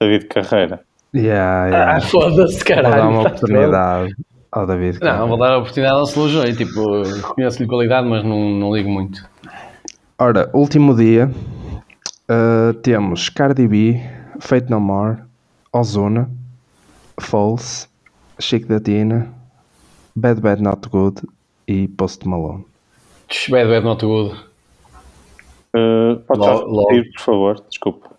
David 0.00 0.26
Carreira. 0.26 0.80
Yeah, 1.14 1.66
yeah. 1.68 1.96
Ah, 1.96 2.00
foda-se, 2.00 2.56
Vou 2.56 2.64
caralho. 2.66 2.96
dar 2.96 3.08
uma 3.08 3.22
tá 3.22 3.28
oportunidade 3.28 4.14
ao 4.50 4.66
David 4.66 4.98
todo. 4.98 5.04
Não, 5.04 5.10
Carreira. 5.10 5.28
vou 5.28 5.38
dar 5.38 5.52
a 5.52 5.58
oportunidade 5.58 5.98
ao 5.98 6.04
Slow 6.04 6.28
J. 6.28 6.52
Tipo, 6.54 7.02
reconheço-lhe 7.02 7.68
qualidade, 7.68 8.08
mas 8.08 8.24
não, 8.24 8.50
não 8.50 8.74
ligo 8.74 8.90
muito. 8.90 9.24
Ora, 10.18 10.48
último 10.52 10.94
dia, 10.96 11.30
uh, 12.30 12.74
temos 12.74 13.28
Cardi 13.28 13.68
B, 13.68 14.00
Fate 14.40 14.70
No 14.70 14.80
More, 14.80 15.18
Ozuna, 15.72 16.28
False, 17.20 17.86
Chic 18.40 18.66
da 18.66 18.80
Tina, 18.80 19.28
Bad 20.16 20.40
Bad 20.40 20.62
Not 20.62 20.88
Good 20.88 21.22
e 21.68 21.86
Post 21.88 22.26
Malone. 22.26 22.64
Bad, 23.50 23.68
bad, 23.68 23.84
not 23.84 24.00
good. 24.00 24.32
Uh, 25.74 26.22
Logo- 26.28 26.86
repetir, 26.88 27.12
por 27.12 27.20
favor? 27.22 27.54
Desculpa. 27.68 28.10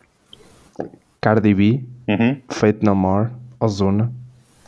Cardi 1.22 1.54
B, 1.54 1.84
Uhum. 2.08 2.42
Fate 2.52 2.84
No 2.84 2.94
More, 2.96 3.32
Ozuna, 3.60 4.12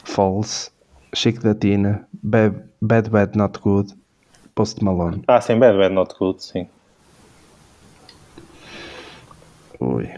False, 0.04 0.72
Chic 1.14 1.40
da 1.42 1.54
Tina, 1.54 2.08
Bad, 2.24 2.56
Bad 2.82 3.10
Bad 3.12 3.36
Not 3.36 3.60
Good, 3.62 3.94
Post 4.56 4.82
Malone. 4.82 5.22
Ah, 5.28 5.40
sim, 5.42 5.60
Bad 5.60 5.78
Bad 5.78 5.92
Not 5.94 6.16
Good, 6.18 6.40
sim. 6.42 6.68
Ui. 9.80 10.10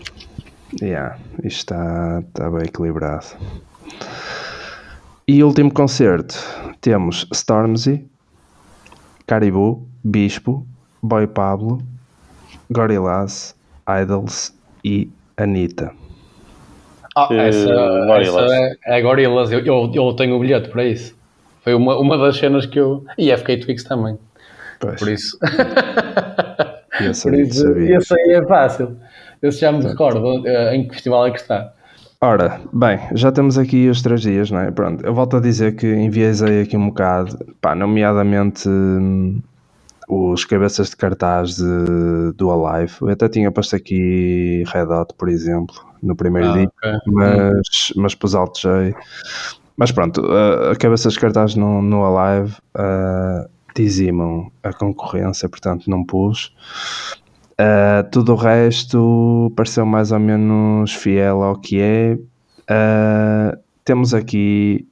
Yeah, 0.82 1.18
isto 1.44 1.74
está, 1.74 2.20
está 2.20 2.50
bem 2.50 2.66
equilibrado. 2.68 3.26
E 5.28 5.44
último 5.44 5.72
concerto, 5.74 6.36
temos 6.80 7.28
Stormzy, 7.34 8.08
Caribou, 9.30 9.88
Bispo, 10.04 10.66
Boy 11.04 11.28
Pablo, 11.28 11.78
Gorillaz, 12.72 13.56
Idols 13.88 14.52
e 14.84 15.08
Anitta. 15.38 15.92
Ah, 17.16 17.28
essa, 17.32 17.68
Gorillaz. 18.08 18.52
essa 18.52 18.78
é, 18.88 18.98
é 18.98 19.02
Gorillaz. 19.04 19.52
Eu, 19.52 19.60
eu, 19.60 19.92
eu 19.94 20.14
tenho 20.14 20.36
o 20.36 20.40
bilhete 20.40 20.70
para 20.70 20.84
isso. 20.84 21.16
Foi 21.62 21.76
uma, 21.76 21.96
uma 22.00 22.18
das 22.18 22.38
cenas 22.38 22.66
que 22.66 22.80
eu. 22.80 23.06
E 23.20 23.32
FK 23.38 23.58
Twix 23.58 23.84
também. 23.84 24.18
Pois, 24.80 25.00
Por 25.00 25.10
isso. 25.10 25.38
esse 27.00 27.22
Por 27.22 27.34
aí 27.36 27.42
isso 27.44 27.68
esse 27.72 28.14
aí 28.16 28.32
é 28.32 28.44
fácil. 28.48 28.98
Esse 29.44 29.60
já 29.60 29.72
me 29.72 29.84
recordo 29.84 30.48
eh, 30.48 30.76
em 30.76 30.88
que 30.88 30.96
festival 30.96 31.28
é 31.28 31.32
que 31.32 31.40
está. 31.40 31.72
Ora, 32.22 32.62
bem, 32.74 33.00
já 33.14 33.32
temos 33.32 33.58
aqui 33.58 33.88
os 33.88 34.02
três 34.02 34.22
dias, 34.22 34.52
não 34.52 34.60
é? 34.60 34.72
Pronto, 34.72 35.06
eu 35.06 35.14
volto 35.14 35.38
a 35.38 35.40
dizer 35.40 35.76
que 35.78 35.88
enviesei 35.88 36.64
aqui 36.64 36.76
um 36.76 36.88
bocado, 36.90 37.38
pá, 37.62 37.74
nomeadamente 37.74 38.68
hum, 38.68 39.42
os 40.10 40.44
cabeças 40.44 40.90
de 40.90 40.98
cartaz 40.98 41.56
de, 41.56 42.34
do 42.36 42.52
Alive. 42.52 42.94
Eu 43.02 43.10
até 43.10 43.30
tinha 43.30 43.52
posto 43.52 43.76
aqui 43.76 44.64
Red 44.68 44.88
Hot, 44.88 45.14
por 45.18 45.30
exemplo, 45.30 45.76
no 46.04 46.16
primeiro 46.16 46.50
Ah, 46.50 46.54
dia, 46.58 46.72
ok. 46.78 46.92
mas, 47.06 47.94
mas 47.96 48.16
pus 48.16 48.36
Alt 48.36 48.60
J. 48.62 48.94
Mas 49.78 49.92
pronto, 49.92 50.22
a, 50.26 50.72
a 50.74 50.76
cabeças 50.76 51.14
de 51.14 51.20
cartaz 51.20 51.56
no, 51.56 51.82
no 51.82 52.04
Alive 52.04 52.56
ah, 52.76 53.48
dizimam 53.74 54.52
a 54.62 54.74
concorrência, 54.74 55.48
portanto 55.48 55.90
não 55.90 56.04
pus. 56.04 56.54
Ah, 57.60 58.03
tudo 58.12 58.34
o 58.34 58.36
resto 58.38 59.51
pareceu 59.55 59.86
mais 59.86 60.12
ou 60.14 60.20
menos 60.20 60.93
fiel 60.93 61.43
ao 61.43 61.60
que 61.60 61.82
é. 61.82 62.18
Ah, 62.70 63.57
temos 63.84 64.14
aqui. 64.14 64.88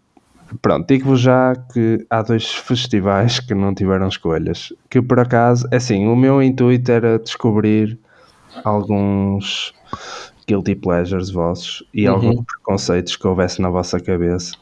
Pronto, 0.62 0.88
digo-vos 0.88 1.20
já 1.22 1.56
que 1.74 2.06
há 2.10 2.22
dois 2.22 2.52
festivais 2.54 3.40
que 3.40 3.54
não 3.56 3.74
tiveram 3.76 4.08
escolhas. 4.08 4.74
Que 4.90 5.02
por 5.02 5.20
acaso, 5.20 5.68
é 5.72 5.78
assim, 5.78 6.08
o 6.08 6.16
meu 6.16 6.42
intuito 6.42 6.92
era 6.92 7.20
descobrir 7.20 8.00
alguns 8.64 9.74
guilty 10.48 10.76
pleasures 10.76 11.30
vossos 11.32 11.84
e 11.94 12.08
Uhum. 12.08 12.16
alguns 12.16 12.46
preconceitos 12.46 13.16
que 13.18 13.28
houvesse 13.28 13.62
na 13.62 13.70
vossa 13.70 14.00
cabeça. 14.00 14.54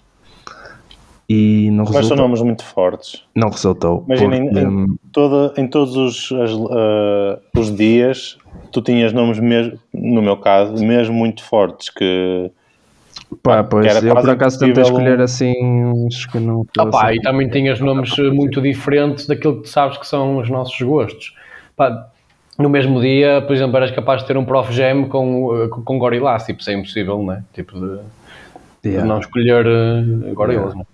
E 1.27 1.69
não 1.71 1.85
Mas 1.85 1.89
são 1.93 2.01
resultou. 2.01 2.17
nomes 2.23 2.41
muito 2.41 2.63
fortes. 2.63 3.23
Não 3.35 3.49
resultou. 3.49 4.03
Imagina, 4.07 4.37
porque, 4.37 4.59
em, 4.59 4.99
toda, 5.11 5.53
em 5.59 5.67
todos 5.67 5.95
os, 5.97 6.31
as, 6.31 6.51
ah, 6.71 7.39
os 7.57 7.75
dias, 7.75 8.37
tu 8.71 8.81
tinhas 8.81 9.11
nomes 9.11 9.39
mesmo, 9.39 9.79
no 9.93 10.21
meu 10.21 10.37
caso, 10.37 10.85
mesmo 10.85 11.15
muito 11.15 11.43
fortes 11.43 11.89
que 11.89 12.51
Pá, 13.41 13.63
pois, 13.63 13.85
era 13.87 14.05
eu 14.05 14.13
por 14.15 14.29
acaso 14.29 14.59
tentei 14.59 14.83
escolher 14.83 15.19
um- 15.19 15.23
assim 15.23 15.53
uns 15.63 16.25
que 16.27 16.37
não 16.37 16.65
Ah, 16.77 16.85
pá, 16.85 16.91
fossem. 17.01 17.15
e 17.17 17.21
também 17.21 17.49
tinhas 17.49 17.79
nomes 17.79 18.15
muito 18.33 18.61
diferentes 18.61 19.25
daquilo 19.25 19.55
que 19.57 19.61
tu 19.63 19.69
sabes 19.69 19.97
que 19.97 20.05
são 20.05 20.37
os 20.37 20.49
nossos 20.49 20.79
gostos. 20.81 21.33
Pá, 21.75 22.07
no 22.59 22.69
mesmo 22.69 23.01
dia, 23.01 23.41
por 23.41 23.55
exemplo, 23.55 23.75
eras 23.77 23.89
capaz 23.91 24.21
de 24.21 24.27
ter 24.27 24.37
um 24.37 24.45
Prof 24.45 24.71
Jam 24.71 25.05
com, 25.09 25.55
eh, 25.63 25.67
com, 25.69 25.81
com 25.81 25.97
Gorillaz, 25.99 26.45
tipo, 26.45 26.61
isso 26.61 26.69
é 26.69 26.73
impossível, 26.73 27.17
não 27.23 27.33
é? 27.33 27.43
Tipo, 27.53 27.73
de, 27.79 27.97
de 28.83 28.89
Yeah. 28.89 29.07
não 29.07 29.19
escolher 29.19 29.65
uh, 29.65 30.33
Gorillaz, 30.35 30.75
não 30.75 30.81
é? 30.81 30.85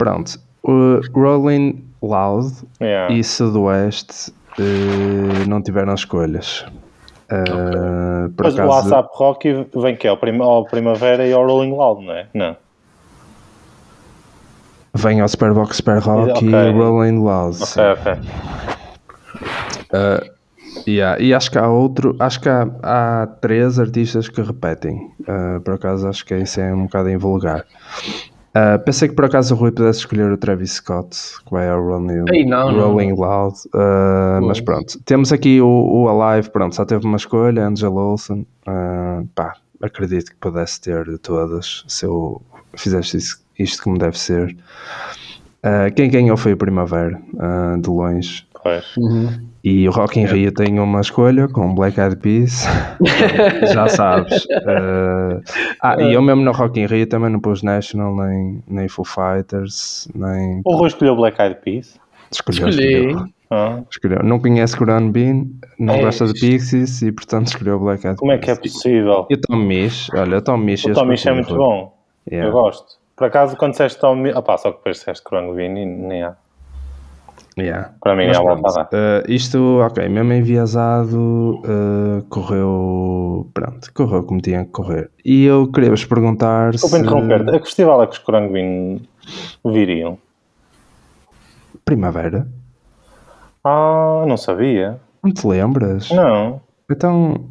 Pronto, 0.00 0.40
o 0.62 1.00
Rolling 1.12 1.84
Loud 2.02 2.50
yeah. 2.80 3.12
e 3.12 3.22
Sudoeste 3.22 4.32
eh, 4.58 5.44
não 5.46 5.60
tiveram 5.60 5.92
escolhas. 5.92 6.64
Eh, 7.28 8.30
por 8.34 8.46
Mas 8.46 8.54
o 8.54 8.62
acaso, 8.62 8.70
WhatsApp 8.70 9.10
Rock 9.12 9.66
vem 9.76 9.94
que 9.96 10.06
é 10.06 10.10
ao, 10.10 10.16
prim 10.16 10.40
ao 10.40 10.64
Primavera 10.64 11.26
e 11.26 11.34
ao 11.34 11.46
Rolling 11.46 11.72
Loud, 11.72 12.06
não 12.06 12.14
é? 12.14 12.26
Não. 12.32 12.56
vem 14.94 15.20
ao 15.20 15.28
Superbox 15.28 15.76
Super 15.76 15.98
Rock 15.98 16.30
Ok. 16.30 16.48
e 16.48 16.72
Rolling 16.72 17.18
Loud. 17.18 17.62
Ok, 17.62 17.66
sim. 17.66 17.80
ok. 17.82 18.18
Yeah, 20.86 21.20
E 21.20 21.34
acho 21.34 21.50
que 21.50 21.58
há 21.58 21.68
outro, 21.68 22.16
acho 22.18 22.40
que 22.40 22.48
há, 22.48 22.66
há 22.82 23.26
três 23.26 23.78
artistas 23.78 24.30
que 24.30 24.40
repetem. 24.40 25.12
Uh, 25.20 25.60
por 25.60 25.74
acaso 25.74 26.08
acho 26.08 26.24
que 26.24 26.34
isso 26.36 26.58
é 26.58 26.72
um 26.72 26.84
bocado 26.84 27.10
invulgar. 27.10 27.66
Uh, 28.50 28.82
pensei 28.84 29.08
que 29.08 29.14
por 29.14 29.24
acaso 29.26 29.54
o 29.54 29.56
Rui 29.56 29.70
pudesse 29.70 30.00
escolher 30.00 30.30
o 30.32 30.36
Travis 30.36 30.72
Scott, 30.72 31.16
que 31.44 31.50
vai 31.52 31.68
ao 31.68 31.80
Rolling, 31.80 32.24
Ei, 32.32 32.44
não, 32.44 32.72
não. 32.72 32.90
Rolling 32.92 33.12
Loud. 33.14 33.56
Uh, 33.74 34.42
mas 34.42 34.60
pronto, 34.60 35.00
temos 35.04 35.32
aqui 35.32 35.60
o, 35.60 35.66
o 35.68 36.08
Alive, 36.08 36.50
pronto, 36.50 36.74
só 36.74 36.84
teve 36.84 37.06
uma 37.06 37.16
escolha, 37.16 37.66
Angela 37.68 38.00
Olsen. 38.00 38.44
Uh, 38.66 39.24
pá, 39.36 39.54
acredito 39.80 40.32
que 40.32 40.36
pudesse 40.38 40.80
ter 40.80 41.04
de 41.04 41.16
todas 41.18 41.84
se 41.86 42.04
eu 42.04 42.42
fizesse 42.74 43.18
isso- 43.18 43.40
isto 43.58 43.82
como 43.84 43.96
deve 43.98 44.18
ser. 44.18 44.56
Quem 45.94 46.08
ganhou 46.10 46.38
foi 46.38 46.54
o 46.54 46.56
Primavera, 46.56 47.20
de 47.82 47.90
longe. 47.90 48.46
Pois. 48.62 48.84
E 49.64 49.88
o 49.88 49.90
Rock 49.92 50.18
in 50.20 50.24
Rio 50.26 50.52
tem 50.52 50.78
uma 50.78 51.00
escolha 51.00 51.48
com 51.48 51.74
Black 51.74 51.98
Eyed 52.00 52.16
Peas, 52.16 52.64
já 53.72 53.88
sabes. 53.88 54.46
Eh, 54.50 55.40
ah, 55.82 56.00
e 56.00 56.14
eu 56.14 56.22
mesmo 56.22 56.42
no 56.42 56.52
Rock 56.52 56.80
in 56.80 56.86
Rio 56.86 57.06
também 57.06 57.30
não 57.30 57.40
pus 57.40 57.62
National, 57.62 58.14
nem, 58.16 58.62
nem 58.68 58.88
Foo 58.88 59.04
Fighters, 59.04 60.08
nem... 60.14 60.62
O 60.64 60.76
Rui 60.76 60.88
escolheu 60.88 61.14
Black 61.16 61.40
Eyed 61.40 61.56
Peas. 61.62 61.98
Escolheu, 62.30 62.68
Escolhi. 62.68 63.06
escolheu, 63.08 63.26
Ah, 63.50 63.80
escolheu. 63.90 64.22
Não 64.22 64.38
conhece 64.40 64.76
Coran 64.76 65.10
Bean, 65.10 65.46
não 65.78 65.94
É, 65.94 66.00
gosta 66.02 66.26
de 66.26 66.38
Pixies 66.40 67.02
e 67.02 67.12
portanto 67.12 67.48
escolheu 67.48 67.78
Black 67.78 68.06
Eyed 68.06 68.18
como 68.18 68.32
é 68.32 68.38
que 68.38 68.50
é 68.50 68.54
Peas. 68.54 68.72
possível? 68.72 69.26
E 69.28 69.34
o 69.34 69.40
Tom 69.40 69.56
Misch, 69.56 70.08
olha, 70.14 70.38
o 70.38 70.42
Tom 70.42 70.56
Misch... 70.56 70.84
O 70.86 70.90
eu 70.90 70.94
Tommy 70.94 71.10
é 71.10 71.14
escolhi, 71.14 71.34
muito 71.34 71.54
bom. 71.54 71.94
Yeah. 72.30 72.48
Eu 72.48 72.52
gosto. 72.52 72.98
Por 73.16 73.26
acaso, 73.26 73.54
quando 73.56 73.72
disseste 73.72 74.00
Tommy. 74.00 74.30
Ah, 74.34 74.40
pá, 74.40 74.56
só 74.56 74.70
que 74.70 74.78
depois 74.78 74.96
disseste 74.96 75.22
Krang 75.24 75.52
Vini, 75.54 75.84
nem 75.84 76.22
há. 76.22 76.34
Yeah. 77.60 77.92
Para 78.00 78.16
mim, 78.16 78.26
Mas 78.28 78.36
é 78.36 78.40
a 78.40 78.42
pronto, 78.42 78.62
volta 78.62 78.80
a 78.80 78.82
dar. 78.84 78.88
eh, 78.92 79.24
isto, 79.28 79.78
ok, 79.80 80.08
mesmo 80.08 80.32
enviesado, 80.32 81.60
eh, 81.64 82.22
correu, 82.28 83.48
pronto, 83.52 83.92
correu 83.92 84.22
como 84.24 84.40
tinha 84.40 84.64
que 84.64 84.70
correr. 84.70 85.10
E 85.24 85.44
eu 85.44 85.70
queria 85.70 85.90
vos 85.90 86.04
perguntar 86.04 86.70
Desculpa 86.72 86.96
se... 86.96 87.02
interromper-te. 87.02 87.50
A 87.50 87.58
que 87.58 87.66
festival 87.66 88.02
é 88.02 88.06
que 88.06 88.12
os 88.12 88.18
Krang 88.18 88.52
Vini 88.52 89.08
viriam? 89.64 90.18
Primavera? 91.84 92.46
Ah, 93.64 94.24
não 94.26 94.36
sabia. 94.36 94.98
Não 95.22 95.32
te 95.32 95.46
lembras? 95.46 96.10
Não. 96.10 96.60
Então, 96.90 97.48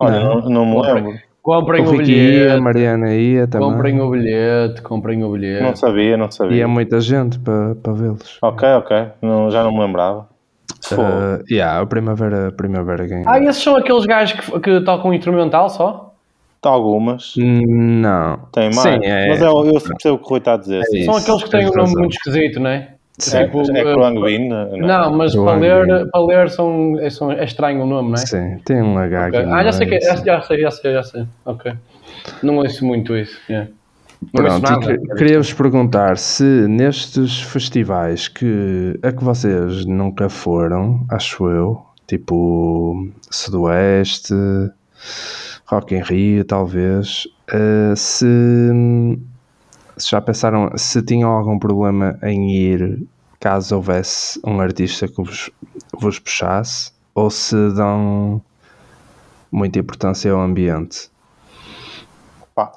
Olha, 0.00 0.20
Não. 0.20 0.40
não, 0.42 0.48
não 0.50 0.66
me 0.66 0.80
lembro. 0.94 1.18
Comprem 1.56 1.82
o 1.84 1.88
o 1.88 1.90
Ricky 1.92 2.12
ia, 2.12 2.18
a 2.18 2.30
bilhete, 2.46 2.60
Mariana 2.60 3.14
ia 3.14 3.46
também. 3.46 3.70
comprem 3.70 4.00
o 4.00 4.10
bilhete, 4.10 4.82
comprem 4.82 5.24
o 5.24 5.32
bilhete. 5.32 5.62
Não 5.62 5.74
sabia, 5.76 6.16
não 6.16 6.24
E 6.26 6.28
é 6.28 6.30
sabia. 6.30 6.68
muita 6.68 7.00
gente 7.00 7.38
para 7.38 7.74
para 7.76 7.92
vê-los. 7.92 8.38
Ok, 8.42 8.68
ok. 8.74 9.06
Não, 9.22 9.50
já 9.50 9.62
não 9.64 9.72
me 9.72 9.80
lembrava. 9.80 10.28
Se 10.80 10.94
for. 10.94 11.04
Uh, 11.04 11.44
yeah, 11.50 11.80
a 11.80 11.86
Primavera, 11.86 12.48
a 12.48 12.52
Primavera 12.52 13.06
ganhou. 13.06 13.24
Ah, 13.28 13.40
esses 13.42 13.62
são 13.62 13.76
aqueles 13.76 14.04
gajos 14.06 14.38
que, 14.38 14.60
que 14.60 14.80
tocam 14.82 15.12
instrumental 15.14 15.68
só? 15.70 16.14
Tá 16.60 16.70
algumas. 16.70 17.34
Não. 17.36 18.38
Tem 18.52 18.64
mais. 18.74 18.76
Sim, 18.80 18.98
é, 19.04 19.28
Mas 19.28 19.40
é, 19.42 19.46
eu 19.46 19.62
percebo 19.64 20.14
o 20.16 20.18
que 20.18 20.24
o 20.24 20.28
Rui 20.28 20.38
está 20.38 20.54
a 20.54 20.56
dizer. 20.56 20.82
sim. 20.84 21.04
São 21.04 21.16
Isso, 21.16 21.22
aqueles 21.22 21.44
que 21.44 21.50
têm 21.50 21.60
um 21.66 21.68
nome 21.68 21.80
razão. 21.80 22.00
muito 22.00 22.12
esquisito, 22.14 22.60
não 22.60 22.70
é? 22.70 22.88
Sim. 23.18 23.36
É, 23.36 23.44
Tipo, 23.44 23.62
é 23.72 23.80
eh, 23.80 23.94
Krang 23.94 24.20
Vini? 24.20 24.48
Não, 24.48 25.16
mas 25.16 25.34
para 25.34 25.56
ler, 25.58 26.08
para 26.10 26.24
ler 26.24 26.50
são, 26.50 26.98
é, 27.00 27.10
são, 27.10 27.32
é 27.32 27.44
estranho 27.44 27.82
o 27.82 27.86
nome, 27.86 28.10
não 28.10 28.14
é? 28.14 28.18
Sim, 28.18 28.58
tem 28.64 28.80
um 28.80 28.96
H 28.96 29.26
Ok. 29.26 29.40
aqui. 29.40 29.50
Ah, 29.50 29.64
já 29.64 29.72
sei, 29.72 29.86
que, 29.88 29.94
no 29.96 30.00
já, 30.00 30.16
já 30.16 30.42
sei, 30.42 30.60
já 30.60 30.70
sei, 30.70 30.92
já 30.92 31.02
sei. 31.02 31.26
Ok. 31.44 31.72
Não 32.42 32.58
ouço 32.58 32.84
muito 32.84 33.16
isso. 33.16 33.40
yeah. 33.50 33.68
Não 34.32 34.44
ouço 34.44 34.60
Pronto, 34.60 35.16
queria-vos 35.16 35.52
perguntar 35.52 36.16
se 36.16 36.44
nestes 36.68 37.40
festivais 37.40 38.28
que 38.28 38.98
a 39.02 39.10
que 39.12 39.24
vocês 39.24 39.84
nunca 39.84 40.28
foram, 40.28 41.04
acho 41.10 41.48
eu, 41.48 41.82
tipo 42.06 43.08
Sudoeste, 43.30 44.34
Rock 45.66 45.94
in 45.94 46.02
Rio, 46.02 46.44
talvez, 46.44 47.24
eh, 47.52 47.94
se, 47.96 48.26
se 49.98 50.10
já 50.10 50.20
pensaram, 50.20 50.70
se 50.76 51.02
tinham 51.02 51.30
algum 51.30 51.58
problema 51.58 52.18
em 52.22 52.50
ir 52.50 53.06
caso 53.40 53.76
houvesse 53.76 54.40
um 54.44 54.60
artista 54.60 55.06
que 55.06 55.16
vos, 55.22 55.50
vos 55.92 56.18
puxasse, 56.18 56.92
ou 57.14 57.30
se 57.30 57.54
dão 57.74 58.42
muita 59.50 59.78
importância 59.78 60.32
ao 60.32 60.40
ambiente. 60.40 61.10
Pá, 62.54 62.72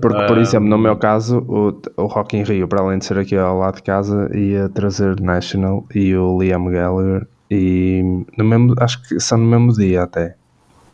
Porque, 0.00 0.24
por 0.26 0.38
Ah. 0.38 0.40
exemplo, 0.40 0.68
no 0.68 0.78
meu 0.78 0.96
caso, 0.96 1.38
o, 1.48 1.80
o 1.96 2.06
Rock 2.06 2.36
in 2.36 2.42
Rio, 2.42 2.66
para 2.66 2.80
além 2.82 2.98
de 2.98 3.04
ser 3.04 3.18
aqui 3.18 3.36
ao 3.36 3.58
lado 3.58 3.76
de 3.76 3.82
casa, 3.82 4.28
ia 4.36 4.68
trazer 4.68 5.20
National 5.20 5.86
e 5.94 6.14
o 6.16 6.40
Liam 6.40 6.64
Gallagher, 6.66 7.28
e 7.48 8.02
no 8.36 8.44
mesmo, 8.44 8.74
acho 8.80 9.00
que 9.02 9.20
são 9.20 9.38
no 9.38 9.46
mesmo 9.46 9.72
dia 9.72 10.02
até. 10.02 10.36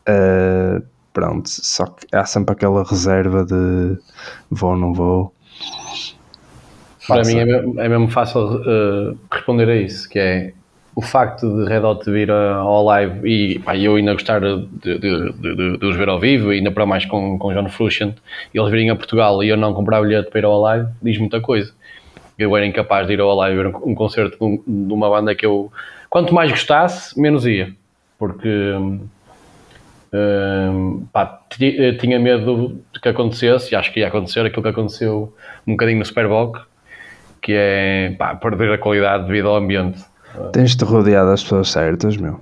Uh, 0.09 0.83
pronto, 1.13 1.49
só 1.49 1.87
que 1.87 2.07
há 2.15 2.25
sempre 2.27 2.53
aquela 2.53 2.85
reserva 2.85 3.45
de 3.45 3.99
vou 4.51 4.71
ou 4.73 4.77
não 4.77 4.93
vou. 4.93 5.36
Para 7.07 7.23
mim 7.25 7.39
é 7.39 7.45
mesmo, 7.45 7.81
é 7.81 7.89
mesmo 7.89 8.09
fácil 8.09 8.61
eh, 8.67 9.15
responder 9.31 9.69
a 9.69 9.77
isso, 9.77 10.09
que 10.09 10.19
é 10.19 10.53
o 10.95 11.03
facto 11.03 11.47
de 11.49 11.69
Red 11.69 11.81
Hot 11.85 12.11
vir 12.11 12.31
a- 12.31 12.57
ao 12.57 12.83
live 12.85 13.29
e 13.29 13.59
pá, 13.61 13.77
eu 13.77 13.97
ainda 13.97 14.13
gostar 14.15 14.41
de, 14.41 14.67
de, 14.83 14.99
de- 14.99 15.79
de- 15.79 15.87
os 15.87 15.95
ver 15.97 16.09
ao 16.09 16.19
vivo, 16.19 16.51
ainda 16.51 16.71
para 16.73 16.85
mais 16.87 17.05
com, 17.05 17.39
com 17.39 17.53
John 17.53 17.69
Frusciante, 17.69 18.17
e 18.53 18.59
eles 18.59 18.71
virem 18.71 18.91
a 18.91 18.97
Portugal 18.97 19.43
e 19.45 19.49
eu 19.49 19.57
não 19.57 19.73
comprar 19.75 20.01
bilhete 20.03 20.31
para 20.31 20.41
ir 20.41 20.45
ao 20.47 20.61
live, 20.61 20.89
diz 21.03 21.19
muita 21.19 21.41
coisa. 21.41 21.73
Eu 22.39 22.57
era 22.57 22.67
incapaz 22.67 23.07
de 23.07 23.13
ir 23.13 23.21
ao 23.21 23.35
live 23.37 23.57
ver 23.57 23.67
um, 23.69 23.91
um 23.91 23.95
concerto 23.95 24.37
de, 24.39 24.45
um- 24.45 24.87
de 24.87 24.93
uma 24.93 25.09
banda 25.09 25.35
que 25.35 25.47
eu, 25.47 25.71
quanto 26.11 26.35
mais 26.35 26.51
gostasse, 26.51 27.19
menos 27.21 27.47
ia. 27.47 27.73
Porque 28.19 28.49
hum, 28.49 29.01
Pá, 31.13 31.41
eh, 31.61 31.93
tinha 31.93 32.19
medo 32.19 32.81
de 32.93 33.01
que 33.01 33.09
acontecesse, 33.09 33.73
e 33.73 33.77
acho 33.77 33.93
que 33.93 34.01
ia 34.01 34.09
acontecer 34.09 34.41
aquilo 34.47 34.63
que 34.63 34.69
aconteceu 34.69 35.35
um 35.67 35.73
bocadinho 35.73 35.99
no 35.99 36.05
Superboc, 36.05 36.59
que 37.43 37.53
é 37.55 38.15
pá, 38.19 38.35
perder 38.35 38.73
a 38.73 38.79
qualidade 38.79 39.25
devido 39.27 39.49
ao 39.49 39.57
ambiente. 39.57 40.03
Tens-te 40.53 40.85
rodeado 40.85 41.31
das 41.31 41.43
pessoas 41.43 41.71
certas, 41.71 42.17
meu. 42.17 42.41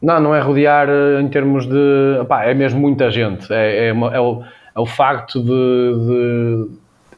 Não, 0.00 0.20
não 0.20 0.34
é 0.34 0.40
rodear 0.40 0.88
eh, 0.88 1.20
em 1.20 1.28
termos 1.28 1.66
de. 1.66 2.24
Pá, 2.28 2.44
é 2.44 2.54
mesmo 2.54 2.80
muita 2.80 3.10
gente. 3.10 3.50
É, 3.52 3.86
é, 3.86 3.88
é 3.88 4.20
o, 4.20 4.42
é 4.76 4.80
o 4.80 4.86
facto 4.86 5.40
de, 5.42 5.46
de- 5.48 6.68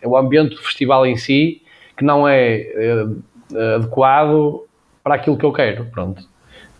É 0.02 0.06
o 0.08 0.16
ambiente 0.16 0.54
do 0.54 0.62
festival 0.62 1.04
em 1.06 1.16
si 1.16 1.62
que 1.96 2.04
não 2.04 2.28
é 2.28 2.58
eh, 2.58 3.06
adequado 3.76 4.62
para 5.02 5.14
aquilo 5.14 5.36
que 5.36 5.44
eu 5.44 5.52
quero. 5.52 5.86
Pronto. 5.86 6.22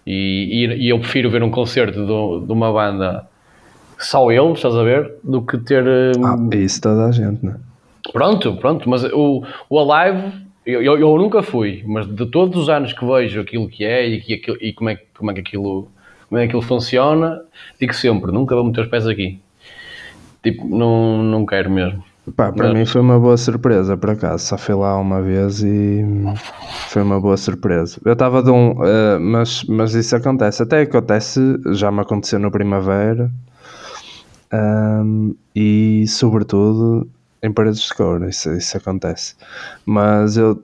E, 0.07 0.65
e- 0.67 0.85
e 0.85 0.89
eu 0.89 0.99
prefiro 1.01 1.29
ver 1.31 1.43
um 1.43 1.51
concerto 1.51 2.01
de, 2.01 2.47
de 2.47 2.53
uma 2.53 2.73
banda 2.73 3.27
só 3.99 4.31
eles, 4.31 4.57
estás 4.59 4.75
a 4.77 4.83
ver? 4.83 5.15
Do 5.25 5.43
que 5.43 5.59
ter. 5.59 5.85
eh, 5.87 6.13
Ah, 6.23 6.37
isso 6.57 6.81
toda 6.81 7.07
a 7.07 7.13
gente, 7.13 7.45
né? 7.45 7.57
Pronto, 8.13 8.57
pronto, 8.57 8.89
mas 8.89 9.03
o, 9.05 9.43
o 9.69 9.79
Alive, 9.81 10.33
eu, 10.65 10.81
eu, 10.83 10.99
eu 10.99 11.17
nunca 11.19 11.43
fui, 11.43 11.83
mas 11.87 12.07
de 12.07 12.25
todos 12.27 12.57
os 12.63 12.69
anos 12.69 12.93
que 12.93 13.05
vejo 13.05 13.41
aquilo 13.41 13.69
que 13.69 13.85
é 13.85 14.07
e, 14.07 14.21
que 14.21 14.35
aquilo- 14.35 14.59
e 14.61 14.73
como, 14.73 14.91
é, 14.91 14.95
que- 14.97 15.07
como, 15.19 15.31
é 15.31 15.35
que 15.35 15.41
aquilo, 15.41 15.89
como 16.29 16.39
é 16.39 16.43
que 16.43 16.47
aquilo 16.49 16.63
funciona, 16.63 17.41
digo 17.81 17.93
sempre, 17.93 18.31
nunca 18.31 18.55
vou 18.55 18.65
meter 18.65 18.83
os 18.83 18.89
pés 18.89 19.07
aqui. 19.09 19.41
Tipo, 20.43 20.65
não, 20.69 21.21
não 21.23 21.45
quero 21.45 21.69
mesmo. 21.69 22.05
Pá, 22.35 22.53
para 22.53 22.69
mim 22.71 22.85
foi 22.85 23.01
uma 23.01 23.19
boa 23.21 23.37
surpresa, 23.37 23.97
por 23.97 24.11
acaso. 24.11 24.47
Só 24.47 24.59
fui 24.59 24.75
lá 24.75 24.99
uma 24.99 25.23
vez 25.23 25.63
e 25.63 26.05
foi 26.89 27.03
uma 27.03 27.21
boa 27.21 27.37
surpresa. 27.37 28.01
Eu 28.05 28.15
estava 28.15 28.43
de 28.43 28.51
um. 28.51 28.85
eh, 28.85 29.19
mas, 29.19 29.65
mas 29.65 29.95
isso 29.95 30.17
acontece. 30.17 30.63
Até 30.63 30.83
acontece, 30.83 31.41
já 31.73 31.91
me 31.93 32.01
aconteceu 32.01 32.39
no 32.39 32.51
Primavera. 32.51 33.31
ahm, 34.53 35.33
e, 35.55 36.05
sobretudo, 36.09 37.09
em 37.43 37.53
paredes 37.53 37.81
de 37.81 37.95
couro. 37.95 38.29
Isso, 38.29 38.53
isso 38.53 38.77
acontece. 38.77 39.35
Mas 39.85 40.37
eu. 40.37 40.63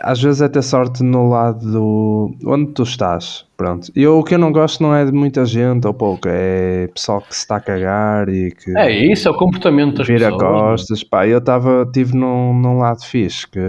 Às 0.00 0.22
vezes 0.22 0.40
é 0.40 0.48
ter 0.48 0.62
sorte 0.62 1.02
no 1.02 1.28
lado 1.28 1.70
do. 1.70 2.36
onde 2.46 2.72
tu 2.72 2.82
estás. 2.84 3.44
Pronto. 3.56 3.90
E 3.96 4.02
eu, 4.02 4.18
o 4.18 4.24
que 4.24 4.34
eu 4.34 4.38
não 4.38 4.52
gosto 4.52 4.82
não 4.82 4.94
é 4.94 5.04
de 5.04 5.10
muita 5.10 5.44
gente 5.44 5.86
ou 5.86 5.92
pouco, 5.92 6.28
é 6.28 6.86
pessoal 6.94 7.20
que 7.20 7.34
se 7.34 7.40
está 7.40 7.56
a 7.56 7.60
cagar 7.60 8.28
e 8.28 8.52
que 8.52 8.76
É 8.78 8.90
isso, 8.90 9.26
é 9.26 9.30
o 9.30 9.34
comportamento 9.34 9.96
das 9.96 10.06
vira 10.06 10.30
pessoas. 10.30 10.42
costas, 10.42 11.02
pá, 11.02 11.26
eu 11.26 11.38
estava, 11.38 11.84
tive 11.92 12.16
num, 12.16 12.54
num 12.54 12.78
lado 12.78 13.04
fixe 13.04 13.48
que 13.48 13.60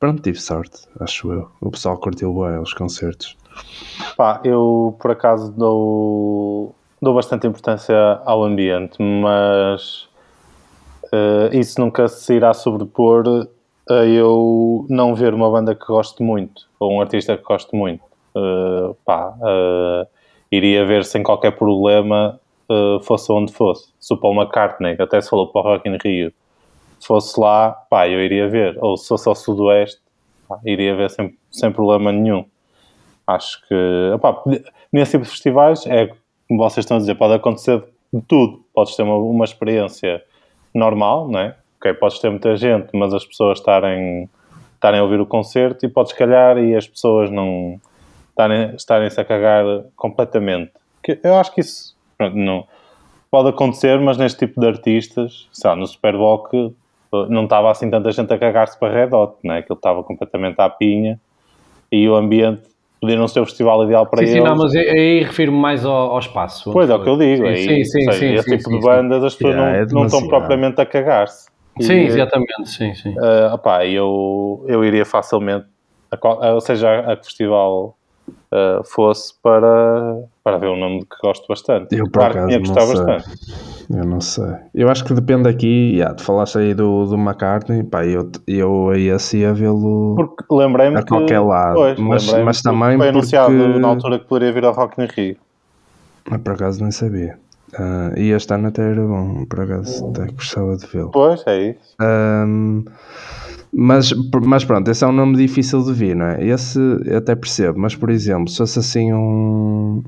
pronto, 0.00 0.20
tive 0.22 0.40
sorte, 0.40 0.80
acho 0.98 1.32
eu. 1.32 1.48
O 1.60 1.70
pessoal 1.70 1.96
curtiu 1.98 2.34
bem 2.34 2.58
os 2.58 2.74
concertos. 2.74 3.36
Pá, 4.16 4.40
eu 4.44 4.96
por 5.00 5.12
acaso 5.12 5.52
dou, 5.52 6.74
dou 7.00 7.14
bastante 7.14 7.46
importância 7.46 7.96
ao 8.24 8.42
ambiente, 8.42 9.00
mas 9.00 10.08
eh, 11.12 11.50
isso 11.52 11.80
nunca 11.80 12.08
se 12.08 12.34
irá 12.34 12.52
sobrepor 12.52 13.46
a 13.88 14.04
eu 14.04 14.86
não 14.88 15.14
ver 15.14 15.34
uma 15.34 15.50
banda 15.50 15.74
que 15.74 15.86
gosto 15.86 16.22
muito, 16.22 16.62
ou 16.78 16.92
um 16.92 17.00
artista 17.00 17.36
que 17.36 17.42
gosto 17.42 17.74
muito. 17.76 18.02
Eh, 18.36 18.94
pá, 19.04 19.34
eh, 19.42 20.06
iria 20.52 20.84
ver 20.84 21.04
sem 21.04 21.22
qualquer 21.22 21.52
problema, 21.52 22.38
eh, 22.70 22.98
fosse 23.02 23.32
onde 23.32 23.52
fosse. 23.52 23.92
Se 23.98 24.12
o 24.12 24.16
Paul 24.16 24.34
McCartney, 24.34 24.96
que 24.96 25.02
até 25.02 25.20
se 25.20 25.30
falou 25.30 25.48
para 25.48 25.60
o 25.60 25.64
Rock 25.64 25.88
in 25.88 25.96
Rio, 26.02 26.32
fosse 27.00 27.38
lá, 27.40 27.70
pá, 27.70 28.08
eu 28.08 28.20
iria 28.20 28.48
ver. 28.48 28.76
Ou 28.82 28.96
se 28.96 29.08
fosse 29.08 29.28
ao 29.28 29.34
Sudoeste, 29.34 30.00
pá, 30.48 30.58
iria 30.64 30.94
ver 30.94 31.10
sem, 31.10 31.36
sem 31.50 31.72
problema 31.72 32.12
nenhum. 32.12 32.44
Acho 33.26 33.60
que, 33.66 33.74
opá, 34.14 34.42
nesse 34.92 35.12
tipo 35.12 35.24
de 35.24 35.30
festivais, 35.30 35.86
é 35.86 36.08
como 36.48 36.62
vocês 36.62 36.84
estão 36.84 36.96
a 36.96 37.00
dizer, 37.00 37.14
pode 37.16 37.34
acontecer 37.34 37.82
de 38.12 38.20
tudo. 38.22 38.64
Podes 38.74 38.94
ter 38.96 39.02
uma, 39.02 39.16
uma 39.16 39.44
experiência 39.44 40.22
normal, 40.74 41.28
não 41.28 41.40
é? 41.40 41.56
Ok, 41.86 41.94
podes 41.94 42.18
ter 42.18 42.30
muita 42.30 42.56
gente, 42.56 42.88
mas 42.94 43.14
as 43.14 43.24
pessoas 43.24 43.58
estarem, 43.58 44.28
estarem 44.74 45.00
a 45.00 45.02
ouvir 45.04 45.20
o 45.20 45.26
concerto 45.26 45.86
e 45.86 45.88
podes 45.88 46.12
calhar 46.12 46.58
e 46.58 46.74
as 46.74 46.86
pessoas 46.86 47.30
não 47.30 47.80
estarem, 48.30 48.74
estarem-se 48.74 49.20
a 49.20 49.24
cagar 49.24 49.64
completamente. 49.94 50.72
Que 51.02 51.18
eu 51.22 51.36
acho 51.36 51.52
que 51.54 51.60
isso 51.60 51.94
pronto, 52.18 52.36
não 52.36 52.66
pode 53.30 53.50
acontecer, 53.50 53.98
mas 54.00 54.16
neste 54.16 54.46
tipo 54.46 54.60
de 54.60 54.66
artistas, 54.66 55.48
sei 55.52 55.70
lá, 55.70 55.76
no 55.76 55.84
eh, 55.84 57.26
não 57.28 57.44
estava 57.44 57.70
assim 57.70 57.88
tanta 57.90 58.10
gente 58.10 58.32
a 58.32 58.38
cagar-se 58.38 58.78
para 58.78 58.92
Red 58.92 59.14
Hot, 59.14 59.36
não 59.44 59.54
é? 59.54 59.58
Aquilo 59.58 59.76
estava 59.76 60.02
completamente 60.02 60.58
à 60.60 60.68
pinha 60.68 61.20
e 61.92 62.08
o 62.08 62.16
ambiente 62.16 62.62
podia 63.00 63.16
não 63.16 63.28
ser 63.28 63.40
o 63.40 63.44
festival 63.46 63.84
ideal 63.84 64.06
para 64.06 64.20
Sim, 64.20 64.26
sim, 64.26 64.32
eles. 64.32 64.44
não, 64.44 64.56
mas 64.56 64.74
aí- 64.74 64.88
aí 64.88 65.22
refiro-me 65.22 65.58
mais 65.58 65.84
ao, 65.84 66.12
ao 66.12 66.18
espaço. 66.18 66.72
Pois 66.72 66.90
é 66.90 66.94
o 66.94 67.02
que 67.02 67.10
eu 67.10 67.18
digo. 67.18 67.46
Sim, 67.46 67.48
aí, 67.48 67.84
sim, 67.84 67.84
sim, 67.84 68.00
seja, 68.00 68.18
sim, 68.18 68.34
esse 68.38 68.50
sim, 68.50 68.56
tipo 68.58 68.70
sim, 68.70 68.76
de 68.76 68.80
sim. 68.80 68.86
bandas 68.86 69.24
as 69.24 69.34
pessoas 69.34 69.54
Yeah, 69.54 69.72
não, 69.72 69.80
é 69.80 69.92
não 69.92 70.06
estão 70.06 70.26
propriamente 70.26 70.80
a 70.80 70.86
cagar-se. 70.86 71.55
Sim, 71.80 71.94
exatamente, 71.94 72.66
sim, 72.66 72.94
sim. 72.94 73.14
eh, 73.18 73.52
opá, 73.52 73.84
eu, 73.86 74.64
eu 74.68 74.84
iria 74.84 75.04
facilmente, 75.04 75.66
a 76.10 76.16
qual- 76.16 76.40
ou 76.54 76.60
seja, 76.60 77.00
a 77.00 77.16
que 77.16 77.24
festival 77.24 77.96
eh, 78.52 78.80
fosse 78.84 79.34
para, 79.42 80.16
para 80.42 80.58
ver 80.58 80.68
um 80.68 80.76
nome 80.76 81.00
que 81.00 81.16
gosto 81.22 81.46
bastante. 81.48 81.94
Eu, 81.96 82.04
por 82.08 82.18
claro 82.20 82.32
que 82.34 82.38
acaso, 82.38 82.60
não 82.60 82.74
bastante. 82.74 83.26
Eu 83.88 84.04
não 84.04 84.20
sei. 84.20 84.44
Eu 84.74 84.88
acho 84.88 85.04
que 85.04 85.14
depende 85.14 85.48
aqui, 85.48 85.92
yeah, 85.94 86.12
tu 86.14 86.24
falaste 86.24 86.58
aí 86.58 86.74
do, 86.74 87.06
do 87.06 87.14
McCartney, 87.16 87.84
pá, 87.84 88.04
eu, 88.04 88.28
eu 88.46 88.90
aí 88.90 89.10
assim 89.10 89.44
a 89.44 89.52
vê-lo 89.52 90.16
Porque 90.16 90.44
lembrei-me 90.50 90.96
a 90.96 91.02
que, 91.02 91.08
qualquer 91.08 91.40
lado, 91.40 91.76
pois, 91.76 91.98
mas, 92.00 92.24
mas 92.44 92.56
que 92.58 92.62
também 92.64 92.96
foi 92.98 93.08
anunciado 93.08 93.54
porque... 93.54 93.78
na 93.78 93.88
altura 93.88 94.18
que 94.18 94.24
poderia 94.26 94.52
vir 94.52 94.64
ao 94.64 94.72
Rock 94.72 95.00
in 95.00 95.06
Rio. 95.06 95.36
Ah, 96.30 96.38
por 96.38 96.54
acaso 96.54 96.82
nem 96.82 96.90
sabia. 96.90 97.38
Ah, 97.74 98.12
e 98.16 98.30
este 98.30 98.52
ano 98.54 98.68
até 98.68 98.82
era 98.90 99.02
bom, 99.02 99.44
por 99.44 99.60
acaso 99.60 100.08
até 100.08 100.26
gostava 100.32 100.76
de 100.76 100.86
vê-lo. 100.86 101.10
Pois, 101.10 101.42
é 101.46 101.70
isso. 101.70 101.96
Ahm, 102.00 102.84
mas, 103.72 104.12
mas 104.44 104.64
pronto, 104.64 104.90
esse 104.90 105.04
é 105.04 105.06
um 105.06 105.12
nome 105.12 105.36
difícil 105.36 105.82
de 105.82 105.92
vir, 105.92 106.14
não 106.16 106.26
é? 106.26 106.44
Esse 106.44 106.78
eu 107.04 107.18
até 107.18 107.34
percebo, 107.34 107.78
mas 107.78 107.94
por 107.94 108.08
exemplo, 108.10 108.48
se 108.48 108.58
fosse 108.58 108.78
assim 108.78 109.12
um. 109.12 110.02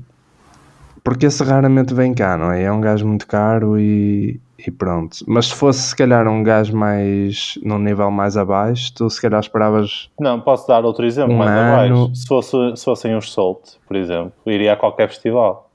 Porque 1.03 1.25
esse 1.25 1.43
raramente 1.43 1.93
vem 1.93 2.13
cá, 2.13 2.37
não 2.37 2.51
é? 2.51 2.63
É 2.63 2.71
um 2.71 2.81
gajo 2.81 3.07
muito 3.07 3.25
caro 3.27 3.79
e, 3.79 4.39
e 4.65 4.69
pronto. 4.71 5.17
Mas 5.27 5.47
se 5.47 5.55
fosse 5.55 5.81
se 5.89 5.95
calhar 5.95 6.27
um 6.27 6.43
gajo 6.43 6.75
mais. 6.75 7.57
num 7.63 7.79
nível 7.79 8.09
mais 8.11 8.35
abaixo, 8.37 8.93
tu 8.93 9.09
se 9.09 9.21
calhar 9.21 9.39
esperavas. 9.39 10.09
Não, 10.19 10.39
posso 10.41 10.67
dar 10.67 10.83
outro 10.83 11.05
exemplo 11.05 11.33
Um 11.33 11.37
mais 11.37 11.51
ano. 11.51 11.61
abaixo. 11.73 12.15
Se, 12.15 12.27
fosse, 12.27 12.57
se 12.75 12.83
fossem 12.85 13.15
os 13.15 13.31
Salt, 13.31 13.59
por 13.87 13.95
exemplo, 13.95 14.33
iria 14.45 14.73
a 14.73 14.75
qualquer 14.75 15.09
festival. 15.09 15.68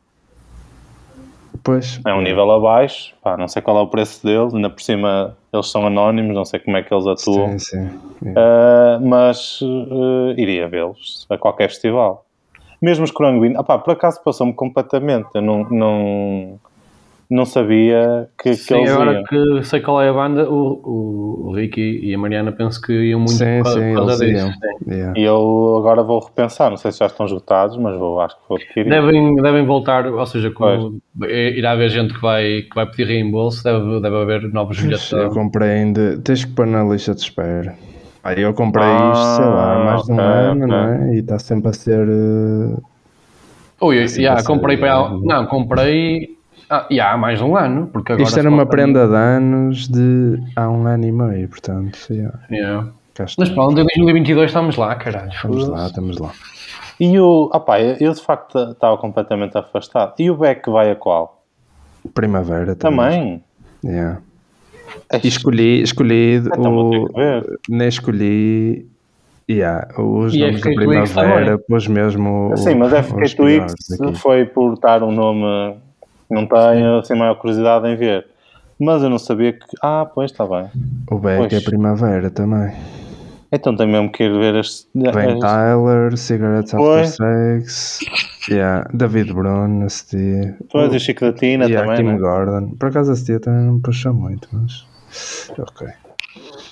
Pois. 1.63 2.01
É 2.05 2.13
um 2.13 2.21
nível 2.21 2.51
abaixo, 2.51 3.15
pá, 3.23 3.37
não 3.37 3.49
sei 3.49 3.63
qual 3.63 3.79
é 3.79 3.81
o 3.81 3.87
preço 3.87 4.25
deles, 4.27 4.55
ainda 4.55 4.69
por 4.69 4.83
cima 4.83 5.37
eles 5.53 5.71
são 5.71 5.87
anónimos, 5.87 6.35
não 6.35 6.45
sei 6.45 6.61
como 6.61 6.77
é 6.77 6.83
que 6.83 6.93
eles 6.93 7.07
atuam, 7.07 7.59
Sim, 7.59 7.89
sim. 8.21 8.35
Ah, 8.37 8.99
mas 9.01 9.61
ah, 9.63 10.35
iria 10.37 10.69
vê-los 10.69 11.27
a 11.31 11.39
qualquer 11.39 11.69
festival. 11.69 12.27
Mesmo 12.83 13.05
os 13.05 13.11
Cranguin, 13.11 13.57
opá, 13.57 13.79
por 13.79 13.93
acaso 13.93 14.23
passou-me 14.23 14.53
completamente, 14.53 15.29
eu 15.35 15.43
não, 15.43 15.65
não, 15.71 16.61
não 17.31 17.45
sabia 17.47 18.29
que, 18.39 18.51
que 18.51 18.57
Sim, 18.57 18.75
eles 18.75 18.91
agora 18.93 19.12
iam. 19.12 19.25
que 19.25 19.64
sei 19.64 19.81
qual 19.81 20.01
é 20.03 20.09
a 20.09 20.12
banda, 20.12 20.49
o, 20.51 20.81
o, 20.85 21.49
o 21.49 21.53
Ricky 21.55 22.01
e 22.03 22.14
a 22.14 22.18
Mariana 22.18 22.53
penso 22.53 22.81
que 22.81 22.93
iam 22.93 23.20
muito 23.20 23.33
Sim, 23.33 23.62
por, 23.62 23.72
sim, 23.72 23.95
causa 23.95 24.25
eles 24.25 24.35
disso. 24.35 24.47
iam. 24.47 24.53
sim. 24.53 24.91
Yeah. 24.95 25.18
E 25.18 25.25
eu 25.25 25.77
agora 25.79 26.03
vou 26.03 26.20
repensar, 26.20 26.70
não 26.70 26.77
sei 26.77 26.93
se 26.93 26.99
já 26.99 27.07
estão 27.07 27.27
esgotados, 27.27 27.77
mas 27.79 27.97
vou, 27.99 28.20
acho 28.20 28.37
que 28.37 28.43
vou 28.49 28.59
adquirir. 28.59 28.91
Devem, 28.91 29.37
devem 29.37 29.64
voltar, 29.64 30.07
ou 30.07 30.27
seja, 30.27 30.51
como 30.51 31.01
irá 31.29 31.72
haver 31.72 31.89
gente 31.91 32.12
que 32.14 32.20
vai, 32.20 32.62
que 32.62 32.75
vai 32.75 32.87
pedir 32.87 33.07
reembolso, 33.07 33.64
deve, 33.64 34.01
deve 34.01 34.16
haver 34.16 34.43
novos 34.53 34.79
bilhetes. 34.81 35.11
Eu 35.12 35.31
comprei 35.31 35.70
ainda. 35.70 36.18
Tens 36.18 36.45
que 36.45 36.53
pôr 36.53 36.66
na 36.66 36.85
lista 36.85 37.14
de 37.14 37.20
espera. 37.22 37.75
Aí 38.22 38.41
eu 38.41 38.55
comprei 38.55 38.85
Ah, 38.85 39.12
isto, 39.12 39.37
sei 39.37 39.45
lá, 39.45 39.75
há 39.75 39.85
mais 39.85 40.03
de 40.05 40.12
um 40.12 40.18
ano, 40.18 40.64
ok. 40.64 40.66
não 40.68 40.77
é? 40.89 41.14
E 41.14 41.18
está 41.18 41.39
sempre 41.39 41.68
a 41.68 41.72
ser. 41.72 42.09
eh, 42.09 42.77
Ui, 43.81 43.97
yeah, 43.97 44.41
você- 44.41 44.47
comprei 44.47 44.77
para. 44.79 45.11
Não, 45.11 45.47
comprei. 45.47 46.35
Ah, 46.71 46.87
yeah, 46.91 47.12
há 47.15 47.17
mais 47.19 47.39
de 47.39 47.45
um 47.45 47.57
ano. 47.57 47.89
Porque 47.93 48.12
agora 48.12 48.27
Isto 48.27 48.39
era 48.39 48.49
uma 48.49 48.67
prenda 48.67 49.07
de 49.07 49.15
anos 49.15 49.89
de 49.89 50.39
há 50.57 50.69
um 50.69 50.87
ano 50.87 51.05
e 51.07 51.12
meio, 51.12 51.49
portanto, 51.49 51.99
yeah, 52.11 52.39
Yeah. 52.51 52.89
Mas 53.39 53.49
pronto, 53.51 53.73
em 53.73 53.85
2022 53.85 54.47
estamos 54.51 54.77
lá, 54.77 54.95
caralho. 54.97 55.31
Estamos 55.31 55.69
lá, 55.69 55.87
estamos 55.87 56.19
lá. 56.19 56.33
E 56.99 57.19
o. 57.21 57.49
Opá, 57.53 57.81
eu 57.81 57.97
eu 58.01 58.12
de 58.12 58.21
facto 58.21 58.59
estava 58.73 58.97
completamente 58.99 59.57
afastado. 59.57 60.15
E 60.19 60.31
o 60.31 60.37
Beck 60.37 60.69
vai 60.69 60.91
a 60.91 60.97
qual? 60.97 61.45
Primavera 62.12 62.75
também. 62.75 63.09
Também? 63.11 63.45
Yeah. 63.85 64.21
Ai, 65.12 65.21
E 65.23 65.29
escolhi, 65.29 65.83
escolhi 65.83 66.37
Então 66.39 66.75
vou 66.75 66.91
ter 66.91 66.99
o. 66.99 67.59
Nem 67.69 67.89
escolhi. 67.89 68.87
Yeah, 69.49 69.87
os 70.01 70.35
E 70.35 70.43
é 70.43 70.47
nomes 70.47 70.61
da 70.62 70.71
FK 70.71 70.75
primavera, 70.75 71.59
pôs 71.59 71.87
mesmo. 71.87 72.53
o- 72.53 72.57
Sim, 72.57 72.77
mas 72.77 72.93
FK 72.95 73.37
Twix 73.37 73.75
foi 74.23 74.47
por 74.47 74.73
estar 74.73 75.03
um 75.03 75.12
nome 75.12 75.77
não 76.31 76.47
tenho 76.47 76.99
assim 76.99 77.14
maior 77.14 77.35
curiosidade 77.37 77.87
em 77.89 77.97
ver. 77.97 78.27
Mas 78.79 79.03
eu 79.03 79.11
não 79.11 79.18
sabia 79.18 79.53
que. 79.53 79.64
Ah, 79.83 80.05
pois 80.12 80.31
está 80.31 80.45
bem. 80.47 80.68
O 81.11 81.18
Beck 81.18 81.45
é 81.47 81.49
Pois. 81.49 81.64
primavera 81.64 82.31
também. 82.31 82.75
Então 83.53 83.77
tem 83.77 83.87
mesmo 83.87 84.11
que 84.11 84.25
ir 84.25 84.33
ver 84.37 84.57
as. 84.57 84.87
Ben 84.95 85.35
as- 85.35 85.39
Tyler, 85.39 86.16
Cigarettes 86.16 86.72
Pois. 86.72 87.11
After 87.20 87.62
Sex, 87.62 88.01
yeah, 88.51 88.85
David 88.93 89.33
Brown, 89.33 89.87
dia. 90.11 90.57
Pois, 90.72 90.93
e 90.93 90.97
o 90.97 91.01
Chico 91.01 91.20
da 91.25 91.33
Tina 91.33 91.66
yeah, 91.66 91.87
também. 91.89 92.05
Kim 92.05 92.12
né? 92.14 92.18
Gordon. 92.18 92.70
Por 92.77 92.89
acaso 92.89 93.25
dia 93.25 93.39
também 93.39 93.64
não 93.64 93.75
me 93.75 93.81
puxou 93.81 94.12
muito, 94.12 94.49
mas. 94.53 94.85
Ok. 95.57 95.87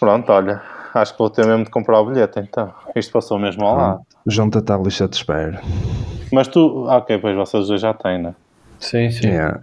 Pronto, 0.00 0.32
olha. 0.32 0.60
Acho 0.92 1.12
que 1.12 1.18
vou 1.20 1.30
ter 1.30 1.46
mesmo 1.46 1.64
de 1.64 1.70
comprar 1.70 2.00
o 2.00 2.06
bilhete 2.06 2.40
então. 2.40 2.72
Isto 2.96 3.12
passou 3.12 3.38
mesmo 3.38 3.64
ao 3.64 3.76
lado. 3.76 4.00
Junta-te 4.26 4.72
à 4.72 4.76
lixa 4.76 5.06
de 5.08 5.16
espera. 5.16 5.60
Mas 6.32 6.48
tu. 6.48 6.86
ah, 6.88 6.96
Ok, 6.98 7.16
pois 7.18 7.36
vocês 7.36 7.68
dois 7.68 7.80
já 7.80 7.94
têm, 7.94 8.20
né? 8.20 8.34
Sim, 8.82 9.10
sim. 9.10 9.28
Yeah. 9.28 9.60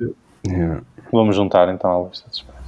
Yeah. 0.47 0.82
Vamos 1.11 1.36
juntar 1.36 1.67
então 1.74 1.91
à 2.05 2.07
lista 2.07 2.30
de 2.30 2.36
espera. 2.38 2.59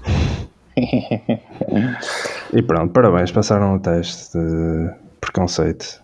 E 2.54 2.62
pronto, 2.62 2.92
parabéns, 2.92 3.32
passaram 3.32 3.76
o 3.76 3.80
teste 3.80 4.38
de 4.38 4.90
preconceito. 5.22 6.02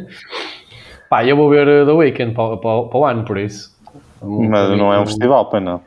Pá, 1.08 1.24
eu 1.24 1.34
vou 1.36 1.48
ver 1.48 1.66
uh, 1.66 1.86
The 1.86 1.92
Weeknd 1.92 2.34
para, 2.34 2.58
para, 2.58 2.82
para 2.84 2.98
o 2.98 3.04
ano, 3.06 3.24
por 3.24 3.38
isso. 3.38 3.74
Mas 4.22 4.68
não 4.76 4.92
é 4.92 5.00
um 5.00 5.06
festival, 5.06 5.48
pois 5.48 5.62
não. 5.62 5.80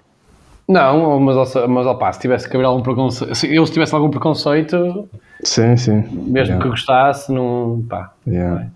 Não, 0.68 1.20
mas, 1.20 1.54
mas 1.68 1.86
opá, 1.86 2.12
se 2.14 2.22
tivesse 2.22 2.50
que 2.50 2.56
haver 2.56 2.66
algum 2.66 2.82
preconceito, 2.82 3.36
se 3.36 3.54
eu 3.54 3.66
se 3.66 3.74
tivesse 3.74 3.94
algum 3.94 4.10
preconceito, 4.10 5.08
Sim, 5.44 5.78
sim. 5.78 5.98
mesmo 6.02 6.54
Yeah. 6.54 6.58
que 6.64 6.70
gostasse, 6.70 7.32
não, 7.32 7.86
pá, 7.88 8.12
Yeah. 8.26 8.68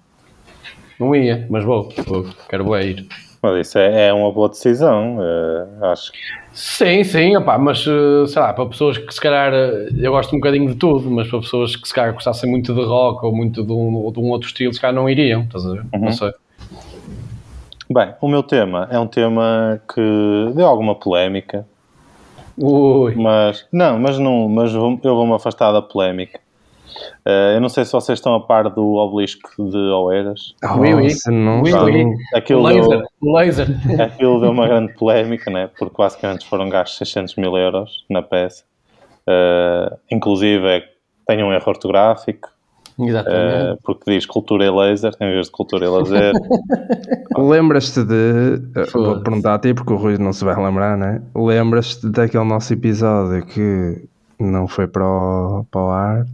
não 1.00 1.16
ia, 1.16 1.48
mas 1.50 1.64
vou, 1.64 1.90
vou 2.06 2.26
quero 2.50 2.78
ir. 2.80 3.08
Mas 3.42 3.68
isso 3.68 3.78
é, 3.78 4.08
é 4.08 4.14
uma 4.14 4.32
boa 4.32 4.50
decisão. 4.50 5.18
eh, 5.22 5.88
acho 5.88 6.12
que. 6.12 6.18
Sim, 6.54 7.04
sim, 7.04 7.38
opá, 7.38 7.58
mas 7.58 7.86
uh, 7.86 8.26
sei 8.26 8.42
lá, 8.42 8.52
para 8.52 8.66
pessoas 8.66 8.98
que 8.98 9.14
se 9.14 9.22
calhar 9.22 9.54
uh, 9.54 9.96
eu 9.96 10.12
gosto 10.12 10.36
um 10.36 10.40
bocadinho 10.40 10.68
de 10.68 10.76
tudo, 10.76 11.10
mas 11.12 11.30
para 11.30 11.40
pessoas 11.40 11.76
que 11.76 11.88
se 11.88 11.94
calhar 11.94 12.14
gostassem 12.14 12.50
muito 12.50 12.74
de 12.74 12.84
rock 12.84 13.24
ou 13.24 13.36
muito 13.36 13.64
de 13.64 13.72
um, 13.72 14.12
de 14.12 14.20
um 14.20 14.30
outro 14.30 14.48
estilo, 14.48 14.74
se 14.74 14.82
calhar 14.82 14.96
não 14.96 15.08
iriam, 15.08 15.44
estás 15.44 15.66
a 15.66 15.74
ver? 15.74 15.86
Não 15.94 16.12
sei. 16.12 16.32
Bem, 17.90 18.14
o 18.20 18.28
meu 18.28 18.42
tema 18.42 18.88
é 18.92 19.00
um 19.00 19.08
tema 19.08 19.80
que 19.94 20.52
deu 20.56 20.66
alguma 20.66 20.96
polémica, 20.96 21.66
Ui, 22.58 23.14
mas 23.14 23.68
não, 23.72 24.00
mas 24.00 24.18
não, 24.18 24.50
mas 24.50 24.74
eu 24.74 25.00
vou-me 25.04 25.34
afastar 25.34 25.72
da 25.72 25.82
polémica. 25.82 26.40
Eh, 27.26 27.56
eu 27.56 27.62
não 27.62 27.70
sei 27.70 27.86
se 27.86 27.92
vocês 27.92 28.18
estão 28.20 28.34
a 28.34 28.40
par 28.40 28.70
do 28.70 28.96
obelisco 28.96 29.50
de 29.70 29.78
Oeiras. 29.78 30.56
Oui, 30.78 30.92
não 31.28 31.62
Oui. 31.62 32.06
Aquilo 32.34 32.64
laser, 32.64 33.04
deu, 33.22 33.34
laser. 33.34 33.68
aquilo 34.02 34.40
deu 34.40 34.52
uma 34.52 34.68
grande 34.68 34.94
polémica, 34.94 35.52
né? 35.52 35.70
porque 35.78 35.96
basicamente 35.98 36.48
foram 36.48 36.70
gastos 36.70 36.98
600 37.00 37.36
mil 37.36 37.58
euros 37.58 38.06
na 38.10 38.22
peça. 38.22 38.64
Eh, 39.28 39.98
inclusive 40.12 40.66
é, 40.66 40.84
tem 41.28 41.44
um 41.44 41.52
erro 41.52 41.68
ortográfico, 41.68 42.50
Exatamente. 42.98 43.44
eh, 43.44 43.78
porque 43.84 44.12
diz 44.12 44.26
cultura 44.26 44.66
e 44.66 44.70
laser 44.72 45.14
em 45.20 45.32
vez 45.32 45.48
de 45.48 45.52
cultura 45.52 45.86
e 45.86 45.90
lazer. 45.90 46.34
Lembras-te 47.38 48.04
de. 48.04 48.62
Vou 48.94 49.22
perguntar 49.22 49.56
a 49.56 49.60
ti 49.60 49.74
porque 49.74 49.94
o 49.94 49.98
Rui 49.98 50.18
não 50.18 50.32
se 50.32 50.46
vai 50.46 50.56
lembrar, 50.56 50.98
né? 50.98 51.22
Lembras-te 51.36 52.10
daquele 52.10 52.46
nosso 52.46 52.74
episódio 52.74 53.46
que 53.46 54.08
não 54.40 54.68
foi 54.68 54.88
para 54.88 55.06
o, 55.06 55.66
para 55.70 55.82
o 55.82 55.90
ar 55.90 56.26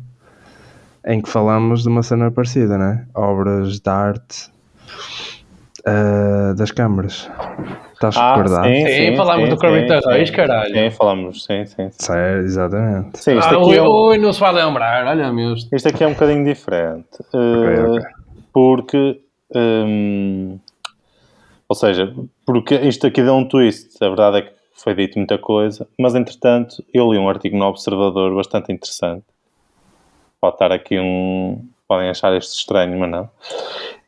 em 1.05 1.21
que 1.21 1.29
falamos 1.29 1.83
de 1.83 1.89
uma 1.89 2.03
cena 2.03 2.31
parecida, 2.31 2.77
né? 2.77 3.05
Obras 3.13 3.79
de 3.79 3.89
arte 3.89 4.49
ah, 5.85 6.53
das 6.55 6.71
câmaras. 6.71 7.29
Estás 7.93 8.17
Ah, 8.17 8.29
recordado? 8.35 8.67
Sim, 8.73 9.15
falámos 9.15 9.49
do 9.49 9.57
Corrida 9.57 9.99
Reis, 10.05 10.29
sim. 10.29 10.35
caralho. 10.35 10.73
Sim, 10.73 10.89
falámos, 10.91 11.43
sim, 11.45 11.65
sim. 11.65 11.89
Sim, 11.91 12.05
Sério, 12.05 12.43
exatamente. 12.43 13.19
Sim, 13.19 13.37
isto, 13.37 13.53
Ah, 13.55 13.57
aqui 13.59 13.69
ui, 13.69 13.77
é 13.77 13.81
um, 13.83 14.07
ui, 14.07 14.17
não 14.17 14.33
se 14.33 14.39
vai 14.39 14.53
lembrar, 14.53 15.05
olha 15.07 15.31
mesmo. 15.31 15.69
isto 15.73 15.87
aqui 15.87 16.03
é 16.03 16.07
um 16.07 16.13
bocadinho 16.13 16.43
diferente. 16.43 17.07
eh, 17.33 17.83
ok. 17.83 18.03
Porque, 18.53 19.21
hum, 19.55 20.59
ou 21.67 21.75
seja, 21.75 22.13
porque 22.45 22.75
isto 22.75 23.07
aqui 23.07 23.21
deu 23.21 23.33
um 23.35 23.47
twist. 23.47 23.97
A 24.03 24.07
verdade 24.09 24.37
é 24.37 24.41
que 24.43 24.53
foi 24.75 24.93
dito 24.95 25.17
muita 25.17 25.37
coisa, 25.37 25.87
mas 25.99 26.13
entretanto 26.13 26.83
eu 26.93 27.11
li 27.11 27.17
um 27.17 27.29
artigo 27.29 27.57
no 27.57 27.65
Observador 27.65 28.35
bastante 28.35 28.71
interessante. 28.71 29.25
Pode 30.43 30.55
estar 30.55 30.73
aqui 30.73 30.99
um. 30.99 31.65
Podem 31.87 32.09
achar 32.09 32.35
isto 32.35 32.53
estranho, 32.53 32.99
mas 32.99 33.09
não. 33.09 33.29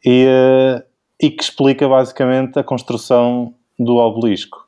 E, 0.03 0.25
eh, 0.27 0.83
e 1.17 1.29
que 1.29 1.41
explica 1.41 1.87
basicamente 1.87 2.59
a 2.59 2.63
construção 2.63 3.53
do 3.79 3.95
obelisco. 3.95 4.67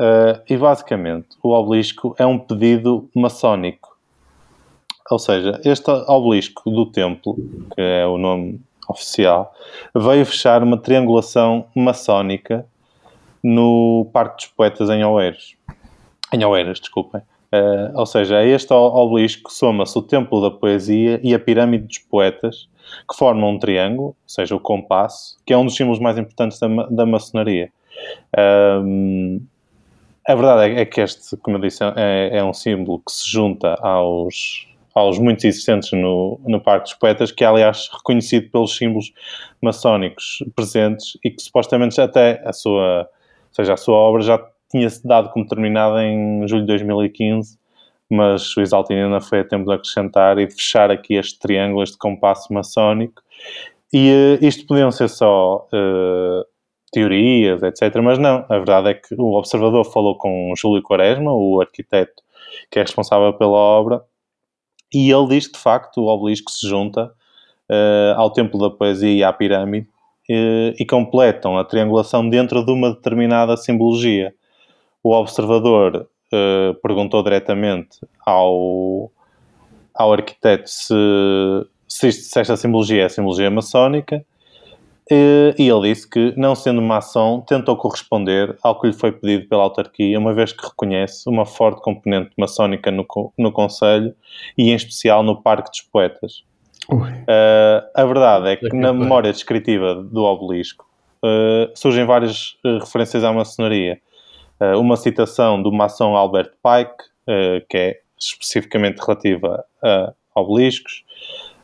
Eh, 0.00 0.42
e 0.50 0.56
basicamente, 0.56 1.28
o 1.44 1.50
obelisco 1.50 2.16
é 2.18 2.26
um 2.26 2.36
pedido 2.36 3.08
maçónico. 3.14 3.96
Ou 5.08 5.18
seja, 5.20 5.60
este 5.64 5.88
obelisco 6.08 6.68
do 6.68 6.84
templo, 6.86 7.36
que 7.36 7.80
é 7.80 8.04
o 8.04 8.18
nome 8.18 8.60
oficial, 8.88 9.54
veio 9.94 10.26
fechar 10.26 10.60
uma 10.60 10.76
triangulação 10.76 11.66
maçónica 11.72 12.66
no 13.44 14.10
Parque 14.12 14.38
dos 14.38 14.46
Poetas 14.46 14.90
em 14.90 15.04
Oeiros. 15.04 15.54
Em 16.32 16.44
Oeiras, 16.44 16.80
desculpem. 16.80 17.22
Eh, 17.52 17.90
ou 17.94 18.06
seja, 18.06 18.38
a 18.38 18.44
este 18.44 18.72
o- 18.72 18.76
obelisco 18.76 19.52
soma-se 19.52 19.98
o 19.98 20.02
Templo 20.02 20.40
da 20.40 20.50
Poesia 20.50 21.20
e 21.22 21.34
a 21.34 21.38
Pirâmide 21.38 21.84
dos 21.86 21.98
Poetas, 21.98 22.68
que 23.08 23.16
formam 23.16 23.50
um 23.50 23.58
triângulo, 23.58 24.08
ou 24.08 24.16
seja, 24.26 24.54
o 24.54 24.60
compasso, 24.60 25.36
que 25.44 25.52
é 25.52 25.56
um 25.56 25.64
dos 25.64 25.74
símbolos 25.74 25.98
mais 26.00 26.16
importantes 26.18 26.58
da, 26.58 26.68
da 26.68 27.06
maçonaria. 27.06 27.72
Ahm, 28.36 29.40
a 30.26 30.34
verdade 30.34 30.74
é, 30.74 30.80
é 30.82 30.84
que 30.84 31.00
este, 31.00 31.36
como 31.38 31.56
eu 31.56 31.60
disse, 31.60 31.82
é, 31.96 32.38
é 32.38 32.44
um 32.44 32.52
símbolo 32.52 33.00
que 33.00 33.12
se 33.12 33.28
junta 33.28 33.74
aos, 33.82 34.66
aos 34.94 35.18
muitos 35.18 35.44
existentes 35.44 35.90
no, 35.92 36.40
no 36.46 36.60
Parque 36.60 36.84
dos 36.84 36.94
Poetas, 36.94 37.32
que 37.32 37.42
é, 37.42 37.46
aliás, 37.46 37.88
reconhecido 37.92 38.50
pelos 38.50 38.76
símbolos 38.76 39.12
maçónicos 39.62 40.44
presentes 40.54 41.18
e 41.24 41.30
que 41.30 41.42
supostamente 41.42 42.00
até 42.00 42.42
a 42.44 42.52
sua, 42.52 43.00
ou 43.48 43.54
seja, 43.54 43.74
a 43.74 43.76
sua 43.76 43.96
obra 43.96 44.22
já 44.22 44.38
tinha-se 44.70 45.06
dado 45.06 45.30
como 45.30 45.46
terminada 45.46 46.02
em 46.04 46.46
julho 46.46 46.62
de 46.62 46.68
2015, 46.68 47.58
mas 48.08 48.56
o 48.56 48.60
Exaltino 48.60 49.04
ainda 49.04 49.20
foi 49.20 49.40
a 49.40 49.44
tempo 49.44 49.66
de 49.66 49.74
acrescentar 49.74 50.38
e 50.38 50.46
de 50.46 50.54
fechar 50.54 50.90
aqui 50.90 51.14
este 51.14 51.38
triângulo, 51.38 51.82
este 51.82 51.98
compasso 51.98 52.52
maçónico. 52.52 53.22
E 53.92 54.08
eh, 54.08 54.46
isto 54.46 54.66
podiam 54.66 54.90
ser 54.90 55.08
só 55.08 55.66
eh, 55.72 56.44
teorias, 56.92 57.62
etc. 57.62 57.96
Mas 58.02 58.18
não, 58.18 58.44
a 58.48 58.56
verdade 58.58 58.90
é 58.90 58.94
que 58.94 59.14
o 59.14 59.34
observador 59.34 59.84
falou 59.84 60.16
com 60.16 60.52
Júlio 60.56 60.82
Quaresma, 60.82 61.32
o 61.32 61.60
arquiteto 61.60 62.22
que 62.70 62.78
é 62.78 62.82
responsável 62.82 63.32
pela 63.34 63.56
obra, 63.56 64.02
e 64.92 65.10
ele 65.10 65.28
diz 65.28 65.46
que 65.46 65.54
de 65.54 65.60
facto 65.60 65.98
o 65.98 66.06
obelisco 66.08 66.50
se 66.50 66.68
junta 66.68 67.12
eh, 67.70 68.14
ao 68.16 68.32
Templo 68.32 68.58
da 68.60 68.76
Poesia 68.76 69.12
e 69.12 69.24
à 69.24 69.32
Pirâmide 69.32 69.88
e 70.78 70.86
completam 70.86 71.58
a 71.58 71.64
triangulação 71.64 72.28
dentro 72.28 72.64
de 72.64 72.70
uma 72.70 72.90
determinada 72.90 73.56
simbologia. 73.56 74.32
O 75.02 75.12
observador 75.14 76.08
eh, 76.32 76.74
perguntou 76.82 77.22
diretamente 77.22 77.98
ao, 78.24 79.10
ao 79.94 80.12
arquiteto 80.12 80.68
se, 80.68 80.94
se, 81.88 82.12
se 82.12 82.40
esta 82.40 82.56
simbologia 82.56 83.02
é 83.02 83.06
a 83.06 83.08
simbologia 83.08 83.50
maçónica 83.50 84.24
eh, 85.10 85.54
e 85.58 85.68
ele 85.68 85.92
disse 85.92 86.08
que, 86.08 86.32
não 86.36 86.54
sendo 86.54 86.80
maçom, 86.80 87.40
tentou 87.40 87.76
corresponder 87.76 88.56
ao 88.62 88.78
que 88.80 88.86
lhe 88.86 88.92
foi 88.92 89.10
pedido 89.10 89.48
pela 89.48 89.64
autarquia, 89.64 90.16
uma 90.16 90.32
vez 90.32 90.52
que 90.52 90.64
reconhece 90.64 91.28
uma 91.28 91.44
forte 91.44 91.82
componente 91.82 92.30
maçónica 92.38 92.92
no, 92.92 93.04
no 93.36 93.50
Conselho 93.50 94.14
e, 94.56 94.70
em 94.70 94.74
especial, 94.74 95.24
no 95.24 95.42
Parque 95.42 95.68
dos 95.68 95.80
Poetas. 95.82 96.44
Uh, 96.92 97.82
a 97.94 98.04
verdade 98.04 98.48
é 98.50 98.56
que 98.56 98.74
na 98.74 98.92
memória 98.92 99.32
descritiva 99.32 99.94
do 99.96 100.22
obelisco 100.24 100.86
uh, 101.24 101.70
surgem 101.74 102.04
várias 102.04 102.56
uh, 102.64 102.78
referências 102.78 103.22
à 103.24 103.32
maçonaria. 103.32 104.00
Uh, 104.60 104.78
uma 104.78 104.96
citação 104.96 105.62
do 105.62 105.72
maçom 105.72 106.14
Albert 106.14 106.50
Pike, 106.62 107.04
uh, 107.26 107.66
que 107.68 107.76
é 107.76 108.00
especificamente 108.20 108.98
relativa 108.98 109.64
a 109.82 110.12
obeliscos. 110.34 111.04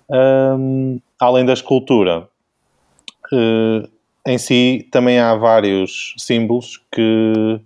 Um, 0.09 1.01
além 1.21 1.45
da 1.45 1.53
escultura, 1.53 2.29
uh, 3.33 3.89
em 4.27 4.39
si 4.39 4.89
também 4.91 5.19
há 5.19 5.35
vários 5.35 6.15
símbolos 6.17 6.81
que, 6.93 7.61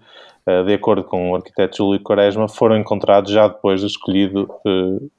uh, 0.47 0.64
de 0.64 0.74
acordo 0.74 1.05
com 1.05 1.31
o 1.31 1.37
arquiteto 1.37 1.78
Júlio 1.78 2.01
Quaresma, 2.01 2.49
foram 2.49 2.76
encontrados 2.76 3.31
já 3.31 3.47
depois 3.49 3.81
de 3.81 3.87
escolhido 3.87 4.51
uh, 4.66 5.11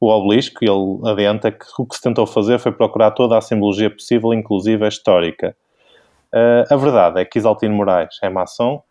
o 0.00 0.08
obelisco, 0.08 0.58
ele 0.62 1.10
adianta 1.10 1.50
que 1.50 1.64
o 1.78 1.86
que 1.86 1.96
se 1.96 2.02
tentou 2.02 2.26
fazer 2.26 2.58
foi 2.58 2.72
procurar 2.72 3.12
toda 3.12 3.38
a 3.38 3.40
simbologia 3.40 3.88
possível, 3.88 4.34
inclusive 4.34 4.84
a 4.84 4.88
histórica. 4.88 5.56
A 6.68 6.76
verdade 6.76 7.20
é 7.20 7.24
que 7.24 7.38
Isaltino 7.38 7.74
Moraes 7.74 8.18
é 8.20 8.28
maçom 8.28 8.82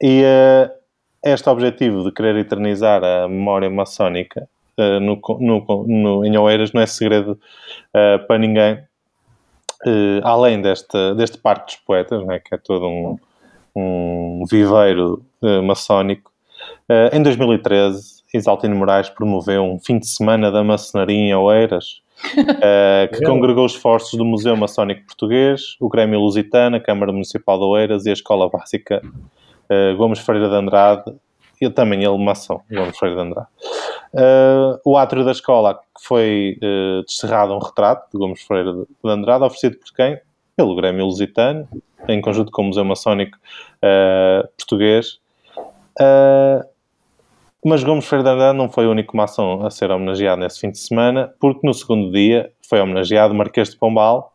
e 0.00 0.22
uh, 0.22 0.70
este 1.24 1.48
objetivo 1.48 2.04
de 2.04 2.12
querer 2.12 2.36
eternizar 2.36 3.02
a 3.02 3.28
memória 3.28 3.68
maçónica 3.70 4.48
uh, 4.78 5.00
no, 5.00 5.20
no, 5.40 5.84
no, 5.86 6.24
em 6.24 6.36
Oeiras 6.36 6.72
não 6.72 6.82
é 6.82 6.86
segredo 6.86 7.32
uh, 7.32 8.26
para 8.26 8.38
ninguém. 8.38 8.78
Uh, 9.86 10.20
além 10.22 10.60
deste, 10.62 11.14
deste 11.14 11.38
Parque 11.38 11.66
dos 11.66 11.76
Poetas, 11.76 12.24
né, 12.26 12.40
que 12.40 12.54
é 12.54 12.58
todo 12.58 12.86
um, 12.86 13.18
um 13.74 14.44
viveiro 14.50 15.22
uh, 15.42 15.62
maçónico, 15.62 16.32
uh, 16.88 17.14
em 17.14 17.22
2013 17.22 18.16
Isaltino 18.34 18.76
Moraes 18.76 19.08
promoveu 19.08 19.64
um 19.64 19.78
fim 19.78 19.98
de 19.98 20.06
semana 20.06 20.50
da 20.50 20.62
maçonaria 20.62 21.16
em 21.16 21.34
Oeiras 21.34 22.02
uh, 22.34 23.08
que 23.14 23.24
congregou 23.24 23.66
esforços 23.66 24.18
do 24.18 24.24
Museu 24.24 24.56
Maçónico 24.56 25.06
Português, 25.06 25.76
o 25.80 25.88
Grêmio 25.88 26.20
Lusitano, 26.20 26.76
a 26.76 26.80
Câmara 26.80 27.12
Municipal 27.12 27.58
de 27.58 27.64
Oeiras 27.64 28.06
e 28.06 28.10
a 28.10 28.12
Escola 28.12 28.48
Básica 28.48 29.02
uh, 29.70 29.96
Gomes 29.96 30.18
Freire 30.20 30.48
de 30.48 30.54
Andrade, 30.54 31.14
e 31.60 31.70
também 31.70 32.04
ele 32.04 32.18
maçom, 32.18 32.60
Gomes 32.70 32.98
Freire 32.98 33.16
de 33.16 33.22
Andrade. 33.22 33.48
Uh, 34.12 34.78
o 34.84 34.96
átrio 34.96 35.24
da 35.24 35.32
escola, 35.32 35.74
que 35.74 36.06
foi 36.06 36.58
uh, 36.62 37.04
descerrado 37.04 37.54
um 37.54 37.58
retrato 37.58 38.10
de 38.12 38.18
Gomes 38.18 38.42
Freire 38.42 38.72
de 38.72 39.10
Andrade, 39.10 39.44
oferecido 39.44 39.78
por 39.78 39.94
quem? 39.94 40.18
Pelo 40.56 40.74
Grêmio 40.74 41.04
Lusitano, 41.04 41.68
em 42.08 42.20
conjunto 42.20 42.50
com 42.50 42.62
o 42.62 42.64
Museu 42.66 42.84
Maçónico 42.84 43.36
uh, 43.82 44.46
Português. 44.56 45.18
mas 47.64 47.82
Gomes 47.82 48.06
Freire 48.06 48.24
de 48.24 48.30
Andrade 48.30 48.56
não 48.56 48.70
foi 48.70 48.86
o 48.86 48.90
único 48.90 49.16
maçom 49.16 49.64
a 49.64 49.70
ser 49.70 49.90
homenageado 49.90 50.40
nesse 50.40 50.60
fim 50.60 50.70
de 50.70 50.78
semana, 50.78 51.34
porque 51.40 51.66
no 51.66 51.74
segundo 51.74 52.10
dia 52.10 52.52
foi 52.68 52.80
homenageado 52.80 53.34
Marquês 53.34 53.70
de 53.70 53.76
Pombal, 53.76 54.34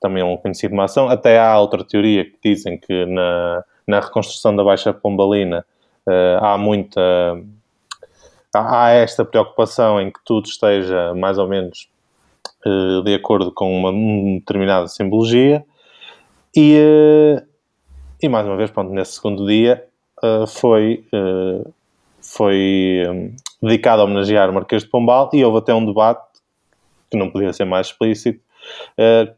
também 0.00 0.22
um 0.22 0.36
conhecido 0.36 0.74
maçom. 0.74 1.08
Até 1.08 1.38
há 1.38 1.58
outra 1.58 1.84
teoria 1.84 2.24
que 2.24 2.36
dizem 2.42 2.78
que 2.78 3.06
na, 3.06 3.64
na 3.86 4.00
reconstrução 4.00 4.54
da 4.54 4.64
Baixa 4.64 4.92
Pombalina 4.92 5.64
há 6.40 6.58
muita 6.58 7.00
há 8.54 8.90
esta 8.90 9.24
preocupação 9.24 10.00
em 10.00 10.10
que 10.10 10.20
tudo 10.24 10.46
esteja 10.46 11.14
mais 11.14 11.38
ou 11.38 11.48
menos 11.48 11.88
uh, 12.66 13.02
de 13.02 13.14
acordo 13.14 13.50
com 13.50 13.74
uma, 13.74 13.92
determinada 14.38 14.88
simbologia 14.88 15.64
e, 16.54 16.76
uh, 16.78 17.46
e 18.22 18.28
mais 18.28 18.46
uma 18.46 18.56
vez, 18.56 18.70
pronto, 18.70 18.92
nesse 18.92 19.12
segundo 19.12 19.46
dia 19.46 19.84
uh, 20.22 20.46
foi, 20.46 21.04
foi 22.20 23.04
um, 23.08 23.34
dedicado 23.62 24.02
a 24.02 24.04
homenagear 24.04 24.50
o 24.50 24.52
Marquês 24.52 24.82
de 24.82 24.90
Pombal 24.90 25.30
e 25.32 25.44
houve 25.44 25.58
até 25.58 25.74
um 25.74 25.84
debate 25.84 26.22
que 27.10 27.16
não 27.16 27.30
podia 27.30 27.52
ser 27.52 27.64
mais 27.64 27.88
explícito, 27.88 28.40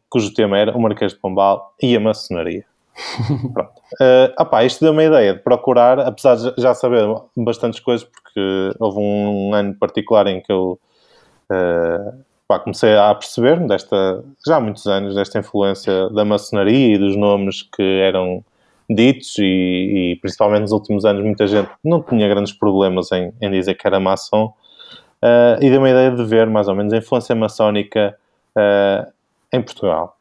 cujo 0.08 0.32
tema 0.32 0.56
era 0.56 0.76
o 0.76 0.80
Marquês 0.80 1.12
de 1.12 1.18
Pombal 1.18 1.74
e 1.82 1.96
a 1.96 2.00
maçonaria. 2.00 2.64
Pronto. 3.52 3.72
Uh, 4.00 4.42
opá, 4.42 4.64
isto 4.64 4.80
deu 4.80 4.92
uma 4.92 5.02
ideia 5.02 5.34
de 5.34 5.40
procurar, 5.40 5.98
apesar 6.00 6.36
de 6.36 6.54
já 6.58 6.74
saber 6.74 7.04
bastantes 7.36 7.80
coisas, 7.80 8.06
porque 8.06 8.72
houve 8.78 8.98
um, 8.98 9.48
um 9.48 9.54
ano 9.54 9.74
particular 9.74 10.26
em 10.26 10.40
que 10.40 10.52
eu 10.52 10.78
uh, 11.50 12.14
pá, 12.46 12.58
comecei 12.58 12.96
a 12.96 13.14
perceber-me 13.14 13.68
desta, 13.68 14.24
já 14.46 14.56
há 14.56 14.60
muitos 14.60 14.86
anos, 14.86 15.14
desta 15.14 15.38
influência 15.38 16.08
da 16.10 16.24
maçonaria 16.24 16.94
e 16.94 16.98
dos 16.98 17.16
nomes 17.16 17.62
que 17.62 17.82
eram 17.82 18.44
ditos 18.88 19.38
e, 19.38 20.12
e 20.12 20.18
principalmente 20.20 20.62
nos 20.62 20.72
últimos 20.72 21.04
anos 21.04 21.24
muita 21.24 21.46
gente 21.46 21.70
não 21.82 22.02
tinha 22.02 22.28
grandes 22.28 22.52
problemas 22.52 23.10
em, 23.12 23.32
em 23.40 23.50
dizer 23.50 23.74
que 23.74 23.86
era 23.86 23.98
maçom 23.98 24.52
uh, 25.22 25.56
e 25.60 25.70
deu 25.70 25.78
uma 25.78 25.88
ideia 25.88 26.10
de 26.10 26.22
ver 26.24 26.48
mais 26.48 26.68
ou 26.68 26.74
menos 26.74 26.92
a 26.92 26.98
influência 26.98 27.34
maçónica 27.34 28.16
em 29.52 29.60
Portugal 29.62 30.16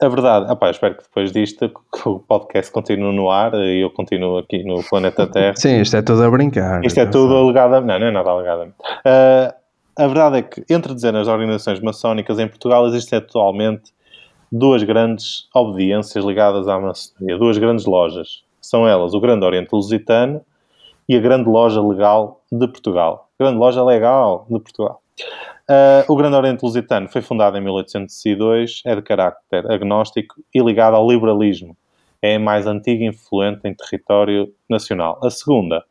a 0.00 0.08
verdade, 0.08 0.52
opá, 0.52 0.70
espero 0.70 0.94
que 0.96 1.02
depois 1.04 1.32
disto 1.32 1.68
que 1.92 2.08
o 2.08 2.18
podcast 2.18 2.70
continue 2.70 3.14
no 3.14 3.30
ar 3.30 3.54
e 3.54 3.82
eu 3.82 3.90
continuo 3.90 4.38
aqui 4.38 4.62
no 4.62 4.82
planeta 4.84 5.26
Terra. 5.26 5.54
Sim, 5.56 5.80
isto 5.80 5.96
é 5.96 6.02
tudo 6.02 6.22
a 6.22 6.30
brincar. 6.30 6.84
Isto 6.84 7.00
é 7.00 7.06
tudo 7.06 7.34
alegadamente. 7.34 7.86
Não, 7.86 7.98
não 7.98 8.06
é 8.06 8.10
nada 8.10 8.30
alegadamente. 8.30 8.76
Uh, 8.80 9.54
a 9.98 10.06
verdade 10.06 10.38
é 10.38 10.42
que 10.42 10.64
entre 10.68 10.92
dezenas 10.92 11.26
de 11.26 11.32
organizações 11.32 11.80
maçónicas 11.80 12.38
em 12.38 12.46
Portugal 12.46 12.86
existem 12.86 13.18
atualmente 13.18 13.92
duas 14.52 14.82
grandes 14.82 15.48
obediências 15.54 16.24
ligadas 16.24 16.68
à 16.68 16.78
maçonaria, 16.78 17.38
duas 17.38 17.56
grandes 17.56 17.86
lojas. 17.86 18.42
São 18.60 18.86
elas 18.86 19.14
o 19.14 19.20
Grande 19.20 19.44
Oriente 19.46 19.70
Lusitano 19.72 20.42
e 21.08 21.16
a 21.16 21.20
Grande 21.20 21.48
Loja 21.48 21.80
Legal 21.80 22.42
de 22.52 22.66
Portugal. 22.68 23.30
Grande 23.38 23.58
Loja 23.58 23.82
Legal 23.82 24.46
de 24.50 24.60
Portugal. 24.60 25.00
Uh, 25.68 26.12
o 26.12 26.14
Grande 26.14 26.36
Oriente 26.36 26.62
Lusitano 26.62 27.08
foi 27.08 27.20
fundado 27.20 27.56
em 27.58 27.60
1802, 27.60 28.82
é 28.86 28.94
de 28.94 29.02
carácter 29.02 29.68
agnóstico 29.70 30.36
e 30.54 30.60
ligado 30.60 30.94
ao 30.94 31.10
liberalismo. 31.10 31.76
É 32.22 32.36
a 32.36 32.40
mais 32.40 32.66
antiga 32.66 33.02
e 33.02 33.08
influente 33.08 33.62
em 33.64 33.74
território 33.74 34.52
nacional. 34.70 35.18
A 35.24 35.30
segunda, 35.30 35.84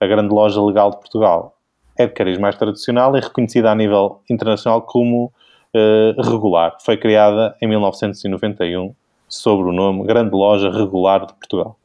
a 0.00 0.06
Grande 0.06 0.32
Loja 0.32 0.62
Legal 0.62 0.90
de 0.90 0.96
Portugal, 0.96 1.58
é 1.98 2.06
de 2.06 2.12
cariz 2.14 2.38
mais 2.38 2.56
tradicional 2.56 3.14
e 3.16 3.20
reconhecida 3.20 3.70
a 3.70 3.74
nível 3.74 4.22
internacional 4.30 4.82
como 4.82 5.26
uh, 5.74 6.22
regular. 6.22 6.78
Foi 6.80 6.96
criada 6.96 7.54
em 7.60 7.66
1991 7.68 8.94
sob 9.28 9.62
o 9.62 9.72
nome 9.72 10.06
Grande 10.06 10.34
Loja 10.34 10.70
Regular 10.70 11.26
de 11.26 11.34
Portugal. 11.34 11.76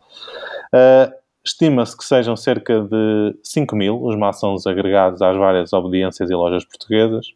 Uh, 0.74 1.23
Estima-se 1.46 1.98
que 1.98 2.06
sejam 2.06 2.38
cerca 2.38 2.80
de 2.80 3.36
5 3.44 3.76
mil 3.76 4.02
os 4.02 4.16
maçons 4.16 4.66
agregados 4.66 5.22
às 5.22 5.36
várias 5.36 5.74
obediências 5.74 6.30
e 6.30 6.34
lojas 6.34 6.64
portuguesas. 6.64 7.34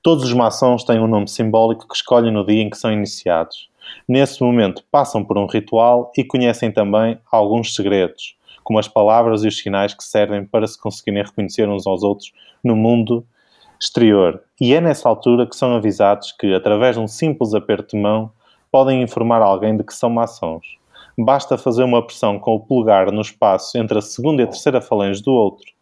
Todos 0.00 0.22
os 0.22 0.32
maçons 0.32 0.84
têm 0.84 1.00
um 1.00 1.08
nome 1.08 1.26
simbólico 1.26 1.88
que 1.88 1.96
escolhem 1.96 2.32
no 2.32 2.46
dia 2.46 2.62
em 2.62 2.70
que 2.70 2.78
são 2.78 2.92
iniciados. 2.92 3.68
Nesse 4.06 4.40
momento, 4.40 4.84
passam 4.88 5.24
por 5.24 5.36
um 5.36 5.46
ritual 5.46 6.12
e 6.16 6.22
conhecem 6.22 6.70
também 6.70 7.18
alguns 7.28 7.74
segredos, 7.74 8.36
como 8.62 8.78
as 8.78 8.86
palavras 8.86 9.42
e 9.42 9.48
os 9.48 9.58
sinais 9.58 9.92
que 9.92 10.04
servem 10.04 10.44
para 10.46 10.64
se 10.64 10.80
conseguirem 10.80 11.24
reconhecer 11.24 11.68
uns 11.68 11.88
aos 11.88 12.04
outros 12.04 12.32
no 12.62 12.76
mundo 12.76 13.26
exterior. 13.80 14.40
E 14.60 14.74
é 14.74 14.80
nessa 14.80 15.08
altura 15.08 15.44
que 15.44 15.56
são 15.56 15.74
avisados 15.74 16.30
que, 16.30 16.54
através 16.54 16.94
de 16.94 17.02
um 17.02 17.08
simples 17.08 17.52
aperto 17.52 17.96
de 17.96 18.00
mão, 18.00 18.30
podem 18.70 19.02
informar 19.02 19.42
alguém 19.42 19.76
de 19.76 19.82
que 19.82 19.92
são 19.92 20.08
maçons 20.08 20.78
basta 21.18 21.56
fazer 21.56 21.82
uma 21.82 22.04
pressão 22.04 22.38
com 22.38 22.54
o 22.54 22.60
polegar 22.60 23.10
no 23.10 23.20
espaço 23.20 23.78
entre 23.78 23.98
a 23.98 24.02
segunda 24.02 24.42
e 24.42 24.44
a 24.44 24.48
terceira 24.48 24.80
falange 24.80 25.22
do 25.22 25.32
outro. 25.32 25.76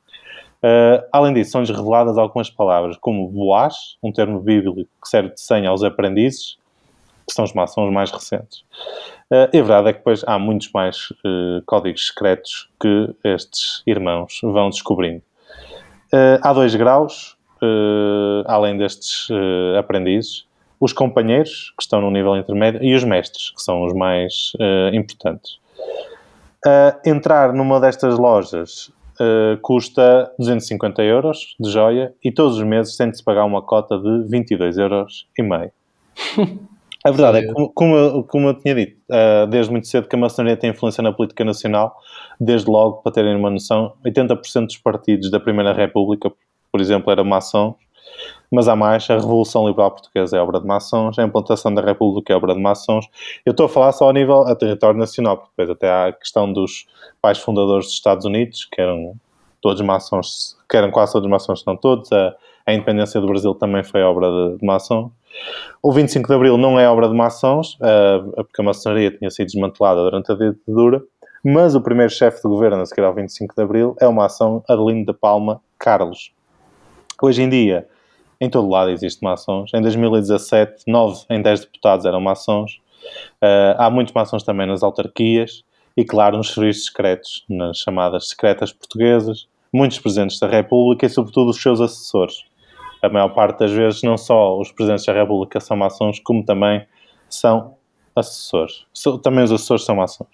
Uh, 0.64 1.04
além 1.12 1.34
disso, 1.34 1.50
são-lhes 1.50 1.68
reveladas 1.68 2.16
algumas 2.16 2.48
palavras, 2.48 2.96
como 2.96 3.28
boaz, 3.28 3.74
um 4.02 4.10
termo 4.10 4.40
bíblico 4.40 4.88
que 5.02 5.08
serve 5.08 5.34
de 5.34 5.40
senha 5.40 5.68
aos 5.68 5.82
aprendizes, 5.82 6.56
que 7.28 7.34
são 7.34 7.44
os 7.44 7.52
maçons 7.52 7.92
mais 7.92 8.10
recentes. 8.10 8.60
Uh, 9.30 9.48
e 9.52 9.58
a 9.58 9.62
verdade 9.62 9.88
é 9.88 9.92
que 9.92 9.98
depois 9.98 10.24
há 10.26 10.38
muitos 10.38 10.70
mais 10.72 11.10
uh, 11.10 11.62
códigos 11.66 12.06
secretos 12.06 12.70
que 12.80 13.14
estes 13.24 13.82
irmãos 13.86 14.40
vão 14.42 14.70
descobrindo. 14.70 15.22
há 16.42 16.52
dois 16.54 16.74
graus, 16.74 17.36
além 18.46 18.78
destes 18.78 19.28
aprendizes, 19.78 20.46
os 20.80 20.92
companheiros, 20.92 21.72
que 21.76 21.82
estão 21.82 22.00
no 22.00 22.10
nível 22.10 22.36
intermédio, 22.36 22.82
e 22.82 22.94
os 22.94 23.04
mestres, 23.04 23.50
que 23.50 23.62
são 23.62 23.84
os 23.84 23.92
mais 23.94 24.52
uh, 24.56 24.94
importantes. 24.94 25.58
Uh, 26.66 26.96
entrar 27.04 27.52
numa 27.52 27.78
destas 27.78 28.18
lojas 28.18 28.88
uh, 29.20 29.58
custa 29.60 30.32
250 30.38 31.02
euros 31.02 31.54
de 31.60 31.70
joia 31.70 32.14
e 32.24 32.32
todos 32.32 32.56
os 32.56 32.64
meses 32.64 32.96
tem 32.96 33.10
de 33.10 33.18
se 33.18 33.24
pagar 33.24 33.44
uma 33.44 33.60
cota 33.60 33.98
de 33.98 34.28
22 34.28 34.78
euros 34.78 35.26
e 35.38 35.42
meio. 35.42 35.72
A 37.06 37.10
verdade 37.10 37.36
é 37.36 37.42
que, 37.42 37.52
como, 37.52 37.68
como, 37.74 37.96
eu, 37.96 38.24
como 38.24 38.48
eu 38.48 38.54
tinha 38.54 38.74
dito, 38.74 38.96
desde 39.50 39.70
muito 39.70 39.86
cedo 39.86 40.08
que 40.08 40.16
a 40.16 40.18
maçonaria 40.18 40.56
tem 40.56 40.70
influência 40.70 41.02
na 41.02 41.12
política 41.12 41.44
nacional, 41.44 41.94
desde 42.40 42.70
logo, 42.70 43.02
para 43.02 43.12
terem 43.12 43.36
uma 43.36 43.50
noção, 43.50 43.92
80% 44.06 44.64
dos 44.64 44.78
partidos 44.78 45.30
da 45.30 45.38
Primeira 45.38 45.74
República, 45.74 46.32
por 46.72 46.80
exemplo, 46.80 47.12
eram 47.12 47.22
maçons, 47.22 47.74
mas 48.54 48.68
há 48.68 48.76
mais, 48.76 49.08
a 49.10 49.14
Revolução 49.14 49.66
Liberal 49.66 49.90
Portuguesa 49.90 50.36
é 50.36 50.40
obra 50.40 50.60
de 50.60 50.66
maçons, 50.66 51.18
a 51.18 51.24
implantação 51.24 51.74
da 51.74 51.82
República 51.82 52.32
é 52.32 52.36
obra 52.36 52.54
de 52.54 52.60
maçons. 52.60 53.06
Eu 53.44 53.50
estou 53.50 53.66
a 53.66 53.68
falar 53.68 53.92
só 53.92 54.08
a 54.08 54.12
nível 54.12 54.42
a 54.42 54.54
território 54.54 54.98
nacional, 54.98 55.36
porque 55.36 55.50
depois 55.56 55.70
até 55.70 55.90
há 55.90 56.06
a 56.06 56.12
questão 56.12 56.52
dos 56.52 56.86
pais 57.20 57.38
fundadores 57.38 57.86
dos 57.86 57.94
Estados 57.94 58.24
Unidos, 58.24 58.66
que 58.70 58.80
eram 58.80 59.14
todos 59.60 59.80
maçons, 59.80 60.56
que 60.68 60.76
eram 60.76 60.90
quase 60.90 61.12
todos 61.12 61.28
maçons, 61.28 61.64
não 61.66 61.76
todos, 61.76 62.12
a, 62.12 62.34
a 62.66 62.72
independência 62.72 63.20
do 63.20 63.26
Brasil 63.26 63.54
também 63.54 63.82
foi 63.82 64.02
obra 64.02 64.30
de, 64.30 64.58
de 64.58 64.66
maçons. 64.66 65.10
O 65.82 65.92
25 65.92 66.28
de 66.28 66.34
Abril 66.34 66.56
não 66.56 66.78
é 66.78 66.88
obra 66.88 67.08
de 67.08 67.14
maçons, 67.14 67.74
uh, 67.74 68.44
porque 68.44 68.60
a 68.60 68.64
maçonaria 68.64 69.10
tinha 69.10 69.30
sido 69.30 69.46
desmantelada 69.46 70.02
durante 70.02 70.30
a 70.30 70.34
ditadura, 70.34 71.02
mas 71.44 71.74
o 71.74 71.80
primeiro 71.80 72.10
chefe 72.10 72.42
de 72.42 72.48
governo 72.48 72.80
a 72.80 72.86
seguir 72.86 73.04
ao 73.04 73.14
25 73.14 73.54
de 73.54 73.62
Abril 73.62 73.96
é 74.00 74.06
o 74.06 74.12
maçom 74.12 74.62
Adelino 74.68 75.04
de 75.04 75.12
Palma 75.12 75.60
Carlos. 75.78 76.32
Hoje 77.22 77.42
em 77.42 77.48
dia, 77.48 77.86
em 78.40 78.50
todo 78.50 78.68
lado 78.68 78.90
existe 78.90 79.22
maçons. 79.22 79.70
Em 79.74 79.80
2017, 79.80 80.84
9 80.86 81.24
em 81.30 81.42
10 81.42 81.60
deputados 81.60 82.06
eram 82.06 82.20
maçons. 82.20 82.80
Uh, 83.42 83.76
há 83.78 83.90
muitos 83.90 84.14
maçons 84.14 84.42
também 84.42 84.66
nas 84.66 84.82
autarquias 84.82 85.62
e, 85.96 86.04
claro, 86.04 86.36
nos 86.36 86.52
serviços 86.52 86.86
secretos, 86.86 87.44
nas 87.48 87.78
chamadas 87.78 88.28
secretas 88.28 88.72
portuguesas, 88.72 89.46
muitos 89.72 89.98
presidentes 89.98 90.38
da 90.38 90.48
República 90.48 91.06
e, 91.06 91.10
sobretudo, 91.10 91.50
os 91.50 91.60
seus 91.60 91.80
assessores. 91.80 92.44
A 93.02 93.08
maior 93.08 93.28
parte 93.28 93.58
das 93.58 93.70
vezes, 93.70 94.02
não 94.02 94.16
só 94.16 94.58
os 94.58 94.72
presidentes 94.72 95.04
da 95.04 95.12
República 95.12 95.60
são 95.60 95.76
maçons, 95.76 96.18
como 96.20 96.44
também 96.44 96.86
são 97.28 97.74
assessores. 98.16 98.86
Também 99.22 99.44
os 99.44 99.52
assessores 99.52 99.84
são 99.84 99.96
maçons. 99.96 100.28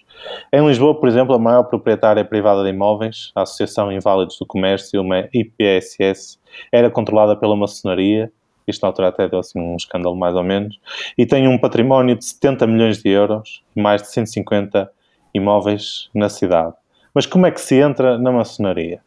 Em 0.53 0.67
Lisboa, 0.67 0.99
por 0.99 1.09
exemplo, 1.09 1.35
a 1.35 1.39
maior 1.39 1.65
proprietária 1.65 2.25
privada 2.25 2.63
de 2.63 2.71
imóveis, 2.71 3.31
a 3.35 3.43
Associação 3.43 3.91
Inválidos 3.93 4.39
do 4.39 4.47
Comércio, 4.47 5.01
uma 5.01 5.29
IPSS, 5.33 6.39
era 6.73 6.91
controlada 6.91 7.37
pela 7.37 7.57
maçonaria, 7.57 8.33
isto 8.67 8.83
na 8.83 8.89
altura 8.89 9.09
até 9.09 9.29
deu 9.29 9.39
assim 9.39 9.61
um 9.61 9.77
escândalo 9.77 10.17
mais 10.17 10.35
ou 10.35 10.43
menos, 10.43 10.79
e 11.17 11.27
tem 11.27 11.49
um 11.49 11.59
património 11.59 12.17
de 12.17 12.25
70 12.25 12.67
milhões 12.67 13.03
de 13.03 13.09
euros, 13.09 13.63
mais 13.75 14.03
de 14.03 14.09
150 14.09 14.91
imóveis 15.35 16.09
na 16.15 16.29
cidade. 16.29 16.75
Mas 17.15 17.27
como 17.27 17.47
é 17.47 17.51
que 17.51 17.61
se 17.61 17.77
entra 17.77 18.19
na 18.19 18.31
maçonaria? 18.31 19.01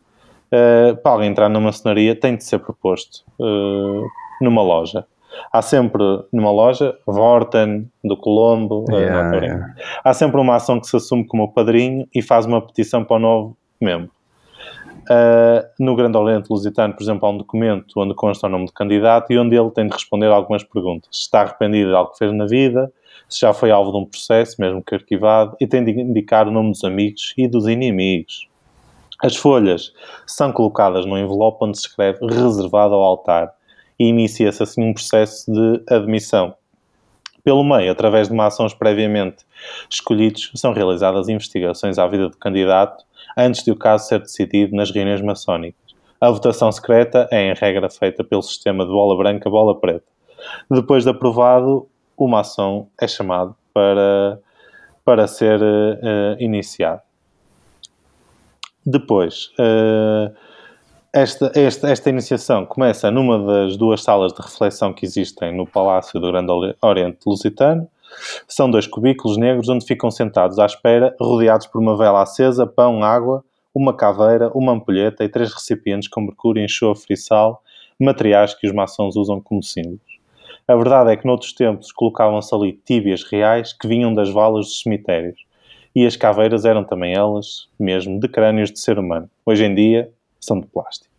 Uh, 0.48 0.96
para 0.98 1.12
alguém 1.12 1.30
entrar 1.30 1.50
na 1.50 1.60
maçonaria 1.60 2.16
tem 2.16 2.36
de 2.36 2.44
ser 2.44 2.60
proposto. 2.60 3.24
Uh, 3.40 4.04
numa 4.44 4.62
loja. 4.62 5.06
Há 5.52 5.62
sempre 5.62 6.04
numa 6.32 6.52
loja, 6.52 6.98
Vorten, 7.06 7.90
do 8.04 8.18
Colombo, 8.18 8.86
eh, 8.92 8.96
Yeah, 8.96 9.32
tô 9.32 9.46
yeah. 9.46 9.76
há 10.04 10.14
sempre 10.14 10.40
uma 10.40 10.56
ação 10.56 10.80
que 10.80 10.88
se 10.88 10.96
assume 10.96 11.26
como 11.26 11.52
padrinho 11.52 12.08
e 12.14 12.22
faz 12.22 12.46
uma 12.46 12.62
petição 12.62 13.04
para 13.04 13.18
o 13.18 13.20
novo 13.20 13.58
membro. 13.80 14.12
Uh, 15.04 15.68
no 15.78 15.96
Grande 15.96 16.18
Oriente 16.18 16.48
Lusitano, 16.50 16.94
por 16.94 17.04
exemplo, 17.04 17.28
há 17.28 17.32
um 17.32 17.38
documento 17.38 17.94
onde 17.98 18.16
consta 18.16 18.48
o 18.48 18.50
nome 18.50 18.66
do 18.66 18.72
candidato 18.72 19.34
e 19.34 19.38
onde 19.38 19.56
ele 19.56 19.70
tem 19.72 19.86
de 19.86 19.94
responder 19.94 20.28
algumas 20.28 20.64
perguntas. 20.64 21.10
Se 21.12 21.22
está 21.24 21.42
arrependido 21.42 21.90
de 21.90 21.96
algo 21.96 22.12
que 22.12 22.20
fez 22.20 22.34
na 22.34 22.46
vida, 22.46 22.92
se 23.28 23.42
já 23.42 23.54
foi 23.54 23.70
alvo 23.70 23.92
de 23.92 23.98
um 23.98 24.06
processo, 24.06 24.56
mesmo 24.60 24.82
que 24.82 24.96
arquivado, 24.96 25.58
e 25.60 25.68
tem 25.68 25.84
de 25.84 25.92
indicar 25.92 26.48
o 26.48 26.52
nome 26.52 26.72
dos 26.72 26.84
amigos 26.86 27.34
e 27.38 27.48
dos 27.48 27.68
inimigos. 27.68 28.48
As 29.22 29.36
folhas 29.36 29.94
são 30.26 30.52
colocadas 30.52 31.06
num 31.06 31.18
envelope 31.18 31.58
onde 31.62 31.78
se 31.78 31.88
escreve 31.88 32.20
reservado 32.26 32.94
ao 32.94 33.02
altar 33.02 33.52
e 34.04 34.10
inicia-se 34.10 34.62
assim 34.62 34.84
um 34.84 34.94
processo 34.94 35.50
de 35.50 35.82
admissão. 35.88 36.54
Pelo 37.42 37.64
meio, 37.64 37.92
através 37.92 38.28
de 38.28 38.34
maçons 38.34 38.74
previamente 38.74 39.46
escolhidos, 39.90 40.52
são 40.56 40.74
realizadas 40.74 41.30
investigações 41.30 41.98
à 41.98 42.06
vida 42.06 42.28
do 42.28 42.38
candidato 42.38 43.06
antes 43.38 43.64
de 43.64 43.72
o 43.72 43.76
caso 43.78 44.08
ser 44.08 44.20
decidido 44.20 44.76
nas 44.76 44.92
reuniões 44.92 45.22
maçónicas. 45.22 45.82
A 46.20 46.30
votação 46.30 46.72
secreta 46.72 47.28
é, 47.32 47.50
em 47.50 47.54
regra, 47.54 47.90
feita 47.90 48.24
pelo 48.24 48.42
sistema 48.42 48.86
de 48.86 48.92
bola 48.92 49.18
branca, 49.18 49.50
bola 49.50 49.80
preta. 49.80 50.06
Depois 50.70 51.04
de 51.04 51.10
aprovado, 51.10 51.88
o 52.18 52.28
maçom 52.28 52.90
é 53.00 53.08
chamado 53.08 53.56
para, 53.74 54.40
para 55.04 55.28
ser 55.28 55.62
eh, 55.62 56.00
eh, 56.02 56.38
iniciado. 56.40 57.02
Depois, 58.86 59.52
eh, 59.58 60.32
esta, 61.14 61.52
esta, 61.54 61.90
esta 61.92 62.10
iniciação 62.10 62.66
começa 62.66 63.12
numa 63.12 63.38
das 63.46 63.78
duas 63.78 64.02
salas 64.02 64.34
de 64.34 64.42
reflexão 64.42 64.92
que 64.92 65.06
existem 65.06 65.56
no 65.56 65.68
Palácio 65.68 66.20
do 66.20 66.32
Grande 66.32 66.52
Ori- 66.52 66.76
Oriente 66.82 67.20
Lusitano. 67.28 67.88
São 68.48 68.70
dois 68.70 68.88
cubículos 68.88 69.38
negros 69.38 69.70
onde 69.70 69.86
ficam 69.86 70.10
sentados 70.10 70.58
à 70.58 70.66
espera, 70.66 71.16
rodeados 71.22 71.68
por 71.68 71.80
uma 71.80 71.96
vela 71.96 72.24
acesa, 72.24 72.66
pão, 72.66 73.04
água, 73.04 73.44
uma 73.74 73.94
caveira, 73.96 74.52
uma 74.56 74.72
ampulheta 74.72 75.24
e 75.24 75.30
três 75.30 75.54
recipientes 75.54 76.10
com 76.10 76.22
mercúrio, 76.22 76.64
enxofre 76.64 77.14
e 77.14 77.18
sal, 77.18 77.62
materiais 78.00 78.56
que 78.56 78.68
os 78.68 78.74
maçons 78.74 79.16
usam 79.16 79.40
como 79.40 79.62
símbolos. 79.62 80.02
A 80.68 80.76
verdade 80.76 81.12
é 81.12 81.18
que 81.18 81.28
noutros 81.28 81.54
tempos 81.54 81.92
colocavam-se 81.92 82.54
ali 82.56 82.74
tíbias 82.86 83.24
reais 83.24 83.72
que 83.74 83.88
vinham 83.88 84.14
das 84.14 84.30
valas 84.32 84.66
dos 84.66 84.82
cemitérios. 84.82 85.40
E 85.96 86.06
as 86.08 86.16
caveiras 86.16 86.66
eram 86.66 86.84
também 86.84 87.14
elas, 87.14 87.68
mesmo, 87.80 88.20
de 88.20 88.28
crânios 88.28 88.72
de 88.72 88.80
ser 88.80 88.98
humano. 88.98 89.30
Hoje 89.46 89.66
em 89.66 89.76
dia, 89.76 90.10
são 90.46 90.60
de 90.60 90.68
plástico. 90.68 91.14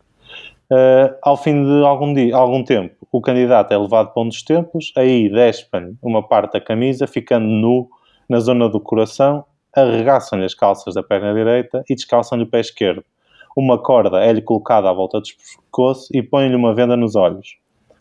Uh, 0.71 1.15
ao 1.23 1.37
fim 1.37 1.63
de 1.63 1.85
algum, 1.85 2.15
dia, 2.15 2.35
algum 2.35 2.65
tempo, 2.65 3.07
o 3.13 3.21
candidato 3.21 3.73
é 3.73 3.79
levado 3.79 4.13
para 4.13 4.23
um 4.23 4.29
dos 4.29 4.43
templos, 4.43 4.93
aí 4.97 5.29
despem 5.29 5.97
uma 6.03 6.27
parte 6.27 6.55
da 6.55 6.61
camisa, 6.61 7.07
ficando 7.07 7.47
nu 7.47 7.89
na 8.29 8.41
zona 8.41 8.69
do 8.69 8.81
coração, 8.81 9.45
arregaçam-lhe 9.77 10.45
as 10.45 10.55
calças 10.55 10.95
da 10.95 11.03
perna 11.03 11.35
direita 11.35 11.85
e 11.89 11.95
descalçam-lhe 11.95 12.45
o 12.45 12.47
pé 12.47 12.61
esquerdo. 12.61 13.05
Uma 13.57 13.79
corda 13.79 14.25
é-lhe 14.25 14.41
colocada 14.41 14.89
à 14.89 14.93
volta 14.93 15.21
do 15.21 15.27
pescoço 15.27 16.09
e 16.13 16.23
põe-lhe 16.23 16.57
uma 16.57 16.75
venda 16.75 16.97
nos 16.97 17.15
olhos. 17.15 17.57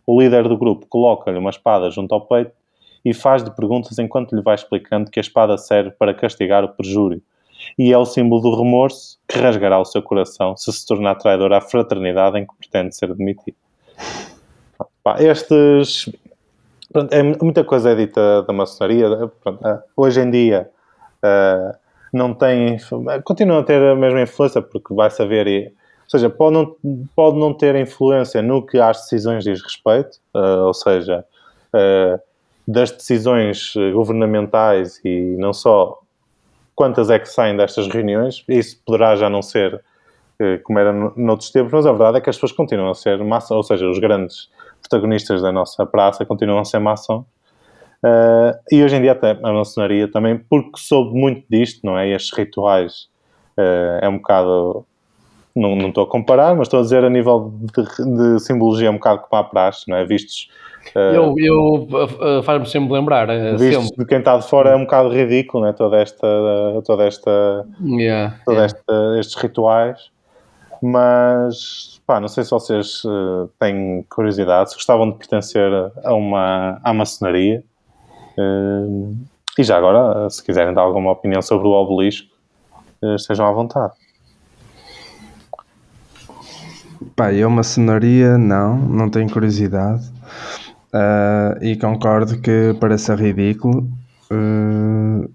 O 0.08 0.20
líder 0.20 0.48
do 0.48 0.58
grupo 0.58 0.88
coloca-lhe 0.88 1.38
uma 1.38 1.50
espada 1.50 1.92
junto 1.92 2.16
ao 2.16 2.22
peito 2.22 2.52
e 3.06 3.14
faz-lhe 3.14 3.52
perguntas 3.52 4.00
enquanto 4.00 4.36
lhe 4.36 4.42
vai 4.42 4.56
explicando 4.56 5.12
que 5.12 5.20
a 5.20 5.22
espada 5.22 5.58
serve 5.58 5.92
para 5.92 6.14
castigar 6.14 6.64
o 6.64 6.70
perjúrio 6.70 7.22
e 7.78 7.92
é 7.92 7.98
o 7.98 8.06
símbolo 8.06 8.42
do 8.42 8.56
remorso 8.56 9.18
que 9.28 9.40
rasgará 9.40 9.80
o 9.80 9.86
seu 9.86 10.02
coração 10.02 10.56
se 10.58 10.72
se 10.72 10.86
tornar 10.86 11.16
traidor 11.16 11.54
à 11.54 11.62
fraternidade 11.62 12.38
em 12.38 12.46
que 12.46 12.54
pretende 12.58 12.96
ser 12.96 13.12
admitido. 13.12 13.58
Pá, 15.04 15.22
estes. 15.22 16.10
Pronto, 16.92 17.12
é, 17.12 17.24
muita 17.24 17.64
coisa 17.64 17.92
é 17.92 17.96
dita 17.96 18.44
da 18.44 18.54
maçonaria. 18.54 19.10
Pronto, 19.44 19.68
eh, 19.68 19.80
hoje 19.98 20.22
em 20.22 20.30
dia 20.30 20.70
eh, 21.24 21.76
não 22.14 22.34
tem. 22.34 22.78
Continua 23.24 23.60
a 23.60 23.64
ter 23.64 23.82
a 23.82 23.96
mesma 23.96 24.22
influência 24.22 24.62
porque 24.62 24.94
vai 24.94 25.10
saber. 25.10 25.48
E, 25.48 25.66
ou 25.68 26.10
seja, 26.10 26.30
pode 26.30 26.54
não, 26.54 26.76
pode 27.16 27.38
não 27.38 27.54
ter 27.54 27.76
influência 27.76 28.42
no 28.42 28.66
que 28.66 28.80
às 28.80 29.02
decisões 29.02 29.44
diz 29.44 29.62
respeito, 29.62 30.20
eh, 30.36 30.40
ou 30.40 30.74
seja, 30.74 31.26
eh, 31.74 32.20
das 32.68 32.92
decisões 32.92 33.74
eh, 33.76 33.92
governamentais 33.92 35.02
e 35.04 35.36
não 35.38 35.54
só 35.54 36.00
quantas 36.76 37.10
é 37.10 37.20
que 37.20 37.28
saem 37.28 37.56
destas 37.58 37.88
reuniões, 37.88 38.44
isso 38.48 38.82
poderá 38.86 39.16
já 39.16 39.30
não 39.30 39.42
ser 39.42 39.84
eh, 40.40 40.58
como 40.60 40.80
era 40.80 40.92
no- 40.94 41.14
noutros 41.16 41.52
tempos, 41.52 41.72
mas 41.72 41.86
a 41.86 41.92
verdade 41.92 42.18
é 42.18 42.22
que 42.22 42.30
as 42.30 42.36
pessoas 42.36 42.52
continuam 42.52 42.92
a 42.92 42.96
ser 42.96 43.18
maçons, 43.24 43.58
ou 43.58 43.64
seja, 43.64 43.88
os 43.90 44.00
grandes 44.00 44.50
protagonistas 44.82 45.42
da 45.42 45.52
nossa 45.52 45.86
praça 45.86 46.26
continuam 46.26 46.60
a 46.60 46.66
ser 46.66 46.80
maçons. 46.80 47.26
Eh, 48.06 48.60
e 48.74 48.84
hoje 48.84 48.96
em 48.98 49.02
dia 49.02 49.14
até 49.14 49.32
a 49.32 49.54
maçonaria 49.54 50.12
também, 50.12 50.38
porque 50.38 50.78
soube 50.78 51.18
muito 51.18 51.46
disto, 51.50 51.86
não 51.86 51.98
é? 51.98 52.10
E 52.10 52.14
estes 52.14 52.38
rituais 52.38 53.08
eh, 53.58 54.00
é 54.04 54.10
um 54.10 54.18
bocado... 54.18 54.86
Não, 55.56 55.76
não 55.76 55.90
estou 55.90 56.04
a 56.04 56.08
comparar, 56.08 56.56
mas 56.56 56.68
estou 56.68 56.80
a 56.80 56.84
dizer 56.84 57.04
a 57.04 57.10
nível 57.10 57.54
de, 57.76 57.84
de 58.34 58.40
simbologia 58.40 58.90
um 58.90 58.96
bocado 58.96 59.22
como 59.22 59.40
a 59.40 59.44
praxe, 59.44 59.88
não 59.88 59.96
é? 59.98 60.04
Vistos... 60.04 60.50
eh, 60.96 61.16
Eu, 61.16 61.36
eu 61.38 61.88
uh, 61.92 62.40
uh, 62.40 62.44
faz-me 62.44 62.66
sempre 62.68 62.92
lembrar, 62.94 63.30
uh, 63.30 63.58
vistos 63.58 63.88
sempre. 63.90 64.04
de 64.04 64.10
quem 64.10 64.18
está 64.18 64.36
de 64.38 64.48
fora 64.48 64.72
é 64.72 64.76
um 64.76 64.82
bocado 64.86 65.10
ridículo, 65.10 65.64
não 65.64 65.70
é? 65.70 65.74
Toda 65.74 65.98
esta... 65.98 66.28
Toda 66.86 67.04
esta 67.06 67.68
Yeah, 67.84 68.36
todos 68.46 68.60
yeah. 68.60 68.66
esta- 68.66 69.20
estes 69.20 69.36
rituais, 69.36 70.00
mas 70.82 72.02
pá, 72.06 72.20
não 72.20 72.28
sei 72.28 72.44
se 72.44 72.50
vocês 72.50 73.04
têm 73.60 74.04
curiosidade, 74.10 74.72
se 74.72 74.76
gostavam 74.76 75.12
de 75.12 75.18
pertencer 75.18 75.72
a 76.04 76.14
uma 76.14 76.80
à 76.84 76.94
maçonaria. 76.94 77.64
E 79.58 79.64
já 79.64 79.78
agora, 79.78 80.30
se 80.30 80.44
quiserem 80.44 80.74
dar 80.74 80.82
alguma 80.82 81.12
opinião 81.12 81.42
sobre 81.42 81.68
o 81.68 81.72
obelisco, 81.72 82.28
estejam 83.16 83.46
à 83.48 83.52
vontade. 83.52 83.94
Pá, 87.16 87.34
eu 87.34 87.50
maçonaria, 87.50 88.38
não, 88.38 88.78
não 88.78 89.10
tenho 89.10 89.30
curiosidade. 89.30 90.12
Ah, 90.92 91.58
e 91.62 91.76
concordo 91.76 92.40
que 92.40 92.76
pareça 92.80 93.16
ridículo. 93.16 93.88
Ah, 94.32 95.28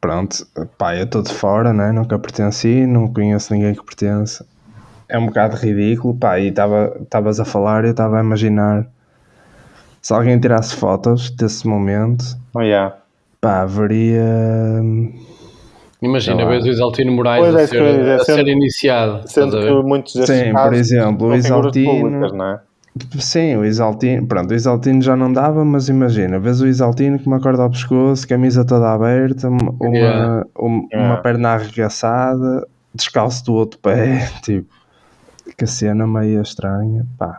pronto, 0.00 0.46
pá, 0.78 0.96
eu 0.96 1.04
estou 1.04 1.22
de 1.22 1.32
fora, 1.32 1.72
né? 1.72 1.92
nunca 1.92 2.18
pertenci, 2.18 2.86
não 2.86 3.08
conheço 3.08 3.52
ninguém 3.52 3.74
que 3.74 3.84
pertence. 3.84 4.44
É 5.08 5.18
um 5.18 5.26
bocado 5.26 5.56
ridículo, 5.56 6.14
pá, 6.14 6.38
e 6.38 6.48
estavas 6.48 7.40
a 7.40 7.44
falar 7.44 7.84
e 7.84 7.88
eu 7.88 7.90
estava 7.90 8.18
a 8.18 8.22
imaginar 8.22 8.86
se 10.00 10.14
alguém 10.14 10.38
tirasse 10.38 10.74
fotos 10.76 11.30
desse 11.30 11.66
momento, 11.66 12.24
Oh, 12.54 12.60
yeah. 12.60 12.96
pá, 13.40 13.64
veria. 13.64 14.82
Imagina, 16.02 16.44
lá. 16.44 16.50
vês 16.50 16.64
o 16.64 16.68
Exaltino 16.68 17.12
Moraes 17.12 17.44
Pois 17.44 17.54
é, 17.54 17.58
a 17.58 17.60
ia 17.62 17.66
ser, 17.66 17.98
dizer, 17.98 18.10
a 18.12 18.18
ser 18.24 18.34
sendo- 18.36 18.48
iniciado. 18.50 19.16
estás 19.18 19.32
Sendo 19.32 19.58
a 19.58 19.62
que 19.62 19.82
muitos 19.82 20.14
destes 20.14 20.38
Sim, 20.46 20.52
por 20.52 20.72
exemplo, 20.74 21.26
o 21.28 21.34
Exaltino- 21.34 21.90
públicas, 22.00 22.32
não 22.32 22.44
é? 22.46 22.60
Sim, 23.18 23.56
o 23.56 23.64
Exaltino, 23.64 24.26
pronto, 24.26 24.50
o 24.50 24.54
Exaltino 24.54 25.00
já 25.02 25.14
não 25.16 25.32
dava, 25.32 25.64
mas 25.64 25.88
imagina, 25.88 26.38
vês 26.40 26.60
o 26.60 26.66
Exaltino 26.66 27.18
com 27.18 27.26
uma 27.30 27.40
corda 27.40 27.62
ao 27.62 27.70
pescoço, 27.70 28.26
camisa 28.26 28.64
toda 28.64 28.92
aberta, 28.92 29.48
uma, 29.48 29.70
uma, 29.80 29.96
Yeah. 29.96 30.46
um- 30.58 30.88
Yeah. 30.92 31.12
uma 31.14 31.22
perna 31.22 31.50
arregaçada, 31.50 32.66
descalço 32.94 33.44
do 33.44 33.52
outro 33.54 33.78
pé, 33.78 34.28
tipo, 34.42 34.66
que 35.56 35.66
cena 35.66 36.06
meio 36.06 36.40
estranha, 36.42 37.06
pá. 37.18 37.38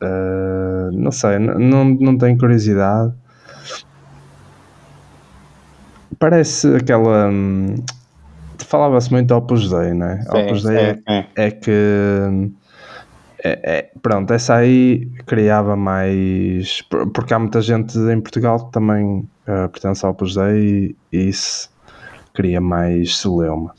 Ah, 0.00 0.90
não 0.92 1.10
sei, 1.10 1.38
não, 1.40 1.84
não 1.84 2.16
tenho 2.16 2.38
curiosidade. 2.38 3.12
Parece 6.18 6.74
aquela. 6.76 7.30
Falava-se 8.64 9.10
muito 9.12 9.34
Opus 9.34 9.68
Dei, 9.70 9.92
não 9.92 10.06
é? 10.06 10.22
Sim, 10.22 10.38
Opus 10.38 10.62
Dei 10.64 10.76
é- 10.76 10.94
sim, 10.94 11.24
é 11.36 11.50
que 11.50 12.50
é- 13.44 13.60
é- 13.78 13.90
pronto, 14.02 14.32
essa 14.32 14.54
aí 14.56 15.06
criava 15.26 15.76
mais 15.76 16.82
por- 16.82 17.06
porque 17.10 17.34
há 17.34 17.38
muita 17.38 17.60
gente 17.60 17.98
em 17.98 18.20
Portugal 18.20 18.64
que 18.66 18.72
também 18.72 19.28
eh, 19.46 19.68
pertence 19.68 20.04
ao 20.04 20.12
Opus 20.12 20.34
Dei 20.34 20.96
e, 21.12 21.16
e 21.16 21.28
isso 21.28 21.70
cria 22.34 22.60
mais 22.60 23.18
celeuma. 23.18 23.74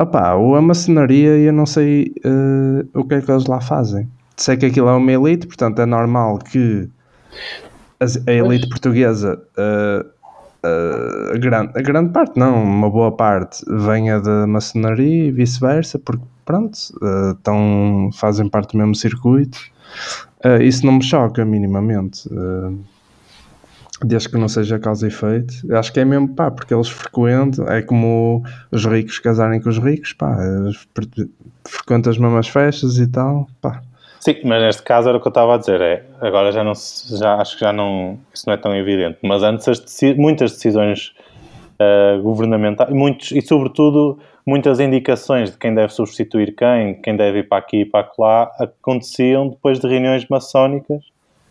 Opá, 0.00 0.34
o 0.34 0.54
a 0.54 0.62
maçonaria 0.62 1.30
eu 1.38 1.52
não 1.52 1.66
sei 1.66 2.12
eh, 2.24 2.86
o 2.94 3.04
que 3.04 3.14
é 3.14 3.20
que 3.20 3.30
eles 3.30 3.46
lá 3.46 3.60
fazem. 3.60 4.08
Sei 4.36 4.56
que 4.56 4.66
aquilo 4.66 4.88
é 4.88 4.92
uma 4.92 5.12
elite, 5.12 5.46
portanto 5.46 5.78
é 5.80 5.86
normal 5.86 6.38
que 6.38 6.88
a 8.26 8.32
elite 8.32 8.68
portuguesa 8.68 9.42
eh, 9.56 10.04
eh, 10.62 11.32
a, 11.34 11.38
grande, 11.38 11.72
a 11.76 11.82
grande 11.82 12.12
parte, 12.12 12.38
não, 12.38 12.62
uma 12.62 12.90
boa 12.90 13.12
parte 13.12 13.64
venha 13.68 14.20
da 14.20 14.46
maçonaria 14.46 15.26
e 15.26 15.32
vice-versa, 15.32 15.98
porque 15.98 16.24
pronto, 16.44 16.78
eh, 17.02 17.34
tão, 17.42 18.10
fazem 18.14 18.48
parte 18.48 18.72
do 18.72 18.78
mesmo 18.78 18.94
circuito. 18.94 19.58
Eh, 20.44 20.64
isso 20.64 20.84
não 20.86 20.94
me 20.94 21.02
choca 21.02 21.44
minimamente. 21.44 22.28
eh, 22.30 22.96
desde 24.04 24.28
que 24.28 24.36
não 24.36 24.48
seja 24.48 24.78
causa 24.78 25.06
e 25.06 25.08
efeito. 25.08 25.54
Acho 25.74 25.92
que 25.92 26.00
é 26.00 26.04
mesmo, 26.04 26.28
pá, 26.28 26.50
porque 26.50 26.74
eles 26.74 26.88
frequentam, 26.88 27.66
é 27.66 27.80
como 27.80 28.42
os 28.70 28.84
ricos 28.84 29.18
casarem 29.18 29.60
com 29.60 29.70
os 29.70 29.78
ricos, 29.78 30.12
pá, 30.12 30.36
frequentam 31.64 32.12
as 32.12 32.18
mesmas 32.18 32.48
festas 32.48 32.98
e 32.98 33.06
tal, 33.06 33.48
pá. 33.60 33.82
Sim, 34.26 34.40
mas 34.42 34.60
neste 34.60 34.82
caso 34.82 35.08
era 35.08 35.18
o 35.18 35.20
que 35.20 35.28
eu 35.28 35.30
estava 35.30 35.54
a 35.54 35.56
dizer, 35.56 35.80
é, 35.80 36.04
agora 36.20 36.50
já 36.50 36.64
não 36.64 36.72
já 36.74 37.36
acho 37.36 37.56
que 37.56 37.60
já 37.60 37.72
não, 37.72 38.18
isso 38.34 38.42
não 38.44 38.54
é 38.54 38.56
tão 38.56 38.74
evidente, 38.74 39.18
mas 39.22 39.40
antes 39.44 39.68
as, 39.68 39.80
muitas 40.16 40.50
decisões 40.50 41.14
uh, 41.78 42.20
governamentais, 42.20 42.90
muitos, 42.90 43.30
e 43.30 43.40
sobretudo 43.40 44.18
muitas 44.44 44.80
indicações 44.80 45.52
de 45.52 45.56
quem 45.56 45.72
deve 45.72 45.92
substituir 45.92 46.56
quem, 46.56 47.00
quem 47.02 47.16
deve 47.16 47.38
ir 47.38 47.48
para 47.48 47.58
aqui 47.58 47.82
e 47.82 47.84
para 47.84 48.10
lá, 48.18 48.50
aconteciam 48.58 49.46
depois 49.46 49.78
de 49.78 49.86
reuniões 49.86 50.26
maçónicas. 50.28 51.04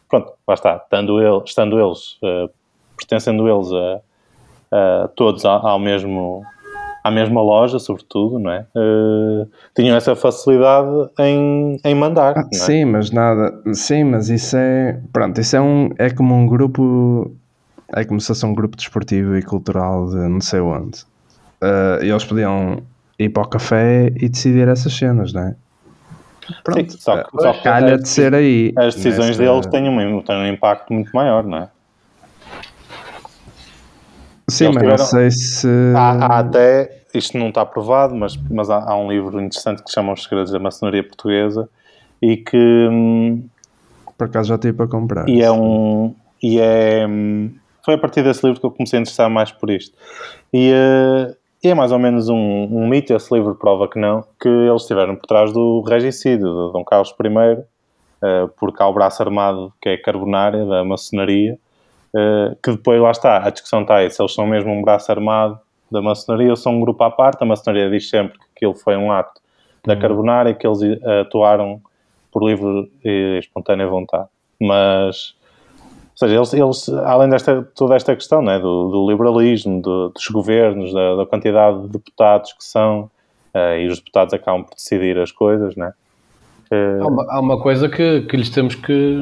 Pronto, 0.09 0.33
lá 0.45 0.53
está, 0.53 0.75
estando, 0.75 1.21
ele, 1.21 1.43
estando 1.45 1.79
eles, 1.79 2.17
uh, 2.23 2.51
pertencendo 2.97 3.47
eles 3.47 3.71
a, 3.71 4.01
a 5.03 5.07
todos 5.15 5.45
ao, 5.45 5.65
ao, 5.65 5.79
mesmo 5.79 6.43
à 7.05 7.11
mesma 7.11 7.39
loja, 7.39 7.77
sobretudo, 7.77 8.39
não 8.39 8.49
é? 8.49 8.65
Uh, 8.75 9.47
tinham 9.75 9.95
essa 9.95 10.15
facilidade 10.15 10.89
em, 11.19 11.79
em 11.85 11.93
mandar. 11.93 12.33
Ah, 12.35 12.49
é? 12.51 12.55
Sim, 12.55 12.85
mas 12.85 13.11
nada, 13.11 13.53
sim, 13.75 14.03
mas 14.03 14.27
isso 14.27 14.57
é, 14.57 14.99
pronto, 15.13 15.39
isso 15.39 15.55
é 15.55 15.61
um, 15.61 15.91
é 15.99 16.09
como 16.09 16.33
um 16.33 16.47
grupo, 16.47 17.31
é 17.95 18.03
como 18.03 18.19
se 18.19 18.25
fosse 18.25 18.43
um 18.43 18.55
grupo 18.55 18.75
desportivo 18.75 19.37
e 19.37 19.43
cultural 19.43 20.09
de 20.09 20.15
não 20.15 20.41
sei 20.41 20.59
onde 20.61 21.01
uh, 21.61 22.01
eles 22.01 22.25
podiam 22.25 22.81
ir 23.19 23.29
para 23.29 23.43
o 23.43 23.47
café 23.49 24.07
e 24.07 24.27
decidir 24.27 24.67
essas 24.67 24.91
cenas, 24.91 25.31
não 25.31 25.43
é? 25.43 25.55
Pronto, 26.63 26.91
Sim, 26.91 26.97
só, 26.97 27.23
que, 27.23 27.37
só 27.39 27.53
que 27.53 27.61
calha 27.61 27.99
de 27.99 28.09
ser 28.09 28.33
aí. 28.33 28.73
As 28.75 28.95
decisões 28.95 29.37
nesta... 29.37 29.43
deles 29.43 29.67
têm 29.67 29.87
um, 29.87 30.21
têm 30.23 30.35
um 30.37 30.47
impacto 30.47 30.91
muito 30.91 31.11
maior, 31.15 31.43
não 31.43 31.59
é? 31.59 31.69
Sim, 34.47 34.65
mas 34.65 34.75
tiveram... 34.75 34.97
não 34.97 35.05
sei 35.05 35.31
se. 35.31 35.67
Há, 35.95 36.25
há, 36.25 36.39
até, 36.39 37.01
isto 37.13 37.37
não 37.37 37.49
está 37.49 37.65
provado, 37.65 38.15
mas, 38.15 38.37
mas 38.49 38.69
há, 38.69 38.91
há, 38.91 38.95
um 38.95 39.09
livro 39.09 39.41
interessante 39.41 39.81
que 39.83 39.89
se 39.89 39.95
chama 39.95 40.13
Os 40.13 40.23
Segredos 40.23 40.51
da 40.51 40.59
Maçonaria 40.59 41.03
Portuguesa 41.03 41.69
e 42.21 42.37
que. 42.37 42.57
Hum, 42.57 43.43
Por 44.17 44.25
acaso 44.25 44.49
já 44.49 44.57
tive 44.57 44.73
para 44.73 44.87
comprar. 44.87 45.27
E 45.27 45.41
é 45.41 45.51
um. 45.51 46.13
E 46.41 46.59
é. 46.59 47.05
Hum, 47.07 47.51
foi 47.83 47.95
a 47.95 47.97
partir 47.97 48.23
desse 48.23 48.45
livro 48.45 48.59
que 48.59 48.65
eu 48.65 48.71
comecei 48.71 48.99
a 48.99 49.01
interessar 49.01 49.29
mais 49.29 49.51
por 49.51 49.69
isto. 49.69 49.97
E. 50.53 50.71
Uh, 50.71 51.35
e 51.63 51.69
é 51.69 51.73
mais 51.73 51.91
ou 51.91 51.97
menos 51.97 52.29
um, 52.29 52.35
um 52.35 52.87
mito, 52.87 53.11
esse 53.11 53.33
livro 53.33 53.55
prova 53.55 53.87
que 53.87 53.97
não, 53.97 54.23
que 54.39 54.47
eles 54.47 54.83
estiveram 54.83 55.15
por 55.15 55.25
trás 55.25 55.51
do 55.51 55.81
regicídio 55.81 56.45
de 56.45 56.73
Dom 56.73 56.83
Carlos 56.85 57.09
I, 57.09 57.53
uh, 57.59 58.47
porque 58.59 58.83
há 58.83 58.87
o 58.87 58.93
braço 58.93 59.23
armado 59.23 59.73
que 59.81 59.89
é 59.89 59.97
carbonária, 59.97 60.63
da 60.63 60.83
maçonaria, 60.83 61.57
uh, 62.15 62.55
que 62.63 62.71
depois 62.71 63.01
lá 63.01 63.11
está, 63.11 63.37
a 63.45 63.49
discussão 63.49 63.81
está 63.81 63.97
aí, 63.97 64.09
se 64.09 64.21
eles 64.21 64.33
são 64.33 64.47
mesmo 64.47 64.71
um 64.71 64.81
braço 64.81 65.11
armado 65.11 65.59
da 65.91 66.01
maçonaria 66.01 66.49
ou 66.49 66.55
são 66.55 66.73
um 66.73 66.79
grupo 66.79 67.03
à 67.03 67.11
parte, 67.11 67.43
a 67.43 67.45
maçonaria 67.45 67.89
diz 67.89 68.09
sempre 68.09 68.39
que 68.39 68.45
aquilo 68.55 68.73
foi 68.73 68.95
um 68.95 69.11
ato 69.11 69.39
da 69.85 69.93
uhum. 69.93 69.99
carbonária, 69.99 70.53
que 70.53 70.65
eles 70.65 70.81
uh, 70.81 71.21
atuaram 71.21 71.81
por 72.31 72.43
livre 72.43 72.91
e 73.03 73.37
espontânea 73.39 73.87
vontade. 73.87 74.27
Mas 74.59 75.35
ou 76.15 76.27
seja, 76.27 76.35
eles, 76.35 76.53
eles 76.53 76.89
além 77.05 77.29
desta 77.29 77.61
toda 77.75 77.93
esta 77.95 78.15
questão 78.15 78.41
né, 78.41 78.57
do, 78.57 78.89
do 78.89 79.09
liberalismo, 79.09 79.81
do, 79.81 80.09
dos 80.09 80.27
governos, 80.29 80.93
da, 80.93 81.15
da, 81.17 81.25
quantidade 81.25 81.81
de 81.81 81.89
deputados 81.89 82.53
que 82.53 82.63
são, 82.63 83.11
uh, 83.53 83.77
e 83.77 83.87
os 83.87 83.99
deputados 83.99 84.33
acabam 84.33 84.63
por 84.63 84.75
decidir 84.75 85.19
as 85.19 85.31
coisas, 85.31 85.75
né? 85.75 85.91
Uh, 86.71 87.03
há, 87.03 87.07
uma, 87.07 87.25
há 87.29 87.39
uma 87.39 87.61
coisa 87.61 87.89
que, 87.89 88.21
que 88.21 88.37
lhes 88.37 88.49
temos 88.49 88.75
que. 88.75 89.21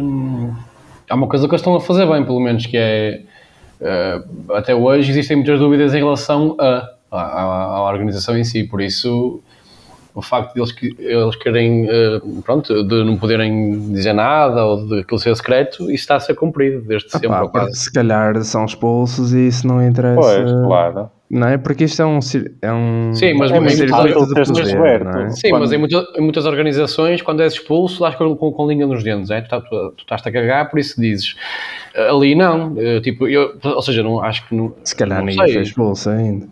Há 1.10 1.16
uma 1.16 1.28
coisa 1.28 1.48
que 1.48 1.52
eles 1.52 1.62
estão 1.62 1.76
a 1.76 1.82
fazer 1.82 2.06
bem, 2.06 2.24
pelo 2.24 2.40
menos, 2.40 2.66
que 2.66 2.78
é. 2.78 3.22
Uh, 3.82 4.54
até 4.54 4.74
hoje 4.74 5.12
existem 5.12 5.36
muitas 5.36 5.60
dúvidas 5.60 5.94
em 5.94 5.98
relação 5.98 6.56
a, 6.58 6.90
a, 7.12 7.42
à 7.42 7.92
organização 7.92 8.38
em 8.38 8.44
si, 8.44 8.64
por 8.64 8.82
isso 8.82 9.42
o 10.16 10.22
facto 10.22 10.54
de 10.54 10.60
eles, 10.60 10.76
eles 11.00 11.36
querem, 11.38 11.86
uh, 11.86 12.42
pronto, 12.44 12.84
de 12.84 13.04
não 13.04 13.18
poderem 13.18 13.92
dizer 13.92 14.14
nada 14.14 14.64
ou 14.64 14.88
de 14.88 15.00
aquilo 15.00 15.20
ser 15.20 15.36
secreto, 15.36 15.84
isso 15.86 16.04
está 16.04 16.16
a 16.16 16.20
ser 16.20 16.36
cumprido 16.36 16.82
desde 16.82 17.10
sempre. 17.10 17.48
Quase. 17.50 17.76
Se 17.76 17.92
calhar 17.92 18.42
são 18.44 18.66
expulsos 18.66 19.34
e 19.34 19.48
isso 19.48 19.68
não 19.68 19.86
interessa. 19.86 20.22
Pois, 20.22 20.52
claro. 20.66 21.10
Não 21.34 21.48
é? 21.48 21.58
Porque 21.58 21.86
isto 21.86 22.00
é 22.00 22.06
um, 22.06 22.20
é 22.62 22.72
um, 22.72 23.12
Sim, 23.16 23.34
mas 23.34 23.52
é 23.52 23.60
um 23.60 23.68
circuito 23.68 24.28
de 24.28 24.44
poder, 24.44 25.02
é? 25.02 25.30
Sim, 25.32 25.50
quando... 25.50 25.62
mas 25.62 25.72
em, 25.72 25.80
muita, 25.80 26.08
em, 26.16 26.22
muitas 26.22 26.46
organizações, 26.46 27.24
quando 27.24 27.42
és 27.42 27.54
expulso, 27.54 28.04
lá 28.04 28.14
com, 28.14 28.36
com, 28.36 28.52
com 28.52 28.68
linha 28.68 28.86
nos 28.86 29.04
dentes, 29.04 29.32
é? 29.32 29.42
tu, 29.42 29.50
tá, 29.50 29.60
tu, 29.60 29.94
tu, 29.98 30.02
estás-te 30.02 30.30
a 30.30 30.32
cagar, 30.32 30.70
por 30.70 30.78
isso 30.78 31.02
dizes. 31.02 31.36
Ali 32.08 32.36
não, 32.36 32.76
eh, 32.78 33.00
tipo, 33.00 33.28
eu, 33.28 33.58
ou 33.64 33.82
seja, 33.82 34.04
não, 34.04 34.22
acho 34.22 34.48
que 34.48 34.54
não. 34.54 34.76
Se 34.84 34.96
calhar 34.96 35.24
ninguém 35.24 35.54
foi 35.54 35.64
expulso 35.64 36.12
ainda. 36.12 36.48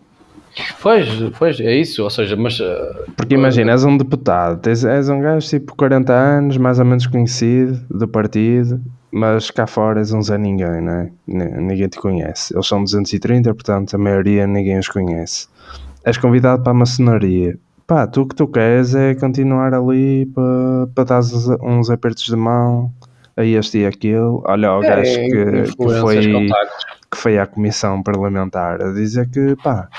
Pois, 0.81 1.07
pois, 1.37 1.59
é 1.59 1.75
isso, 1.75 2.03
ou 2.03 2.09
seja, 2.09 2.35
mas... 2.35 2.59
Uh, 2.59 3.05
Porque 3.15 3.35
imagina, 3.35 3.71
és 3.73 3.85
um 3.85 3.95
deputado, 3.95 4.59
tens, 4.59 4.83
és 4.83 5.07
um 5.09 5.21
gajo 5.21 5.47
tipo 5.47 5.75
40 5.75 6.11
anos, 6.11 6.57
mais 6.57 6.79
ou 6.79 6.85
menos 6.85 7.05
conhecido 7.05 7.79
do 7.87 8.07
partido, 8.07 8.81
mas 9.11 9.51
cá 9.51 9.67
fora 9.67 9.99
és 9.99 10.11
um 10.13 10.21
Zé 10.21 10.37
Ninguém, 10.37 10.81
não 10.81 10.93
é? 10.93 11.11
Ninguém 11.27 11.87
te 11.87 11.99
conhece. 11.99 12.53
Eles 12.53 12.67
são 12.67 12.83
230, 12.83 13.53
portanto 13.53 13.93
a 13.93 13.97
maioria 13.97 14.47
ninguém 14.47 14.79
os 14.79 14.87
conhece. 14.87 15.47
És 16.03 16.17
convidado 16.17 16.63
para 16.63 16.71
a 16.71 16.75
maçonaria. 16.75 17.57
Pá, 17.85 18.07
tu 18.07 18.21
o 18.21 18.27
que 18.27 18.35
tu 18.35 18.47
queres 18.47 18.95
é 18.95 19.13
continuar 19.15 19.73
ali 19.73 20.25
para, 20.27 20.87
para 20.95 21.03
dar 21.03 21.21
uns 21.61 21.89
apertos 21.89 22.23
de 22.23 22.35
mão 22.35 22.91
a 23.35 23.43
este 23.43 23.79
e 23.79 23.85
aquele. 23.85 24.39
Olha, 24.45 24.77
o 24.77 24.83
é, 24.83 24.87
gajo 24.87 25.15
que, 25.19 25.75
que, 25.75 25.99
foi, 25.99 26.49
que 27.11 27.17
foi 27.17 27.37
à 27.37 27.45
comissão 27.45 28.01
parlamentar 28.01 28.81
a 28.81 28.93
dizer 28.93 29.29
que, 29.29 29.55
pá, 29.61 29.89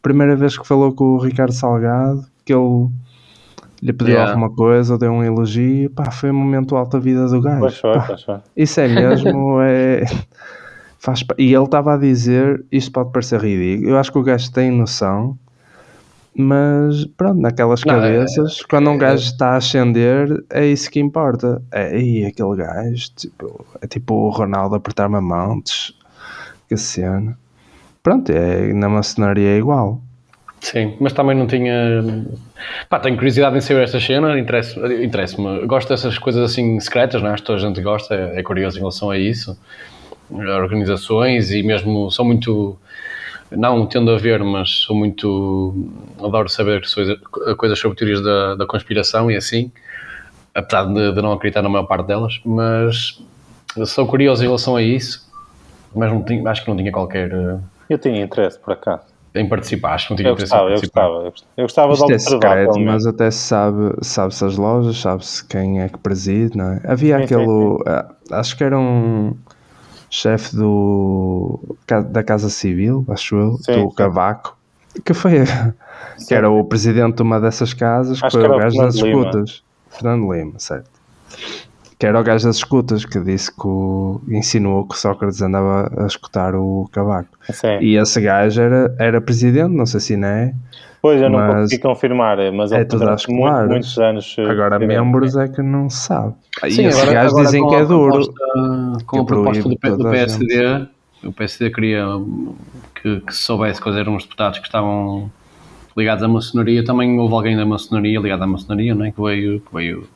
primeira 0.00 0.34
vez 0.34 0.56
que 0.56 0.66
falou 0.66 0.92
com 0.92 1.04
o 1.04 1.18
Ricardo 1.18 1.52
Salgado, 1.52 2.24
que 2.44 2.52
ele 2.54 2.88
lhe 3.82 3.92
pediu 3.92 4.14
yeah. 4.14 4.30
alguma 4.30 4.48
coisa, 4.54 4.96
deu 4.96 5.10
um 5.10 5.24
elogio, 5.24 5.90
pá, 5.90 6.10
foi 6.10 6.30
um 6.30 6.34
momento 6.34 6.76
alto 6.76 6.92
da 6.92 6.98
vida 7.00 7.26
do 7.26 7.40
gajo. 7.40 7.58
Pois 7.58 7.78
foi, 7.78 8.00
pois 8.06 8.22
foi. 8.22 8.38
Isso 8.56 8.80
é 8.80 8.88
mesmo, 8.88 9.60
é... 9.60 10.04
Faz... 10.98 11.24
E 11.36 11.52
ele 11.52 11.64
estava 11.64 11.94
a 11.94 11.96
dizer, 11.96 12.64
isto 12.70 12.92
pode 12.92 13.10
parecer 13.10 13.40
ridículo, 13.40 13.90
eu 13.90 13.98
acho 13.98 14.12
que 14.12 14.18
o 14.18 14.22
gajo 14.22 14.52
tem 14.52 14.70
noção, 14.70 15.36
mas 16.32 17.04
pronto, 17.16 17.40
naquelas 17.40 17.82
não, 17.84 17.96
é- 17.96 18.00
cabeças, 18.00 18.60
é, 18.60 18.68
quando 18.70 18.88
um 18.88 18.96
gajo 18.96 19.24
é, 19.24 19.26
está 19.26 19.48
a 19.48 19.56
ascender, 19.56 20.44
é 20.48 20.64
isso 20.64 20.88
que 20.88 21.00
importa. 21.00 21.60
É 21.72 21.88
aí 21.88 22.24
aquele 22.24 22.54
gajo, 22.56 23.10
tipo, 23.16 23.66
é 23.80 23.86
tipo 23.88 24.14
o 24.14 24.30
Ronaldo 24.30 24.76
apertar-me 24.76 25.16
a 25.16 25.20
mão, 25.20 25.60
que 26.68 26.76
cena 26.76 27.36
pronto, 28.02 28.30
é, 28.30 28.72
na 28.72 28.88
maçonaria 28.88 29.50
é 29.50 29.58
igual. 29.58 30.00
Sim, 30.62 30.96
mas 31.00 31.12
também 31.12 31.36
não 31.36 31.44
tinha. 31.44 31.74
Pá, 32.88 33.00
tenho 33.00 33.16
curiosidade 33.16 33.56
em 33.56 33.60
saber 33.60 33.82
esta 33.82 33.98
cena, 33.98 34.38
interessa-me. 34.38 35.04
Interessa 35.04 35.36
gosto 35.66 35.88
dessas 35.88 36.16
coisas 36.18 36.40
assim 36.48 36.78
secretas, 36.78 37.20
não 37.20 37.30
é? 37.30 37.32
Acho 37.32 37.42
que 37.42 37.46
toda 37.48 37.58
a 37.58 37.60
gente 37.60 37.82
gosta, 37.82 38.14
é, 38.14 38.38
é 38.38 38.42
curioso 38.44 38.76
em 38.76 38.78
relação 38.78 39.10
a 39.10 39.18
isso. 39.18 39.58
Organizações 40.30 41.50
e 41.50 41.64
mesmo 41.64 42.08
são 42.12 42.24
muito. 42.24 42.78
Não 43.50 43.84
tendo 43.86 44.12
a 44.12 44.18
ver, 44.18 44.44
mas 44.44 44.70
sou 44.86 44.94
muito. 44.94 45.74
Adoro 46.22 46.48
saber 46.48 46.82
coisas 47.58 47.76
sobre 47.76 47.98
teorias 47.98 48.22
da, 48.22 48.54
da 48.54 48.64
conspiração 48.64 49.28
e 49.32 49.36
assim, 49.36 49.68
apesar 50.54 50.84
de, 50.84 51.12
de 51.12 51.20
não 51.20 51.32
acreditar 51.32 51.62
na 51.62 51.68
maior 51.68 51.86
parte 51.86 52.06
delas, 52.06 52.40
mas 52.44 53.20
sou 53.84 54.06
curioso 54.06 54.44
em 54.44 54.46
relação 54.46 54.76
a 54.76 54.82
isso, 54.82 55.28
mas 55.92 56.08
não 56.08 56.22
tinha, 56.22 56.48
acho 56.48 56.62
que 56.62 56.70
não 56.70 56.76
tinha 56.76 56.92
qualquer 56.92 57.32
eu 57.90 57.98
tinha 57.98 58.22
interesse, 58.22 58.58
por 58.58 58.72
acaso. 58.72 59.11
Em 59.34 59.48
participar, 59.48 59.94
acho 59.94 60.08
que 60.08 60.12
não 60.12 60.16
tinha 60.16 60.28
eu 60.28 60.34
interesse 60.34 60.52
gostava, 60.52 60.68
em 60.68 60.72
participar. 60.72 61.06
Eu 61.06 61.30
gostava, 61.30 61.52
eu 61.56 61.62
gostava 61.62 61.92
Isto 61.92 62.06
de 62.06 62.12
observar. 62.14 62.58
É 62.58 62.60
secreto, 62.66 62.80
mas 62.80 63.06
até 63.06 63.30
se 63.30 63.38
sabe, 63.38 63.94
sabe-se 64.02 64.44
as 64.44 64.56
lojas, 64.56 64.98
sabe-se 64.98 65.44
quem 65.46 65.80
é 65.80 65.88
que 65.88 65.98
preside, 65.98 66.56
não 66.56 66.72
é? 66.72 66.80
Havia 66.84 67.18
sim, 67.18 67.24
aquele, 67.24 67.46
sim, 67.46 67.76
sim. 67.76 67.82
Ah, 67.86 68.14
acho 68.32 68.56
que 68.56 68.64
era 68.64 68.78
um 68.78 69.34
chefe 70.10 70.54
do, 70.54 71.76
da 72.10 72.22
Casa 72.22 72.50
Civil, 72.50 73.04
acho 73.08 73.36
eu, 73.36 73.58
do 73.66 73.90
Cavaco, 73.92 74.56
que 75.02 75.14
foi, 75.14 75.44
que 76.28 76.34
era 76.34 76.50
o 76.50 76.62
presidente 76.64 77.16
de 77.16 77.22
uma 77.22 77.40
dessas 77.40 77.72
casas, 77.72 78.22
acho 78.22 78.36
que 78.36 78.42
foi 78.42 78.50
o 78.50 78.58
gajo 78.58 78.76
das 78.76 78.94
escutas. 78.96 79.62
Fernando 79.90 80.32
Lima, 80.32 80.58
certo 80.58 80.90
que 82.02 82.06
era 82.06 82.18
o 82.18 82.24
gajo 82.24 82.48
das 82.48 82.56
escutas, 82.56 83.04
que 83.04 83.20
disse 83.20 83.48
que 83.48 83.64
o, 83.64 84.20
insinuou 84.28 84.84
que 84.84 84.96
o 84.96 84.98
Sócrates 84.98 85.40
andava 85.40 85.88
a 85.96 86.04
escutar 86.04 86.52
o 86.52 86.88
Cavaco. 86.90 87.38
Sim. 87.52 87.78
E 87.80 87.96
esse 87.96 88.20
gajo 88.20 88.60
era, 88.60 88.92
era 88.98 89.20
presidente, 89.20 89.72
não 89.72 89.86
sei 89.86 90.00
se 90.00 90.16
não 90.16 90.26
é. 90.26 90.52
Pois, 91.00 91.22
eu 91.22 91.30
não 91.30 91.46
consegui 91.46 91.80
confirmar, 91.80 92.38
mas 92.50 92.72
é 92.72 92.84
tudo 92.84 93.08
às 93.08 93.24
muito, 93.28 93.68
muitos 93.68 93.96
anos. 93.98 94.34
Eh, 94.36 94.50
agora, 94.50 94.80
membros 94.80 95.36
é 95.36 95.46
que 95.46 95.62
não 95.62 95.88
se 95.88 96.08
sabe. 96.08 96.34
Sim, 96.68 96.82
e 96.82 96.86
esses 96.86 97.04
gajos 97.04 97.40
dizem 97.40 97.68
que 97.68 97.74
é 97.76 97.84
duro. 97.84 98.10
Proposta, 98.10 99.04
com 99.06 99.20
a 99.20 99.24
proposta 99.24 99.62
do, 99.62 99.96
do 99.96 100.10
PSD, 100.10 100.88
o 101.22 101.32
PSD 101.32 101.70
queria 101.70 102.04
que, 103.00 103.20
que 103.20 103.32
se 103.32 103.42
soubesse 103.42 103.80
quais 103.80 103.96
eram 103.96 104.16
os 104.16 104.24
deputados 104.24 104.58
que 104.58 104.66
estavam 104.66 105.30
ligados 105.96 106.24
à 106.24 106.26
maçonaria. 106.26 106.84
Também 106.84 107.16
houve 107.20 107.32
alguém 107.32 107.56
da 107.56 107.64
maçonaria 107.64 108.18
ligado 108.18 108.42
à 108.42 108.46
maçonaria, 108.48 108.92
não 108.92 109.04
é? 109.04 109.12
que, 109.12 109.22
veio, 109.22 109.60
que 109.60 109.72
veio 109.72 110.08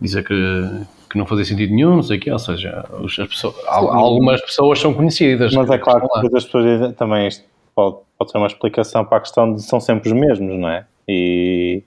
dizer 0.00 0.24
que 0.24 0.86
que 1.10 1.18
não 1.18 1.26
fazia 1.26 1.44
sentido 1.44 1.74
nenhum, 1.74 1.96
não 1.96 2.02
sei 2.02 2.16
o 2.18 2.20
quê, 2.20 2.30
ou 2.32 2.38
seja, 2.38 2.84
as 3.04 3.16
pessoas, 3.16 3.54
algumas 3.66 4.40
pessoas 4.40 4.78
são 4.78 4.94
conhecidas. 4.94 5.52
Mas 5.54 5.68
é 5.70 5.76
claro 5.78 6.08
que 6.20 6.36
as 6.36 6.44
pessoas 6.44 6.64
dizem, 6.64 6.92
também 6.92 7.26
isto 7.26 7.44
pode, 7.74 7.96
pode 8.18 8.30
ser 8.30 8.38
uma 8.38 8.46
explicação 8.46 9.04
para 9.04 9.18
a 9.18 9.20
questão 9.20 9.52
de 9.54 9.62
são 9.62 9.80
sempre 9.80 10.08
os 10.08 10.14
mesmos, 10.18 10.58
não 10.58 10.68
é? 10.68 10.86
E 11.08 11.82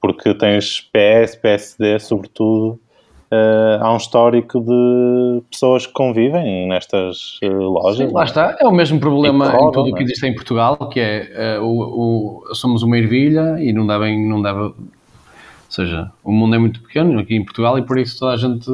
porque 0.00 0.32
tens 0.34 0.80
PS, 0.92 1.36
PSD, 1.36 1.98
sobretudo, 1.98 2.78
eh, 3.30 3.78
há 3.80 3.92
um 3.92 3.96
histórico 3.96 4.60
de 4.60 5.42
pessoas 5.50 5.86
que 5.86 5.92
convivem 5.92 6.66
nestas 6.68 7.38
eh, 7.42 7.48
lojas. 7.48 8.08
Sim, 8.08 8.14
lá 8.14 8.24
está. 8.24 8.56
É 8.60 8.66
o 8.66 8.72
mesmo 8.72 8.98
problema 8.98 9.46
E 9.46 9.48
rodam, 9.50 9.68
em 9.68 9.72
tudo 9.72 9.86
o 9.86 9.90
não 9.90 9.96
que 9.96 10.02
é? 10.02 10.04
existe 10.04 10.26
em 10.26 10.34
Portugal, 10.34 10.76
que 10.88 11.00
é 11.00 11.28
eh, 11.34 11.58
o, 11.60 11.66
o- 12.48 12.54
somos 12.54 12.82
uma 12.82 12.96
ervilha 12.96 13.56
e 13.60 13.72
não 13.72 13.86
devem, 13.86 14.26
não 14.26 14.40
seja, 15.72 16.10
o 16.24 16.32
mundo 16.32 16.54
é 16.54 16.58
muito 16.58 16.80
pequeno 16.82 17.18
aqui 17.20 17.34
em 17.36 17.44
Portugal 17.44 17.78
e 17.78 17.82
por 17.82 17.98
isso 17.98 18.18
toda 18.18 18.32
a 18.32 18.36
gente 18.36 18.68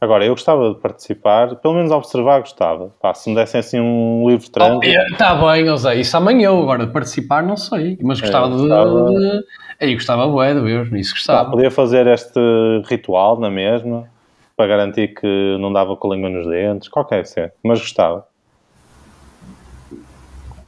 Agora, 0.00 0.24
eu 0.24 0.32
gostava 0.32 0.72
de 0.72 0.80
participar, 0.80 1.56
pelo 1.56 1.74
menos 1.74 1.92
observar 1.92 2.40
gostava. 2.40 2.90
Pá, 3.02 3.12
se 3.12 3.28
me 3.28 3.36
dessem 3.36 3.60
assim 3.60 3.78
um 3.78 4.26
livro 4.26 4.44
de 4.46 4.50
trânsito, 4.50 4.86
Está 5.12 5.34
bem, 5.34 5.66
José, 5.66 5.96
isso 5.96 6.16
amanhã 6.16 6.46
eu 6.48 6.58
agora 6.62 6.86
de 6.86 6.92
participar 6.92 7.42
não 7.42 7.54
sei, 7.54 7.98
mas 8.02 8.18
gostava 8.18 8.48
de. 8.48 8.56
gostava- 8.56 9.10
de- 9.10 9.44
Aí 9.78 9.94
gostava 9.94 10.26
bué 10.28 10.54
de 10.54 10.60
ver, 10.60 10.86
isso 10.96 11.10
pá, 11.12 11.16
gostava. 11.18 11.50
podia 11.50 11.70
fazer 11.70 12.06
este 12.06 12.40
ritual 12.88 13.38
na 13.38 13.50
mesma, 13.50 14.08
para 14.56 14.66
garantir 14.66 15.08
que 15.08 15.56
não 15.60 15.70
dava 15.70 15.94
com 15.96 16.10
a 16.10 16.14
língua 16.16 16.30
nos 16.30 16.46
dentes, 16.46 16.88
qualquer 16.88 17.26
ser, 17.26 17.52
mas 17.62 17.78
gostava. 17.80 18.26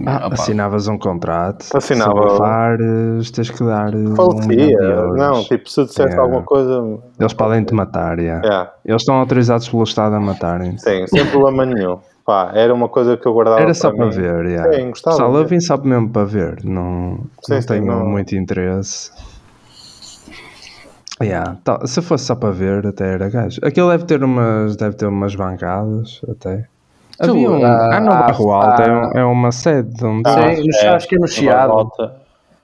Ah, 0.07 0.27
Opa. 0.27 0.35
assinavas 0.35 0.89
um 0.89 0.99
contrato. 0.99 1.67
Assinava- 1.77 2.13
Se 2.13 2.27
abafares, 2.37 3.31
tens 3.31 3.51
que 3.51 3.63
dar. 3.65 3.95
um 3.95 4.17
Falecia, 4.17 4.79
euros. 4.81 5.17
não, 5.19 5.45
tipo, 5.45 5.69
se 5.71 5.85
dissesse 5.85 6.15
É. 6.17 6.19
alguma 6.19 6.43
coisa, 6.43 6.83
Eles 7.21 7.33
podem 7.33 7.63
te 7.65 7.73
matar, 7.75 8.19
yeah. 8.19 8.47
é, 8.85 8.91
Eles 8.91 9.03
estão 9.03 9.15
autorizados 9.17 9.69
pelo 9.69 9.83
Estado 9.85 10.15
a 10.17 10.21
matarem. 10.21 10.77
sim, 10.79 11.07
sem 11.07 11.27
problema 11.27 11.65
nenhum. 11.67 11.99
Pá, 12.25 12.53
era 12.55 12.73
uma 12.73 12.89
coisa 12.89 13.17
que 13.17 13.27
eu 13.27 13.33
guardava 13.33 13.61
Era 13.61 13.75
só 13.75 13.91
para 13.91 14.07
mim. 14.07 14.13
ver, 14.13 14.47
yeah. 14.47 14.73
Sim, 14.73 14.91
gostava 14.91 15.17
de 15.17 15.23
eu 15.39 15.47
vim 15.47 15.61
só 15.61 15.77
mesmo 15.77 16.09
para 16.11 16.25
ver. 16.25 16.65
Não, 16.65 17.19
Sim, 17.43 17.55
não 17.55 17.61
sim, 17.63 17.67
tenho 17.69 17.87
não- 17.87 18.07
muito 18.07 18.35
interesse. 18.37 19.11
Yeah, 21.23 21.57
se 21.85 22.03
fosse 22.03 22.25
só 22.25 22.35
para 22.35 22.51
ver, 22.51 22.85
até 22.87 23.13
era 23.15 23.29
gajo. 23.29 23.61
Aquilo 23.63 23.91
deve 23.91 24.05
ter 24.05 24.25
umas, 24.25 24.77
deve 24.77 24.97
ter 24.97 25.07
umas 25.07 25.35
bancadas, 25.37 26.21
até. 26.29 26.67
Havia 27.21 27.51
um, 27.51 27.65
ah, 27.65 27.89
ah, 27.97 28.01
no 28.01 28.11
Barro 28.11 28.53
Alto, 28.53 28.83
é, 28.83 29.21
é 29.21 29.25
uma 29.25 29.53
sede 29.53 29.93
de 29.95 30.05
um 30.05 30.23
Ah, 30.25 30.33
Sim, 30.55 30.67
no 30.67 30.73
Chiado, 30.73 30.97
acho 30.97 31.09
que 31.09 31.15
é 31.17 31.19
no 31.19 31.29
Chiado. 31.29 31.91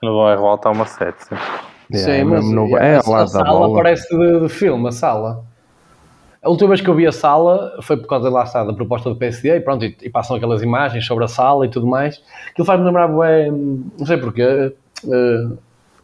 No 0.01 0.17
bairro 0.23 0.41
Volta 0.41 0.69
há 0.69 0.71
uma 0.71 0.85
sete, 0.85 1.25
sim. 1.25 1.35
Yeah, 1.91 2.13
é 2.13 2.19
Sim, 2.19 2.23
mas 2.25 2.45
mesmo 2.45 2.69
no- 2.69 2.77
é 2.77 2.95
a- 2.95 2.99
a 2.99 3.27
sala 3.27 3.45
bola. 3.45 3.73
parece 3.73 4.15
de, 4.17 4.39
de 4.41 4.49
filme, 4.49 4.87
a 4.87 4.91
sala. 4.91 5.43
A 6.41 6.49
última 6.49 6.69
vez 6.69 6.79
que 6.81 6.89
eu 6.89 6.95
vi 6.95 7.05
a 7.05 7.11
sala 7.11 7.77
foi 7.81 7.97
por 7.97 8.07
causa 8.07 8.29
lá 8.29 8.43
está, 8.43 8.63
da 8.63 8.73
proposta 8.73 9.09
do 9.09 9.15
PSD 9.15 9.57
e 9.57 9.59
pronto, 9.59 9.83
e, 9.83 9.97
e 10.01 10.09
passam 10.09 10.37
aquelas 10.37 10.61
imagens 10.61 11.05
sobre 11.05 11.25
a 11.25 11.27
sala 11.27 11.65
e 11.65 11.69
tudo 11.69 11.85
mais. 11.85 12.21
Aquilo 12.51 12.65
faz-me 12.65 12.85
lembrar, 12.85 13.07
bué, 13.09 13.49
não 13.51 14.05
sei 14.05 14.17
porquê, 14.17 14.73
eh, 15.05 15.47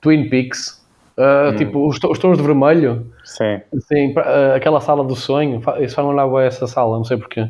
Twin 0.02 0.28
Peaks, 0.30 0.84
eh, 1.18 1.52
Hum. 1.52 1.56
tipo 1.56 1.88
os, 1.88 1.98
os 2.04 2.20
tons 2.20 2.38
de 2.38 2.44
vermelho, 2.44 3.10
Sim. 3.24 3.62
assim, 3.78 4.14
pra- 4.14 4.26
eh, 4.30 4.56
aquela 4.56 4.82
sala 4.82 5.06
do 5.06 5.16
sonho, 5.16 5.62
isso 5.80 5.96
faz-me 5.96 6.14
lembrar 6.14 6.44
essa 6.44 6.68
sala, 6.68 6.98
não 6.98 7.06
sei 7.06 7.16
porquê. 7.16 7.48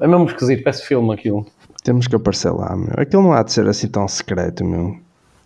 É 0.00 0.06
mesmo 0.06 0.26
esquisito, 0.26 0.62
parece 0.62 0.84
filme 0.86 1.12
aquilo. 1.12 1.46
Temos 1.82 2.06
que 2.06 2.14
aparecer 2.16 2.50
lá, 2.52 2.76
meu. 2.76 2.92
Aquilo 2.96 3.22
não 3.22 3.32
há 3.32 3.42
de 3.42 3.52
ser 3.52 3.66
assim 3.68 3.88
tão 3.88 4.06
secreto, 4.06 4.64
meu. 4.64 4.96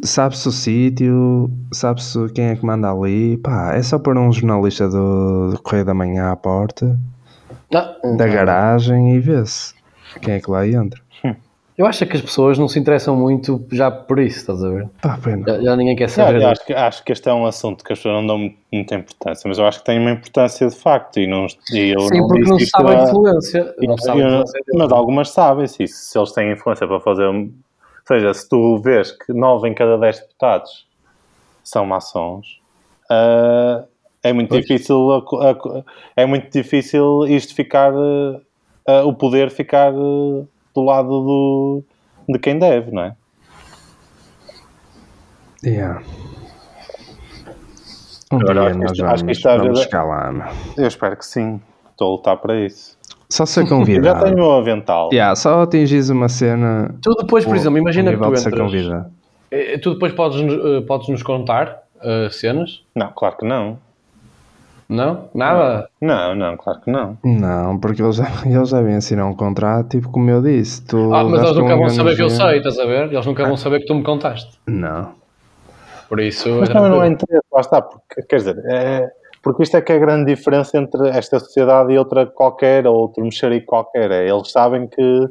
Sabe-se 0.02 0.48
o 0.48 0.52
sítio, 0.52 1.50
sabe-se 1.72 2.18
quem 2.34 2.46
é 2.46 2.56
que 2.56 2.64
manda 2.64 2.90
ali. 2.90 3.36
Pá, 3.36 3.74
é 3.74 3.82
só 3.82 3.98
pôr 3.98 4.16
um 4.18 4.32
jornalista 4.32 4.88
do, 4.88 5.50
do 5.52 5.62
Correio 5.62 5.84
da 5.84 5.94
Manhã 5.94 6.30
à 6.32 6.36
porta, 6.36 6.98
Ah, 7.72 7.94
da 8.16 8.26
garagem 8.26 9.14
e 9.14 9.20
vê-se 9.20 9.74
quem 10.20 10.34
é 10.34 10.40
que 10.40 10.50
lá 10.50 10.66
entra. 10.66 11.00
Eu 11.82 11.86
acho 11.86 12.06
que 12.06 12.16
as 12.16 12.22
pessoas 12.22 12.58
não 12.58 12.68
se 12.68 12.78
interessam 12.78 13.16
muito 13.16 13.64
já 13.72 13.90
por 13.90 14.20
isso, 14.20 14.38
estás 14.38 14.62
a 14.62 14.68
ver? 14.68 14.88
Pena. 15.22 15.44
Já, 15.46 15.60
já 15.60 15.76
ninguém 15.76 15.96
quer 15.96 16.08
Não, 16.08 16.26
saber. 16.26 16.40
eu 16.40 16.48
acho, 16.48 16.64
que, 16.66 16.72
acho 16.72 17.04
que 17.04 17.12
este 17.12 17.28
é 17.28 17.34
um 17.34 17.44
assunto 17.44 17.84
que 17.84 17.92
as 17.92 17.98
pessoas 17.98 18.14
não 18.14 18.26
dão 18.26 18.38
mu- 18.38 18.54
muita 18.72 18.94
importância, 18.94 19.48
mas 19.48 19.58
eu 19.58 19.66
acho 19.66 19.80
que 19.80 19.84
tem 19.84 19.98
uma 19.98 20.12
importância 20.12 20.68
de 20.68 20.76
facto 20.76 21.18
e, 21.18 21.26
não, 21.26 21.46
e 21.72 21.92
eu 21.92 22.00
Sim, 22.08 22.18
não 22.20 22.28
porque 22.28 22.40
disse 22.40 22.50
não 22.50 22.58
sabe 22.60 22.90
a 22.94 23.02
influência. 23.02 23.74
Não 23.82 23.98
se 23.98 24.04
sabe 24.06 24.20
a 24.20 24.24
eu- 24.24 24.28
influência 24.28 24.60
mas 24.74 24.92
algumas 24.92 25.30
sabem 25.30 25.66
se, 25.66 25.86
se 25.88 26.16
eles 26.18 26.32
têm 26.32 26.52
influência 26.52 26.86
para 26.86 27.00
fazer. 27.00 27.26
Ou 27.26 27.48
seja, 28.06 28.32
se 28.34 28.48
tu 28.48 28.78
vês 28.78 29.10
que 29.12 29.32
9 29.32 29.68
em 29.68 29.74
cada 29.74 29.98
10 29.98 30.20
deputados 30.20 30.86
são 31.64 31.84
maçons, 31.84 32.60
ah, 33.10 33.84
é 34.22 34.32
muito 34.32 34.50
Pois. 34.50 34.60
difícil 34.62 35.10
a 35.12 35.50
a 35.50 35.82
é 36.16 36.26
muito 36.26 36.48
difícil 36.52 37.26
isto 37.26 37.54
ficar 37.54 37.92
ah, 38.86 39.02
o 39.04 39.14
poder 39.14 39.50
ficar 39.50 39.92
ah, 39.92 40.44
do 40.74 40.82
lado 40.82 41.08
do, 41.08 41.82
de 42.28 42.38
quem 42.38 42.58
deve, 42.58 42.90
não 42.90 43.02
é? 43.02 43.16
Yeah. 45.64 46.02
Um 48.32 48.40
Agora, 48.40 48.54
dia 48.54 48.62
acho 48.62 48.72
que 48.72 48.78
nós 48.84 48.98
vamos, 48.98 49.12
acho 49.14 49.24
que 49.24 49.32
isto 49.32 49.48
às 49.48 49.56
vamos 49.58 49.68
vezes- 49.68 49.84
chegar 49.84 50.04
lá, 50.04 50.32
meu. 50.32 50.46
Eu 50.76 50.86
espero 50.86 51.16
que 51.16 51.26
sim. 51.26 51.60
Estou 51.90 52.08
a 52.08 52.10
lutar 52.12 52.36
para 52.38 52.58
isso. 52.64 52.96
Só 53.28 53.46
ser 53.46 53.60
Eu 53.60 53.66
já 53.68 53.76
convidado. 53.76 54.24
tenho 54.24 54.34
o 54.36 54.40
meu 54.40 54.52
avental. 54.52 55.10
Yeah, 55.12 55.36
só 55.36 55.62
atingis 55.62 56.08
uma 56.10 56.28
cena. 56.28 56.94
Tu 57.02 57.14
depois, 57.14 57.44
por 57.44 57.52
o- 57.52 57.56
exemplo, 57.56 57.78
imagina 57.78 58.10
o 58.10 58.14
que 58.14 58.20
tu 58.20 58.28
entras. 58.48 58.54
convidado. 58.60 59.10
eh, 59.50 59.78
Tu 59.78 59.92
depois 59.94 60.12
podes, 60.12 60.40
eh, 60.40 60.80
podes 60.86 61.08
nos 61.08 61.22
contar 61.22 61.82
eh, 62.02 62.28
cenas? 62.30 62.82
Não, 62.96 63.12
claro 63.12 63.36
que 63.36 63.46
não. 63.46 63.78
Não? 64.92 65.30
Nada? 65.34 65.88
Não, 66.00 66.34
não, 66.34 66.56
claro 66.58 66.80
que 66.82 66.90
não. 66.90 67.16
Não, 67.24 67.78
porque 67.78 68.02
eles, 68.02 68.18
eles 68.44 68.70
devem 68.70 68.96
assinar 68.96 69.26
um 69.26 69.34
contrato, 69.34 69.88
tipo 69.88 70.10
como 70.10 70.30
eu 70.30 70.42
disse. 70.42 70.84
Tu 70.86 71.14
Ah, 71.14 71.24
mas 71.24 71.42
eles 71.42 71.56
nunca 71.56 71.76
vão 71.76 71.88
saber 71.88 72.14
que 72.14 72.22
eu 72.22 72.28
sei, 72.28 72.58
estás 72.58 72.78
a 72.78 72.84
ver? 72.84 73.10
Eles 73.10 73.24
nunca 73.24 73.44
vão 73.46 73.56
saber 73.56 73.80
que 73.80 73.86
tu 73.86 73.94
me 73.94 74.02
contaste. 74.02 74.58
Não. 74.66 75.14
Por 76.10 76.20
isso. 76.20 76.50
Mas 76.60 76.68
é 76.68 76.72
também 76.74 76.90
não 76.90 77.00
há 77.00 77.08
interesse, 77.08 77.46
lá 77.50 77.60
está, 77.60 77.80
porque, 77.80 78.22
quer 78.28 78.36
dizer, 78.36 78.62
é, 78.66 79.10
porque 79.42 79.62
isto 79.62 79.78
é 79.78 79.80
que 79.80 79.92
é 79.92 79.96
a 79.96 79.98
grande 79.98 80.34
diferença 80.34 80.76
entre 80.76 81.08
esta 81.08 81.40
sociedade 81.40 81.90
e 81.90 81.96
outra 81.96 82.26
qualquer, 82.26 82.86
ou 82.86 82.94
outro 82.94 83.24
mexerico 83.24 83.66
qualquer. 83.66 84.10
É, 84.10 84.28
eles 84.28 84.52
sabem 84.52 84.86
que 84.86 85.28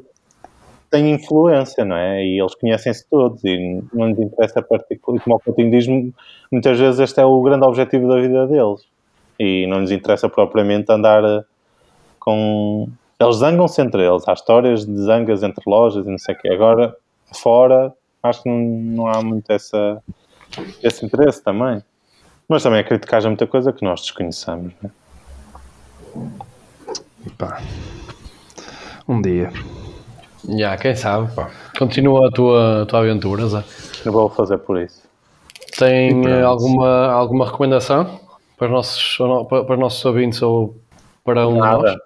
têm 0.89 1.13
influência, 1.13 1.85
não 1.85 1.95
é? 1.95 2.25
E 2.25 2.41
eles 2.41 2.55
conhecem-se 2.55 3.07
todos 3.09 3.43
e 3.43 3.81
não 3.93 4.07
lhes 4.07 4.19
interessa 4.19 4.61
particular. 4.63 5.17
E 5.17 5.21
como 5.21 5.35
o 5.35 5.39
Coutinho 5.39 5.69
diz, 5.69 5.85
muitas 6.51 6.79
vezes 6.79 6.99
este 6.99 7.21
é 7.21 7.25
o 7.25 7.41
grande 7.43 7.63
objetivo 7.63 8.09
da 8.09 8.19
vida 8.19 8.47
deles. 8.47 8.81
E 9.43 9.65
não 9.65 9.79
lhes 9.79 9.89
interessa 9.89 10.29
propriamente 10.29 10.91
andar 10.91 11.23
eh, 11.23 11.43
com. 12.19 12.87
Eles 13.19 13.37
zangam-se 13.37 13.81
entre 13.81 14.05
eles. 14.05 14.27
Há 14.27 14.33
histórias 14.33 14.85
de 14.85 14.95
zangas 15.01 15.41
entre 15.41 15.63
lojas 15.65 16.05
e 16.05 16.09
não 16.11 16.19
sei 16.19 16.35
o 16.35 16.37
quê. 16.37 16.49
Agora, 16.49 16.95
fora, 17.33 17.91
acho 18.21 18.43
que 18.43 18.49
não, 18.49 18.59
não 18.59 19.07
há 19.07 19.19
muito 19.23 19.51
essa, 19.51 19.99
esse 20.83 21.03
interesse 21.03 21.43
também. 21.43 21.83
Mas 22.47 22.61
também 22.61 22.81
acredito 22.81 23.07
que 23.07 23.15
haja 23.15 23.29
muita 23.29 23.47
coisa 23.47 23.73
que 23.73 23.83
nós 23.83 24.01
desconheçamos. 24.01 24.73
Né? 24.79 24.91
Pá. 27.35 27.59
Um 29.07 29.23
dia. 29.23 29.51
Já, 30.47 30.77
quem 30.77 30.95
sabe, 30.95 31.33
pá. 31.33 31.49
Continua 31.79 32.27
a 32.27 32.31
tua, 32.31 32.83
a 32.83 32.85
tua 32.85 32.99
aventura, 32.99 33.47
Zé. 33.47 33.63
Eu 34.05 34.11
vou 34.11 34.29
fazer 34.29 34.59
por 34.59 34.79
isso. 34.79 35.01
Tem 35.79 36.27
eh, 36.27 36.43
alguma, 36.43 37.07
alguma 37.07 37.45
recomendação 37.45 38.19
para 38.61 38.67
os, 38.67 38.73
nossos, 38.73 39.17
não- 39.19 39.43
para 39.45 39.63
para 39.63 39.73
os 39.73 39.79
nossos 39.79 40.05
ouvintes 40.05 40.39
ou 40.43 40.79
para 41.25 41.47
um 41.47 41.53
de 41.53 41.59
nós? 41.59 41.81
Nada. 41.83 42.01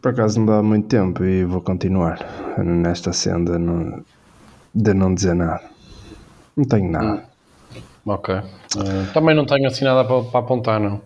Por 0.00 0.12
acaso 0.12 0.38
não 0.40 0.46
dá 0.46 0.62
muito 0.62 0.88
tempo 0.88 1.22
e 1.22 1.44
vou 1.44 1.60
continuar 1.60 2.18
nesta 2.56 3.12
senda 3.12 3.58
não- 3.58 4.02
de 4.74 4.94
não 4.94 5.14
dizer 5.14 5.34
nada. 5.34 5.60
Não 6.56 6.64
tenho 6.64 6.90
nada. 6.90 7.24
Ok. 8.06 8.34
Eh, 8.34 8.42
também 9.12 9.34
não 9.36 9.44
tenho 9.44 9.66
assim 9.66 9.84
nada 9.84 10.04
para, 10.06 10.22
para 10.22 10.40
apontar, 10.40 10.80
não. 10.80 11.02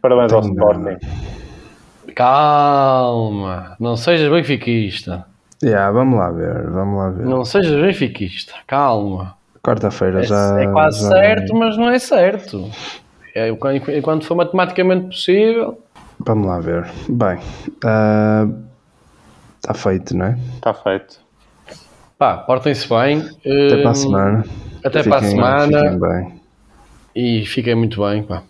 Parabéns 0.00 0.32
ao 0.32 0.40
Tenho 0.40 0.54
Sporting. 0.54 1.06
Calma, 2.14 3.76
não 3.78 3.96
sejas 3.98 4.30
benfiquista. 4.30 5.26
Yeah, 5.62 5.90
vamos 5.92 6.18
lá 6.18 6.30
ver, 6.30 6.70
vamos 6.70 6.98
lá 6.98 7.10
ver. 7.10 7.26
Não 7.26 7.44
sejas 7.44 7.80
benfiquista, 7.82 8.54
calma. 8.66 9.34
Quarta-feira 9.62 10.20
É, 10.20 10.22
já. 10.24 10.58
é 10.60 10.66
quase 10.72 11.02
já- 11.02 11.08
certo, 11.08 11.54
mas 11.54 11.76
não 11.76 11.90
é 11.90 11.98
certo. 11.98 12.70
É, 13.34 13.48
enquanto 13.48 14.24
for 14.26 14.34
matematicamente 14.36 15.06
possível. 15.06 15.80
Vamos 16.20 16.46
lá 16.46 16.60
ver. 16.60 16.86
Bem, 17.08 17.38
está 19.56 19.74
feito, 19.74 20.16
não 20.16 20.26
é? 20.26 20.38
Está 20.54 20.74
feito. 20.74 21.20
Pá, 22.18 22.38
portem-se 22.38 22.88
bem. 22.88 23.18
Até 23.40 23.76
para 23.78 23.88
a 23.88 23.90
hum, 23.90 23.94
semana. 23.94 24.44
Até 24.84 25.02
para 25.02 25.16
a 25.16 25.18
Fiquem- 25.20 25.30
semana. 25.36 25.78
Fiquem 25.78 25.98
bem. 25.98 26.40
E 27.14 27.46
fiquem 27.46 27.74
muito 27.74 28.00
bem, 28.04 28.22
pá. 28.22 28.42